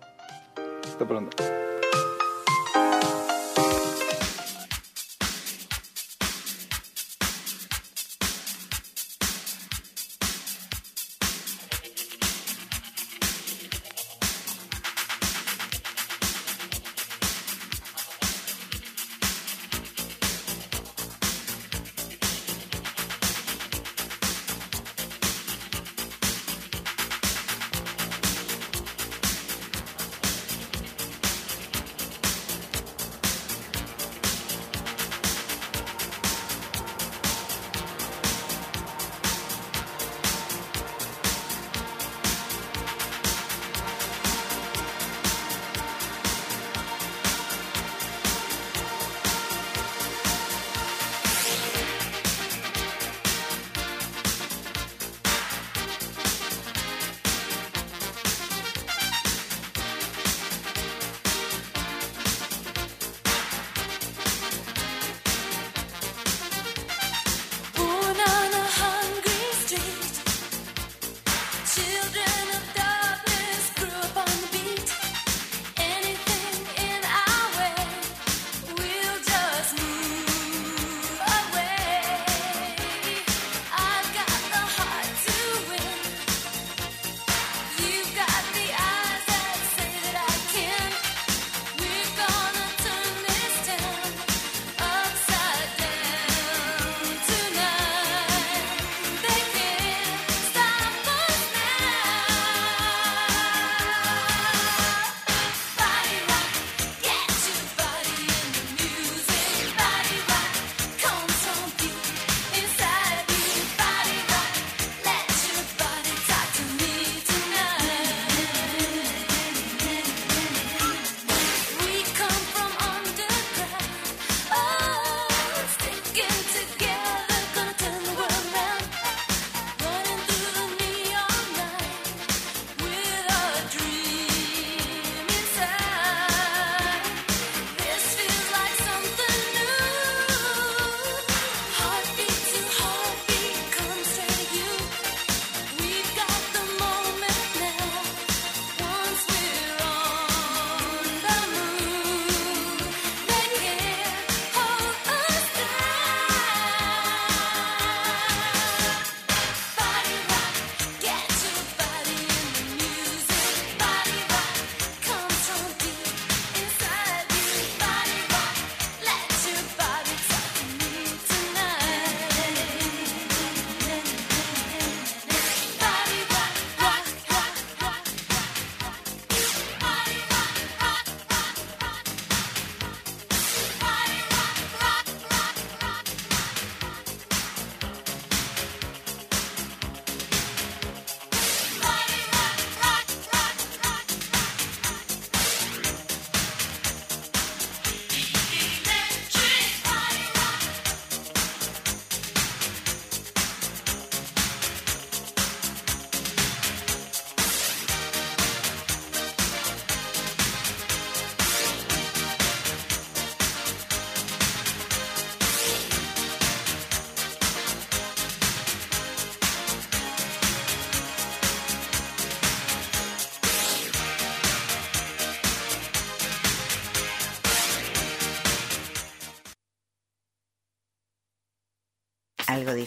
Hasta 0.85 1.09
pronto. 1.09 1.37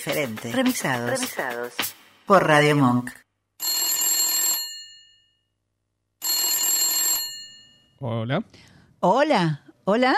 Diferente. 0.03 0.51
Remixados. 0.51 1.11
Remixados. 1.11 1.73
Por 2.25 2.45
Radio 2.45 2.75
Monk. 2.75 3.11
Hola. 7.99 8.43
Hola, 8.99 9.63
hola. 9.85 10.15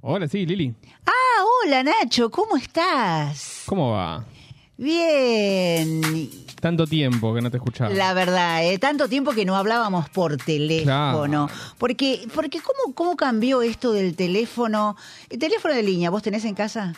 Hola, 0.00 0.28
sí, 0.28 0.46
Lili. 0.46 0.74
Ah, 1.06 1.44
hola 1.64 1.82
Nacho, 1.82 2.30
¿cómo 2.30 2.56
estás? 2.56 3.64
¿Cómo 3.66 3.92
va? 3.92 4.24
Bien. 4.76 6.30
Tanto 6.60 6.86
tiempo 6.86 7.34
que 7.34 7.40
no 7.40 7.50
te 7.50 7.56
escuchaba. 7.56 7.90
La 7.90 8.14
verdad, 8.14 8.64
¿eh? 8.64 8.78
tanto 8.78 9.08
tiempo 9.08 9.32
que 9.32 9.44
no 9.44 9.56
hablábamos 9.56 10.08
por 10.08 10.36
teléfono. 10.36 11.48
Porque, 11.78 12.28
porque 12.32 12.60
¿cómo, 12.60 12.94
¿cómo 12.94 13.16
cambió 13.16 13.62
esto 13.62 13.92
del 13.92 14.14
teléfono? 14.14 14.96
El 15.28 15.38
teléfono 15.38 15.74
de 15.74 15.82
línea, 15.82 16.10
¿vos 16.10 16.22
tenés 16.22 16.44
en 16.44 16.54
casa? 16.54 16.94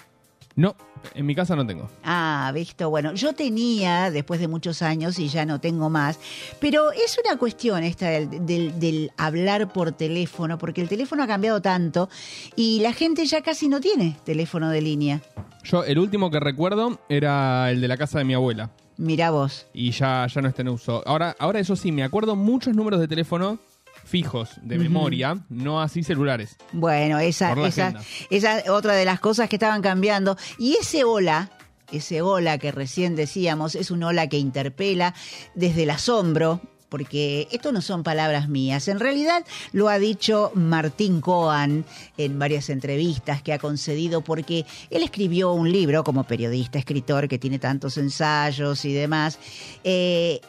No, 0.59 0.75
en 1.15 1.25
mi 1.25 1.37
casa 1.37 1.55
no 1.55 1.65
tengo. 1.65 1.89
Ah, 2.03 2.51
visto. 2.53 2.91
Bueno, 2.91 3.15
yo 3.15 3.33
tenía 3.33 4.11
después 4.11 4.41
de 4.41 4.49
muchos 4.49 4.83
años 4.83 5.17
y 5.21 5.29
ya 5.29 5.47
no 5.47 5.61
tengo 5.61 5.89
más. 5.89 6.19
Pero 6.59 6.91
es 6.91 7.17
una 7.25 7.39
cuestión 7.39 7.85
esta 7.85 8.09
del, 8.09 8.45
del, 8.45 8.81
del 8.81 9.13
hablar 9.17 9.73
por 9.73 9.93
teléfono, 9.93 10.59
porque 10.59 10.81
el 10.81 10.89
teléfono 10.89 11.23
ha 11.23 11.29
cambiado 11.29 11.63
tanto 11.63 12.09
y 12.57 12.81
la 12.81 12.93
gente 12.93 13.25
ya 13.27 13.41
casi 13.41 13.69
no 13.69 13.81
tiene 13.81 14.17
teléfono 14.25 14.69
de 14.71 14.81
línea. 14.81 15.21
Yo, 15.63 15.85
el 15.85 16.01
último 16.01 16.29
que 16.29 16.41
recuerdo 16.41 16.99
era 17.09 17.71
el 17.71 17.81
de 17.81 17.87
la 17.87 17.97
casa 17.97 18.19
de 18.19 18.25
mi 18.25 18.35
abuela. 18.35 18.73
Mirá 18.97 19.31
vos. 19.31 19.69
Y 19.73 19.93
ya, 19.93 20.27
ya 20.27 20.41
no 20.43 20.49
está 20.49 20.63
en 20.63 20.71
uso. 20.71 21.05
Ahora, 21.07 21.37
ahora 21.39 21.61
eso 21.61 21.77
sí, 21.77 21.93
me 21.93 22.03
acuerdo 22.03 22.35
muchos 22.35 22.75
números 22.75 22.99
de 22.99 23.07
teléfono 23.07 23.61
fijos 24.09 24.51
de 24.63 24.79
memoria, 24.79 25.39
no 25.49 25.81
así 25.81 26.03
celulares. 26.03 26.57
Bueno, 26.73 27.19
esa, 27.19 27.53
esa, 27.67 27.89
agenda. 27.89 28.03
esa 28.31 28.59
es 28.59 28.69
otra 28.69 28.95
de 28.95 29.05
las 29.05 29.21
cosas 29.21 29.49
que 29.49 29.57
estaban 29.57 29.83
cambiando. 29.83 30.37
Y 30.59 30.77
ese 30.81 31.05
hola, 31.05 31.51
ese 31.93 32.23
hola 32.23 32.59
que 32.59 32.73
recién 32.73 33.15
decíamos, 33.17 33.75
es 33.75 33.91
un 33.91 34.03
hola 34.03 34.27
que 34.29 34.39
interpela 34.39 35.15
desde 35.55 35.85
el 35.85 35.91
asombro. 35.91 36.61
Porque 36.89 37.49
esto 37.51 37.71
no 37.71 37.83
son 37.83 38.03
palabras 38.03 38.49
mías. 38.49 38.89
En 38.89 38.99
realidad 38.99 39.45
lo 39.73 39.91
ha 39.91 39.99
dicho 39.99 40.53
Martín 40.55 41.21
Coan 41.21 41.85
en 42.17 42.39
varias 42.39 42.71
entrevistas 42.71 43.43
que 43.43 43.53
ha 43.53 43.59
concedido 43.59 44.23
porque 44.23 44.65
él 44.89 45.03
escribió 45.03 45.53
un 45.53 45.71
libro 45.71 46.03
como 46.03 46.25
periodista, 46.25 46.79
escritor, 46.79 47.29
que 47.29 47.39
tiene 47.39 47.59
tantos 47.59 47.99
ensayos 47.99 48.87
y 48.87 48.95
demás. 48.95 49.39
eh, 49.85 50.41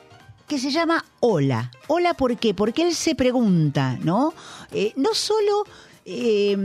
que 0.50 0.58
se 0.58 0.72
llama 0.72 1.06
Hola. 1.20 1.72
Hola, 1.88 2.16
¿por 2.16 2.36
qué? 2.38 2.56
Porque 2.56 2.82
él 2.82 2.96
se 2.96 3.14
pregunta, 3.14 3.98
¿no? 4.02 4.34
Eh, 4.72 4.94
no 4.96 5.14
solo 5.14 5.64
eh, 6.06 6.58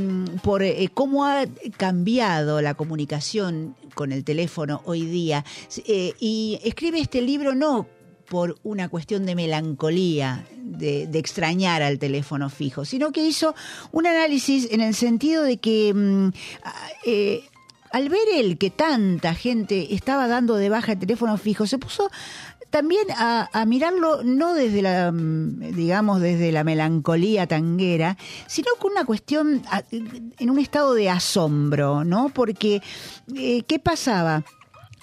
por 0.43 0.63
eh, 0.63 0.89
cómo 0.95 1.27
ha 1.27 1.45
cambiado 1.77 2.63
la 2.63 2.73
comunicación 2.73 3.77
con 3.95 4.11
el 4.11 4.25
teléfono 4.25 4.81
hoy 4.87 5.05
día, 5.05 5.45
eh, 5.87 6.15
y 6.19 6.59
escribe 6.65 6.99
este 6.99 7.21
libro 7.21 7.55
no 7.55 7.87
por 8.27 8.57
una 8.63 8.89
cuestión 8.89 9.27
de 9.27 9.35
melancolía, 9.35 10.47
de, 10.57 11.03
extrañar 11.13 11.83
al 11.83 11.99
teléfono 11.99 12.49
fijo, 12.49 12.87
sino 12.87 13.13
que 13.13 13.23
hizo 13.23 13.55
un 13.93 14.07
análisis 14.07 14.67
en 14.73 14.81
el 14.81 14.95
sentido 14.95 15.43
de 15.43 15.59
que 15.59 15.93
mm, 15.93 16.31
al 17.95 18.09
ver 18.09 18.27
él 18.35 18.59
que 18.59 18.71
tanta 18.71 19.35
gente 19.35 19.95
estaba 19.95 20.27
dando 20.27 20.57
de 20.57 20.69
baja 20.69 20.93
el 20.93 20.99
teléfono 20.99 21.37
fijo, 21.37 21.65
se 21.69 21.79
puso 21.79 22.11
también 22.75 23.07
a, 23.17 23.65
mirarlo 23.69 24.25
no 24.25 24.53
desde 24.53 24.83
la, 24.83 25.13
mm, 25.13 25.77
digamos, 25.77 26.21
desde 26.21 26.51
la 26.51 26.65
melancolía 26.65 27.47
tanguera, 27.47 28.17
sino 28.49 28.67
con 28.81 28.91
una 28.91 29.05
cuestión 29.05 29.63
en 29.93 30.51
un 30.51 30.59
estado 30.59 30.93
de 30.95 31.09
asombro, 31.09 32.03
¿no? 32.03 32.31
Porque, 32.31 32.83
eh, 33.37 33.63
¿qué 33.63 33.79
pasaba? 33.79 34.43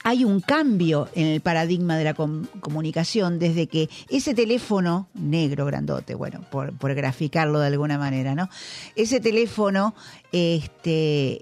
Hay 0.04 0.26
un 0.26 0.42
cambio 0.42 1.08
en 1.16 1.28
el 1.28 1.40
paradigma 1.40 1.96
de 1.96 2.04
la 2.04 2.14
com- 2.14 2.46
comunicación 2.60 3.40
desde 3.40 3.68
que 3.68 3.90
ese 4.10 4.34
teléfono 4.34 5.08
negro 5.14 5.66
grandote, 5.66 6.14
bueno, 6.14 6.42
por, 6.52 6.78
por 6.78 6.94
graficarlo 6.94 7.62
de 7.62 7.68
alguna 7.68 7.98
manera, 7.98 8.36
¿no? 8.36 8.50
Ese 8.98 9.22
teléfono, 9.22 9.96
este, 10.34 11.42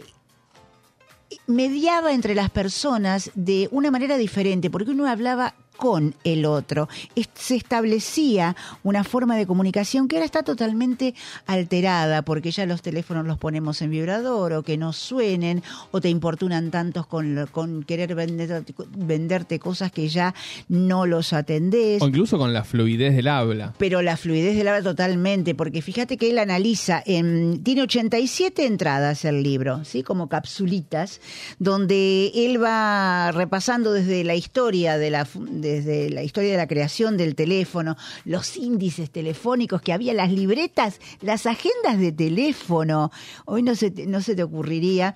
mediaba 1.48 2.14
entre 2.14 2.36
las 2.36 2.52
personas 2.52 3.32
de 3.34 3.68
una 3.72 3.90
manera 3.90 4.16
diferente, 4.16 4.70
porque 4.70 4.92
uno 4.92 5.08
hablaba 5.08 5.56
con 5.80 6.14
el 6.24 6.46
otro. 6.46 6.88
Se 7.34 7.56
establecía 7.56 8.56
una 8.84 9.04
forma 9.04 9.36
de 9.38 9.48
comunicación 9.48 10.08
que 10.08 10.18
ahora 10.18 10.26
está 10.26 10.44
totalmente 10.44 11.16
alterada, 11.48 12.22
porque 12.22 12.52
ya 12.52 12.66
los 12.66 12.82
teléfonos 12.82 13.26
los 13.26 13.38
ponemos 13.38 13.82
en 13.82 13.92
vibrador 13.92 14.54
o 14.54 14.64
que 14.64 14.78
no 14.78 14.94
suenen, 14.94 15.64
o 15.92 16.02
te 16.02 16.10
importunan 16.10 16.70
tantos 16.72 17.08
con, 17.08 17.48
con 17.52 17.84
querer 17.84 18.14
vender- 18.16 18.64
venderte 18.96 19.58
cosas 19.60 19.92
que 19.92 20.10
ya 20.10 20.36
no 20.68 21.06
los 21.06 21.34
atendés. 21.34 22.02
O 22.02 22.08
incluso 22.08 22.38
con 22.38 22.54
la 22.54 22.64
fluidez 22.64 23.16
del 23.16 23.28
habla. 23.28 23.74
Pero 23.78 24.02
la 24.02 24.18
fluidez 24.18 24.56
del 24.58 24.68
habla 24.68 24.84
totalmente, 24.84 25.56
porque 25.56 25.82
fíjate 25.82 26.18
que 26.18 26.30
él 26.30 26.40
analiza, 26.40 27.02
en, 27.06 27.64
tiene 27.64 27.84
87 27.84 28.66
entradas 28.66 29.24
el 29.26 29.42
libro, 29.44 29.86
¿sí? 29.86 30.04
como 30.04 30.28
capsulitas, 30.28 31.22
donde 31.60 32.32
él 32.36 32.62
va 32.62 33.32
repasando 33.32 33.94
desde 33.94 34.24
la 34.24 34.36
historia 34.36 34.98
de 34.98 35.10
la 35.10 35.26
fu- 35.26 35.46
desde 35.76 36.09
la 36.09 36.24
historia 36.24 36.51
de 36.51 36.57
la 36.57 36.67
creación 36.67 37.17
del 37.17 37.36
teléfono, 37.36 37.97
los 38.26 38.57
índices 38.57 39.09
telefónicos 39.11 39.82
que 39.82 39.93
había, 39.93 40.13
las 40.13 40.32
libretas, 40.32 40.99
las 41.22 41.45
agendas 41.45 41.97
de 41.99 42.11
teléfono. 42.11 43.11
Hoy 43.45 43.63
no 43.63 43.76
se 43.76 43.91
te- 43.91 44.43
ocurriría 44.43 45.15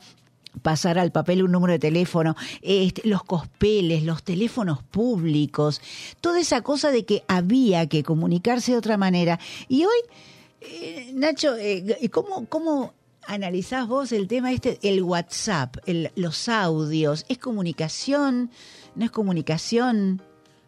pasar 0.62 1.00
al 1.00 1.12
papel 1.12 1.42
un 1.44 1.52
número 1.52 1.74
de 1.74 1.80
teléfono, 1.80 2.36
este, 2.62 3.02
los 3.08 3.24
cospeles, 3.24 4.04
los 4.04 4.22
teléfonos 4.24 4.84
públicos, 4.84 5.82
toda 6.22 6.40
esa 6.40 6.62
cosa 6.62 6.92
de 6.92 7.06
que 7.06 7.24
había 7.28 7.88
que 7.88 8.04
comunicarse 8.04 8.74
de 8.74 8.78
otra 8.78 8.96
manera. 8.98 9.40
Y 9.68 9.86
hoy, 9.86 9.98
eh, 10.62 11.12
Nacho, 11.16 11.56
eh, 11.58 11.98
¿cómo, 12.12 12.46
¿cómo 12.48 12.94
analizás 13.26 13.88
vos 13.88 14.12
el 14.12 14.28
tema 14.28 14.52
este, 14.52 14.78
el 14.84 15.02
WhatsApp, 15.02 15.78
los 16.16 16.48
audios? 16.50 17.26
¿Es 17.30 17.40
comunicación? 17.40 18.52
¿No 18.96 19.06
es 19.06 19.12
comunicación? 19.12 20.22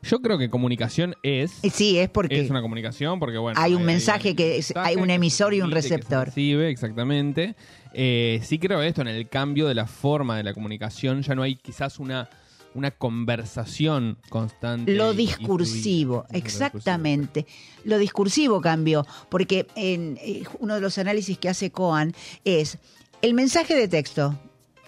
Yo 0.06 0.22
creo 0.22 0.38
que 0.38 0.50
comunicación 0.50 1.16
es. 1.24 1.64
Eh, 1.64 1.70
Sí, 1.70 1.98
es 1.98 2.10
porque 2.10 2.40
Es 2.40 2.50
una 2.50 2.62
comunicación 2.62 3.20
porque, 3.20 3.38
bueno. 3.38 3.60
hay 3.60 3.74
un 3.74 3.84
mensaje 3.84 4.36
que 4.36 4.58
es- 4.58 4.74
hay 4.76 4.96
un 4.96 5.10
emisor 5.10 5.54
y 5.54 5.62
un 5.62 5.72
receptor. 5.72 6.28
recibe, 6.28 6.70
exactamente. 6.70 7.56
Eh, 7.94 8.40
sí 8.44 8.60
creo 8.60 8.82
esto 8.82 9.02
en 9.02 9.08
el 9.08 9.28
cambio 9.30 9.68
de 9.68 9.74
la 9.76 9.88
forma 9.88 10.38
de 10.38 10.44
la 10.44 10.54
comunicación. 10.54 11.22
Ya 11.22 11.34
no 11.36 11.44
hay 11.44 11.56
quizás 11.56 11.98
una, 12.00 12.30
una 12.74 12.92
conversación 12.92 14.18
constante. 14.30 14.94
Lo 14.94 15.12
y- 15.12 15.16
y 15.16 15.18
discursivo, 15.28 16.26
exactamente. 16.32 17.46
Lo 17.84 17.98
discursivo 17.98 18.62
cambió, 18.62 19.06
porque 19.30 19.66
en 19.76 20.18
eh, 20.22 20.44
uno 20.60 20.76
de 20.76 20.82
los 20.82 20.98
análisis 20.98 21.38
que 21.38 21.50
hace 21.50 21.72
Coan 21.72 22.14
es 22.44 22.78
el 23.22 23.34
mensaje 23.34 23.76
de 23.76 23.88
texto 23.88 24.38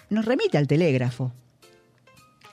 nos 0.09 0.25
remite 0.25 0.57
al 0.57 0.67
telégrafo. 0.67 1.33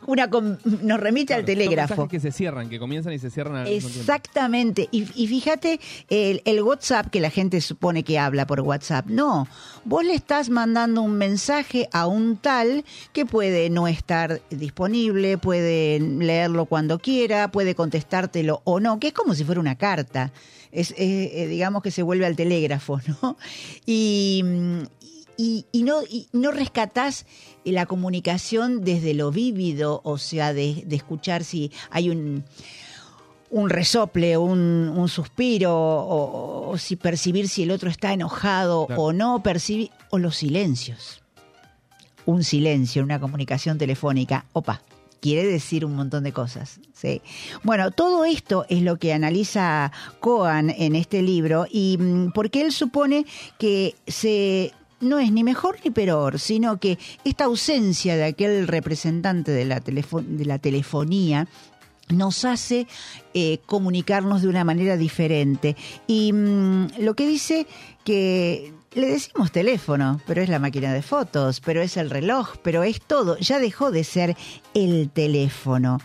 Una 0.07 0.29
com- 0.29 0.57
nos 0.83 1.01
remite 1.01 1.29
Claro, 1.29 1.41
al 1.41 1.47
telégrafo. 1.47 2.09
que 2.09 2.21
se 2.21 2.31
cierran, 2.33 2.69
que 2.69 2.79
comienzan 2.79 3.13
y 3.13 3.19
se 3.19 3.31
cierran 3.31 3.57
al 3.57 3.65
mismo 3.71 3.89
tiempo. 3.89 4.01
Exactamente. 4.01 4.89
Y, 4.91 5.07
y 5.15 5.27
fíjate, 5.27 5.81
el, 6.11 6.43
el 6.45 6.63
WhatsApp 6.63 7.09
que 7.11 7.21
la 7.21 7.31
gente 7.31 7.61
supone 7.61 8.03
que 8.05 8.19
habla 8.19 8.47
por 8.47 8.61
WhatsApp. 8.61 9.07
No, 9.09 9.47
vos 9.85 10.05
le 10.05 10.15
estás 10.15 10.51
mandando 10.51 11.03
un 11.03 11.17
mensaje 11.17 11.89
a 11.93 12.07
un 12.07 12.37
tal 12.37 12.85
que 13.13 13.25
puede 13.27 13.71
no 13.71 13.89
estar 13.89 14.41
disponible, 14.51 15.39
puede 15.39 15.99
leerlo 16.01 16.67
cuando 16.67 16.99
quiera, 16.99 17.51
puede 17.51 17.75
contestártelo 17.75 18.61
o 18.65 18.81
no, 18.81 19.01
que 19.01 19.09
es 19.09 19.13
como 19.13 19.35
si 19.35 19.45
fuera 19.45 19.61
una 19.61 19.77
carta. 19.77 20.33
Es, 20.71 20.93
eh, 20.99 21.47
digamos 21.49 21.83
que 21.83 21.91
se 21.93 22.03
vuelve 22.03 22.27
al 22.27 22.35
telégrafo, 22.37 23.01
¿no? 23.23 23.37
Y, 23.87 24.43
y, 25.37 25.67
y 25.73 25.83
no, 25.83 26.03
y 26.03 26.29
no 26.33 26.51
rescatás 26.51 27.27
la 27.65 27.87
comunicación 27.87 28.85
desde 28.85 29.15
lo 29.15 29.31
vívido, 29.31 30.01
o 30.05 30.19
sea, 30.19 30.53
de, 30.53 30.85
de 30.87 30.97
escuchar 30.97 31.45
si 31.45 31.73
hay 31.91 32.11
un, 32.11 32.45
un 33.51 33.71
resople, 33.71 34.37
un, 34.37 34.93
un 34.95 35.09
suspiro, 35.09 35.75
o, 35.75 36.71
o 36.71 36.79
si 36.79 36.97
percibir 36.97 37.49
si 37.49 37.63
el 37.63 37.71
otro 37.71 37.89
está 37.91 38.13
enojado 38.13 38.87
Claro. 38.87 39.03
o 39.03 39.13
no, 39.13 39.43
percibir, 39.43 39.91
o 40.11 40.19
los 40.19 40.37
silencios. 40.37 41.23
Un 42.27 42.43
silencio 42.43 43.01
en 43.01 43.05
una 43.05 43.21
comunicación 43.21 43.77
telefónica, 43.79 44.47
opa, 44.53 44.83
quiere 45.21 45.47
decir 45.47 45.85
un 45.85 45.95
montón 45.97 46.25
de 46.25 46.33
cosas. 46.33 46.81
¿sí? 46.93 47.23
Bueno, 47.63 47.91
todo 47.91 48.25
esto 48.25 48.67
es 48.69 48.83
lo 48.83 48.99
que 48.99 49.13
analiza 49.13 49.91
Coan 50.21 50.71
en 50.71 50.95
este 50.97 51.23
libro, 51.23 51.67
y 51.71 51.97
mm, 51.99 52.33
porque 52.33 52.61
él 52.63 52.73
supone 52.73 53.25
que 53.59 53.95
se 54.07 54.73
no 55.01 55.19
es 55.19 55.33
ni 55.33 55.45
mejor 55.45 55.79
ni 55.85 55.91
peor, 55.91 56.39
sino 56.39 56.79
que 56.79 56.99
esta 57.25 57.45
ausencia 57.45 58.17
de 58.17 58.25
aquel 58.25 58.67
representante 58.67 59.53
de 59.53 59.65
la, 59.65 59.81
de 59.81 60.45
la 60.45 60.59
telefonía 60.59 61.47
nos 62.09 62.45
hace 62.45 62.87
eh, 63.33 63.59
comunicarnos 63.67 64.43
de 64.43 64.49
una 64.49 64.65
manera 64.65 64.97
diferente. 64.97 65.77
Y 66.07 66.33
mm, 66.33 67.01
lo 67.01 67.15
que 67.15 67.27
dice 67.27 67.67
que 68.05 68.73
le 68.95 69.09
decimos 69.09 69.51
teléfono, 69.51 70.21
pero 70.27 70.43
es 70.43 70.49
la 70.49 70.59
máquina 70.59 70.93
de 70.93 71.03
fotos, 71.03 71.61
pero 71.61 71.83
es 71.83 71.97
el 71.97 72.11
reloj, 72.11 72.57
pero 72.63 72.85
es 72.85 73.01
todo. 73.01 73.37
Ya 73.39 73.59
dejó 73.59 73.91
de 73.91 74.05
ser 74.05 74.37
el 74.73 75.11
teléfono. 75.11 75.99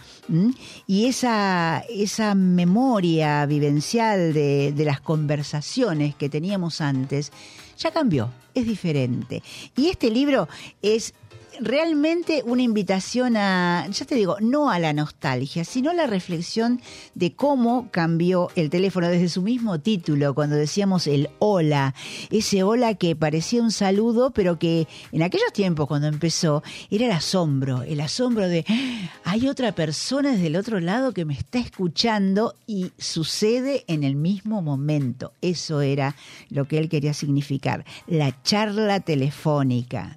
Y 0.87 1.05
esa, 1.05 1.83
esa 1.89 2.33
memoria 2.33 3.45
vivencial 3.45 4.33
de, 4.33 4.73
de 4.75 4.85
las 4.85 5.01
conversaciones 5.01 6.15
que 6.15 6.29
teníamos 6.29 6.81
antes 6.81 7.31
ya 7.80 7.91
cambió, 7.91 8.30
es 8.53 8.67
diferente. 8.67 9.41
Y 9.75 9.88
este 9.89 10.11
libro 10.11 10.47
es 10.82 11.13
realmente 11.62 12.43
una 12.45 12.62
invitación 12.62 13.38
a, 13.38 13.88
ya 13.89 14.05
te 14.05 14.16
digo, 14.16 14.38
no 14.39 14.70
a 14.70 14.80
la 14.80 14.93
nostalgia, 14.93 15.64
sino 15.64 15.91
a 15.91 15.93
la 15.93 16.07
reflexión 16.07 16.82
de 17.16 17.34
cómo 17.34 17.89
cambió 17.91 18.49
el 18.55 18.70
teléfono 18.70 19.07
desde 19.07 19.30
su 19.30 19.41
mismo 19.41 19.80
título, 19.80 20.34
cuando 20.34 20.55
decíamos 20.55 21.07
el 21.07 21.30
hola, 21.39 21.93
ese 22.30 22.64
hola 22.64 22.93
que 22.95 23.16
parecía 23.16 23.62
un 23.62 23.72
saludo, 23.72 24.32
pero 24.32 24.60
que 24.60 24.88
en 25.12 25.24
aquellos 25.24 25.53
tiempos 25.53 25.88
cuando 25.88 26.07
empezó 26.07 26.64
era 26.89 27.05
el 27.05 27.12
asombro, 27.12 27.84
el 27.84 28.01
asombro 28.01 28.47
de, 28.47 28.66
"Ah, 28.68 29.32
hay 29.32 29.47
otra 29.47 29.74
persona 29.74 30.32
desde 30.32 30.47
el 30.47 30.55
otro 30.55 30.80
lado 30.80 31.14
que 31.14 31.26
me 31.26 31.34
está 31.34 31.60
escuchando 31.60 32.55
y 32.68 32.91
sucede 32.97 33.84
en 33.88 34.03
el 34.03 34.16
mismo 34.16 34.62
momento. 34.62 35.34
Eso 35.41 35.82
era 35.82 36.16
lo 36.49 36.68
que 36.68 36.78
él 36.78 36.89
quería 36.89 37.14
significar, 37.14 37.86
la 38.07 38.41
charla 38.43 38.99
telefónica. 38.99 40.16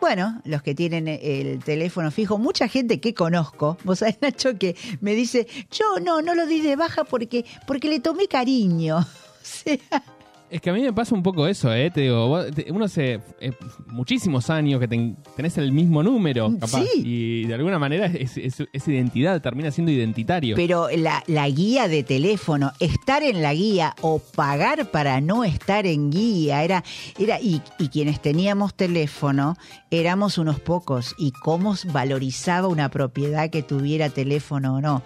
Bueno, 0.00 0.40
los 0.44 0.62
que 0.62 0.74
tienen 0.74 1.08
el 1.08 1.62
teléfono 1.64 2.10
fijo, 2.10 2.38
mucha 2.38 2.68
gente 2.68 3.00
que 3.00 3.14
conozco, 3.14 3.78
vos 3.84 4.00
sabés, 4.00 4.18
Nacho, 4.20 4.58
que 4.58 4.76
me 5.00 5.14
dice, 5.14 5.46
yo 5.70 5.98
no, 6.00 6.22
no 6.22 6.34
lo 6.34 6.46
di 6.46 6.60
de 6.60 6.76
baja 6.76 7.04
porque, 7.04 7.44
porque 7.66 7.88
le 7.88 8.00
tomé 8.00 8.28
cariño. 8.28 9.06
O 9.46 9.48
sea, 9.48 10.02
Es 10.48 10.60
que 10.60 10.70
a 10.70 10.72
mí 10.72 10.80
me 10.80 10.92
pasa 10.92 11.12
un 11.14 11.24
poco 11.24 11.48
eso, 11.48 11.72
¿eh? 11.74 11.90
Te 11.90 12.02
digo, 12.02 12.28
vos- 12.28 12.46
te- 12.52 12.70
uno 12.70 12.84
hace 12.84 13.20
eh, 13.40 13.52
muchísimos 13.88 14.48
años 14.48 14.78
que 14.78 14.86
ten- 14.86 15.16
tenés 15.34 15.58
el 15.58 15.72
mismo 15.72 16.04
número, 16.04 16.52
capaz. 16.60 16.84
Sí. 16.84 17.02
Y 17.04 17.44
de 17.46 17.54
alguna 17.54 17.80
manera 17.80 18.06
es, 18.06 18.36
es- 18.36 18.62
es 18.72 18.88
identidad, 18.88 19.42
termina 19.42 19.72
siendo 19.72 19.90
identitario. 19.90 20.54
pero 20.54 20.88
la, 20.96 21.24
la 21.26 21.48
guía 21.48 21.88
de 21.88 22.04
teléfono, 22.04 22.72
estar 22.78 23.24
en 23.24 23.42
la 23.42 23.54
guía 23.54 23.94
o 24.02 24.20
pagar 24.20 24.90
para 24.92 25.20
no 25.20 25.42
estar 25.42 25.84
en 25.84 26.10
guía, 26.10 26.62
era, 26.62 26.84
era 27.18 27.40
y, 27.40 27.60
y 27.80 27.88
quienes 27.88 28.22
teníamos 28.22 28.74
teléfono 28.74 29.56
éramos 29.90 30.38
unos 30.38 30.60
pocos 30.60 31.14
y 31.18 31.32
cómo 31.32 31.74
valorizaba 31.92 32.68
una 32.68 32.88
propiedad 32.88 33.50
que 33.50 33.62
tuviera 33.64 34.10
teléfono 34.10 34.76
o 34.76 34.80
no. 34.80 35.02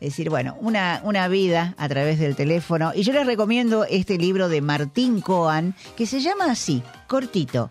Es 0.00 0.10
decir, 0.10 0.30
bueno, 0.30 0.56
una, 0.60 1.00
una 1.02 1.26
vida 1.26 1.74
a 1.76 1.88
través 1.88 2.20
del 2.20 2.36
teléfono. 2.36 2.92
Y 2.94 3.02
yo 3.02 3.12
les 3.12 3.26
recomiendo 3.26 3.84
este 3.84 4.16
libro 4.16 4.48
de 4.48 4.60
Martín 4.60 5.20
Coan, 5.20 5.74
que 5.96 6.06
se 6.06 6.20
llama 6.20 6.52
así, 6.52 6.82
cortito. 7.08 7.70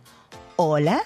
Hola. 0.57 1.01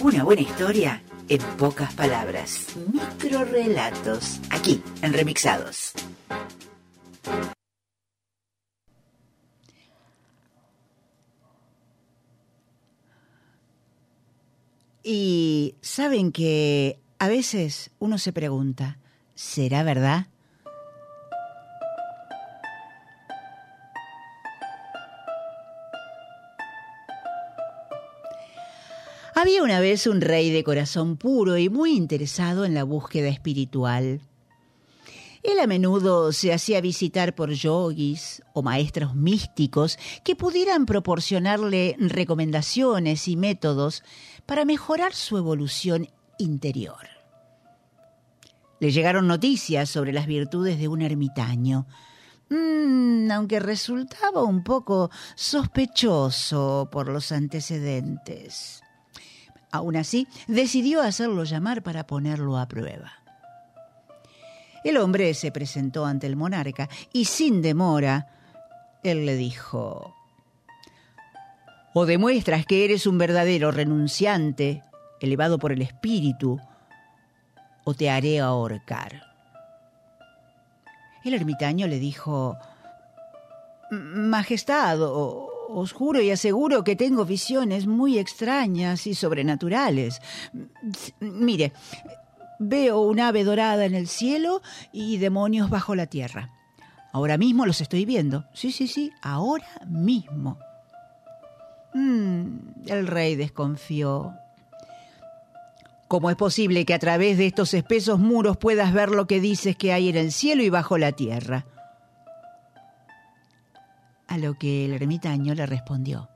Una 0.00 0.22
buena 0.22 0.42
historia 0.42 1.02
en 1.28 1.40
pocas 1.56 1.92
palabras. 1.94 2.66
Microrelatos. 2.92 4.40
Aquí, 4.50 4.82
en 5.02 5.12
Remixados. 5.12 5.92
Y 15.04 15.74
saben 15.80 16.30
que 16.32 16.98
a 17.18 17.28
veces 17.28 17.90
uno 17.98 18.18
se 18.18 18.32
pregunta, 18.32 18.98
¿será 19.34 19.82
verdad? 19.82 20.26
Había 29.42 29.64
una 29.64 29.80
vez 29.80 30.06
un 30.06 30.20
rey 30.20 30.52
de 30.52 30.62
corazón 30.62 31.16
puro 31.16 31.58
y 31.58 31.68
muy 31.68 31.96
interesado 31.96 32.64
en 32.64 32.74
la 32.74 32.84
búsqueda 32.84 33.26
espiritual. 33.26 34.20
Él 35.42 35.58
a 35.58 35.66
menudo 35.66 36.30
se 36.30 36.52
hacía 36.52 36.80
visitar 36.80 37.34
por 37.34 37.50
yogis 37.50 38.40
o 38.52 38.62
maestros 38.62 39.16
místicos 39.16 39.98
que 40.22 40.36
pudieran 40.36 40.86
proporcionarle 40.86 41.96
recomendaciones 41.98 43.26
y 43.26 43.34
métodos 43.34 44.04
para 44.46 44.64
mejorar 44.64 45.12
su 45.12 45.36
evolución 45.36 46.06
interior. 46.38 47.08
Le 48.78 48.92
llegaron 48.92 49.26
noticias 49.26 49.90
sobre 49.90 50.12
las 50.12 50.28
virtudes 50.28 50.78
de 50.78 50.86
un 50.86 51.02
ermitaño, 51.02 51.88
Mm, 52.52 53.30
aunque 53.30 53.60
resultaba 53.60 54.42
un 54.42 54.62
poco 54.62 55.10
sospechoso 55.34 56.86
por 56.92 57.08
los 57.08 57.32
antecedentes. 57.32 58.81
Aún 59.72 59.96
así, 59.96 60.28
decidió 60.46 61.00
hacerlo 61.02 61.44
llamar 61.44 61.82
para 61.82 62.06
ponerlo 62.06 62.58
a 62.58 62.68
prueba. 62.68 63.12
El 64.84 64.98
hombre 64.98 65.32
se 65.34 65.50
presentó 65.50 66.04
ante 66.04 66.26
el 66.26 66.36
monarca 66.36 66.88
y 67.12 67.24
sin 67.24 67.62
demora, 67.62 68.28
él 69.02 69.24
le 69.26 69.36
dijo, 69.36 70.14
o 71.94 72.06
demuestras 72.06 72.66
que 72.66 72.84
eres 72.84 73.06
un 73.06 73.16
verdadero 73.18 73.70
renunciante, 73.70 74.82
elevado 75.20 75.58
por 75.58 75.72
el 75.72 75.82
espíritu, 75.82 76.60
o 77.84 77.94
te 77.94 78.10
haré 78.10 78.40
ahorcar. 78.40 79.22
El 81.24 81.34
ermitaño 81.34 81.86
le 81.86 81.98
dijo, 81.98 82.56
Majestad, 83.90 85.00
o- 85.02 85.51
os 85.74 85.92
juro 85.92 86.20
y 86.20 86.30
aseguro 86.30 86.84
que 86.84 86.96
tengo 86.96 87.24
visiones 87.24 87.86
muy 87.86 88.18
extrañas 88.18 89.06
y 89.06 89.14
sobrenaturales. 89.14 90.20
Mire, 91.20 91.72
veo 92.58 93.00
un 93.00 93.20
ave 93.20 93.44
dorada 93.44 93.84
en 93.84 93.94
el 93.94 94.08
cielo 94.08 94.62
y 94.92 95.18
demonios 95.18 95.70
bajo 95.70 95.94
la 95.94 96.06
tierra. 96.06 96.50
Ahora 97.12 97.36
mismo 97.36 97.66
los 97.66 97.80
estoy 97.80 98.04
viendo. 98.04 98.44
Sí, 98.54 98.72
sí, 98.72 98.88
sí, 98.88 99.10
ahora 99.20 99.80
mismo. 99.86 100.58
Mm, 101.94 102.56
el 102.86 103.06
rey 103.06 103.36
desconfió. 103.36 104.32
¿Cómo 106.08 106.30
es 106.30 106.36
posible 106.36 106.84
que 106.84 106.94
a 106.94 106.98
través 106.98 107.38
de 107.38 107.46
estos 107.46 107.74
espesos 107.74 108.18
muros 108.18 108.56
puedas 108.56 108.92
ver 108.92 109.10
lo 109.10 109.26
que 109.26 109.40
dices 109.40 109.76
que 109.76 109.92
hay 109.92 110.08
en 110.08 110.16
el 110.16 110.32
cielo 110.32 110.62
y 110.62 110.70
bajo 110.70 110.98
la 110.98 111.12
tierra? 111.12 111.66
A 114.32 114.38
lo 114.38 114.54
que 114.54 114.86
el 114.86 114.94
ermitaño 114.94 115.54
le 115.54 115.66
respondió, 115.66 116.30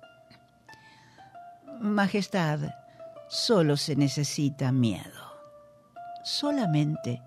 Majestad, 1.81 2.61
solo 3.27 3.79
se 3.79 3.97
necesita 3.97 4.71
miedo, 4.71 5.33
solamente 6.23 7.23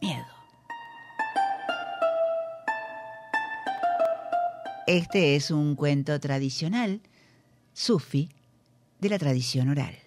miedo. 0.00 0.24
Este 4.86 5.34
es 5.34 5.50
un 5.50 5.74
cuento 5.74 6.20
tradicional, 6.20 7.00
sufi, 7.72 8.30
de 9.00 9.08
la 9.08 9.18
tradición 9.18 9.70
oral. 9.70 10.05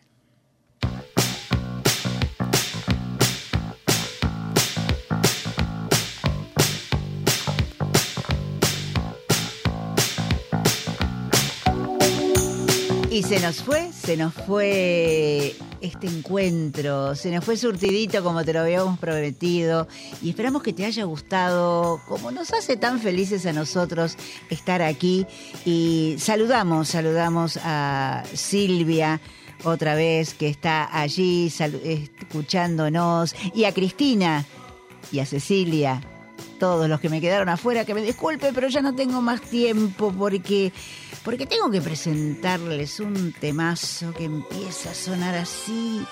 Y 13.20 13.24
se 13.24 13.42
nos 13.42 13.58
fue, 13.58 13.92
se 13.92 14.16
nos 14.16 14.34
fue 14.34 15.54
este 15.82 16.08
encuentro, 16.08 17.16
se 17.16 17.30
nos 17.32 17.44
fue 17.44 17.58
surtidito 17.58 18.24
como 18.24 18.46
te 18.46 18.54
lo 18.54 18.62
habíamos 18.62 18.98
prometido. 18.98 19.90
Y 20.22 20.30
esperamos 20.30 20.64
que 20.64 20.72
te 20.72 20.86
haya 20.86 21.04
gustado, 21.04 22.00
como 22.08 22.32
nos 22.32 22.54
hace 22.54 22.78
tan 22.78 23.02
felices 23.02 23.46
a 23.46 23.52
nosotros 23.52 24.16
estar 24.50 24.82
aquí. 24.82 25.28
Y 25.66 26.16
saludamos, 26.18 26.88
saludamos 26.88 27.60
a 27.62 28.24
Silvia 28.34 29.20
otra 29.66 29.96
vez 29.96 30.34
que 30.34 30.48
está 30.48 30.88
allí 30.98 31.52
escuchándonos. 31.84 33.36
Y 33.54 33.66
a 33.66 33.74
Cristina 33.74 34.46
y 35.12 35.20
a 35.20 35.26
Cecilia 35.26 36.02
todos 36.60 36.88
los 36.88 37.00
que 37.00 37.10
me 37.10 37.22
quedaron 37.22 37.50
afuera, 37.50 37.86
que 37.86 37.94
me 37.96 38.02
disculpe, 38.02 38.52
pero 38.54 38.68
ya 38.68 38.82
no 38.82 38.94
tengo 38.94 39.22
más 39.22 39.42
tiempo 39.42 40.14
porque, 40.16 40.72
porque 41.24 41.48
tengo 41.48 41.72
que 41.72 41.82
presentarles 41.82 43.00
un 43.00 43.34
temazo 43.34 44.14
que 44.14 44.26
empieza 44.26 44.92
a 44.92 44.94
sonar 44.94 45.36
así. 45.36 46.06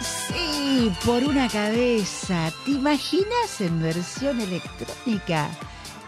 Sí, 0.00 0.92
por 1.04 1.22
una 1.22 1.48
cabeza. 1.48 2.52
¿Te 2.64 2.72
imaginas 2.72 3.60
en 3.60 3.82
versión 3.82 4.40
electrónica? 4.40 5.48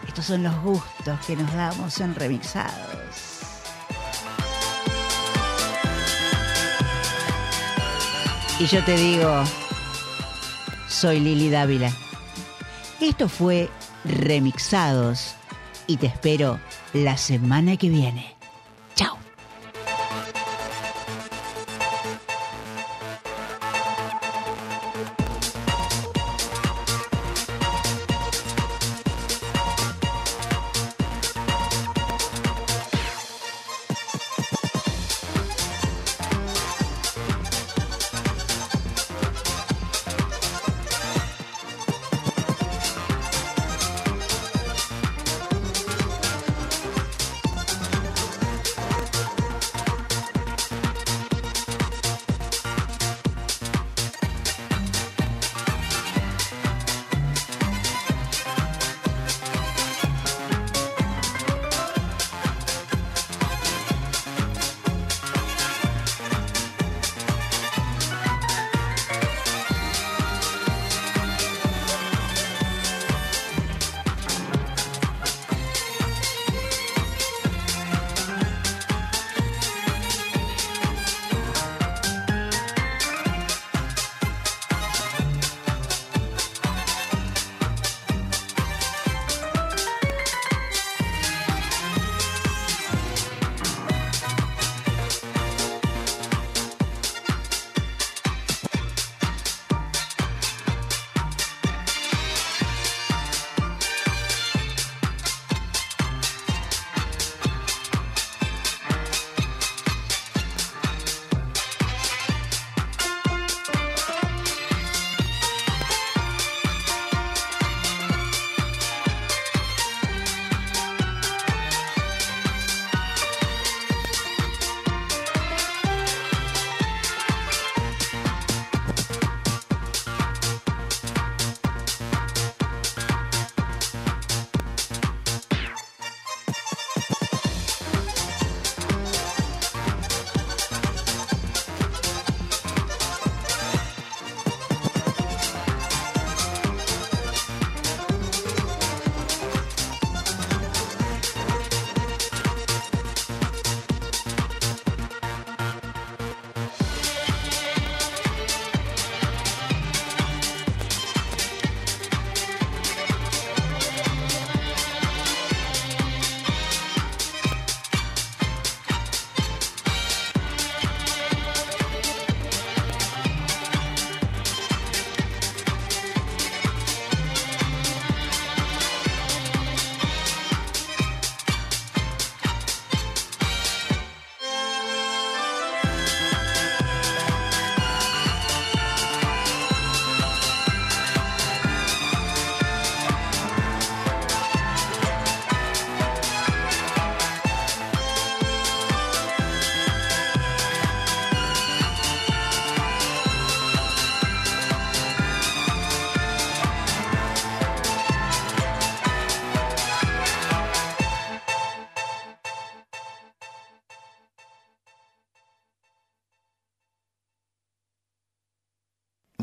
Estos 0.07 0.25
son 0.25 0.43
los 0.43 0.61
gustos 0.61 1.19
que 1.25 1.35
nos 1.35 1.53
damos 1.53 1.99
en 2.01 2.15
remixados. 2.15 3.01
Y 8.59 8.65
yo 8.67 8.83
te 8.83 8.95
digo, 8.95 9.43
soy 10.87 11.19
Lili 11.19 11.49
Dávila. 11.49 11.91
Esto 13.01 13.27
fue 13.27 13.67
Remixados 14.05 15.33
y 15.87 15.97
te 15.97 16.05
espero 16.05 16.59
la 16.93 17.17
semana 17.17 17.75
que 17.75 17.89
viene. 17.89 18.40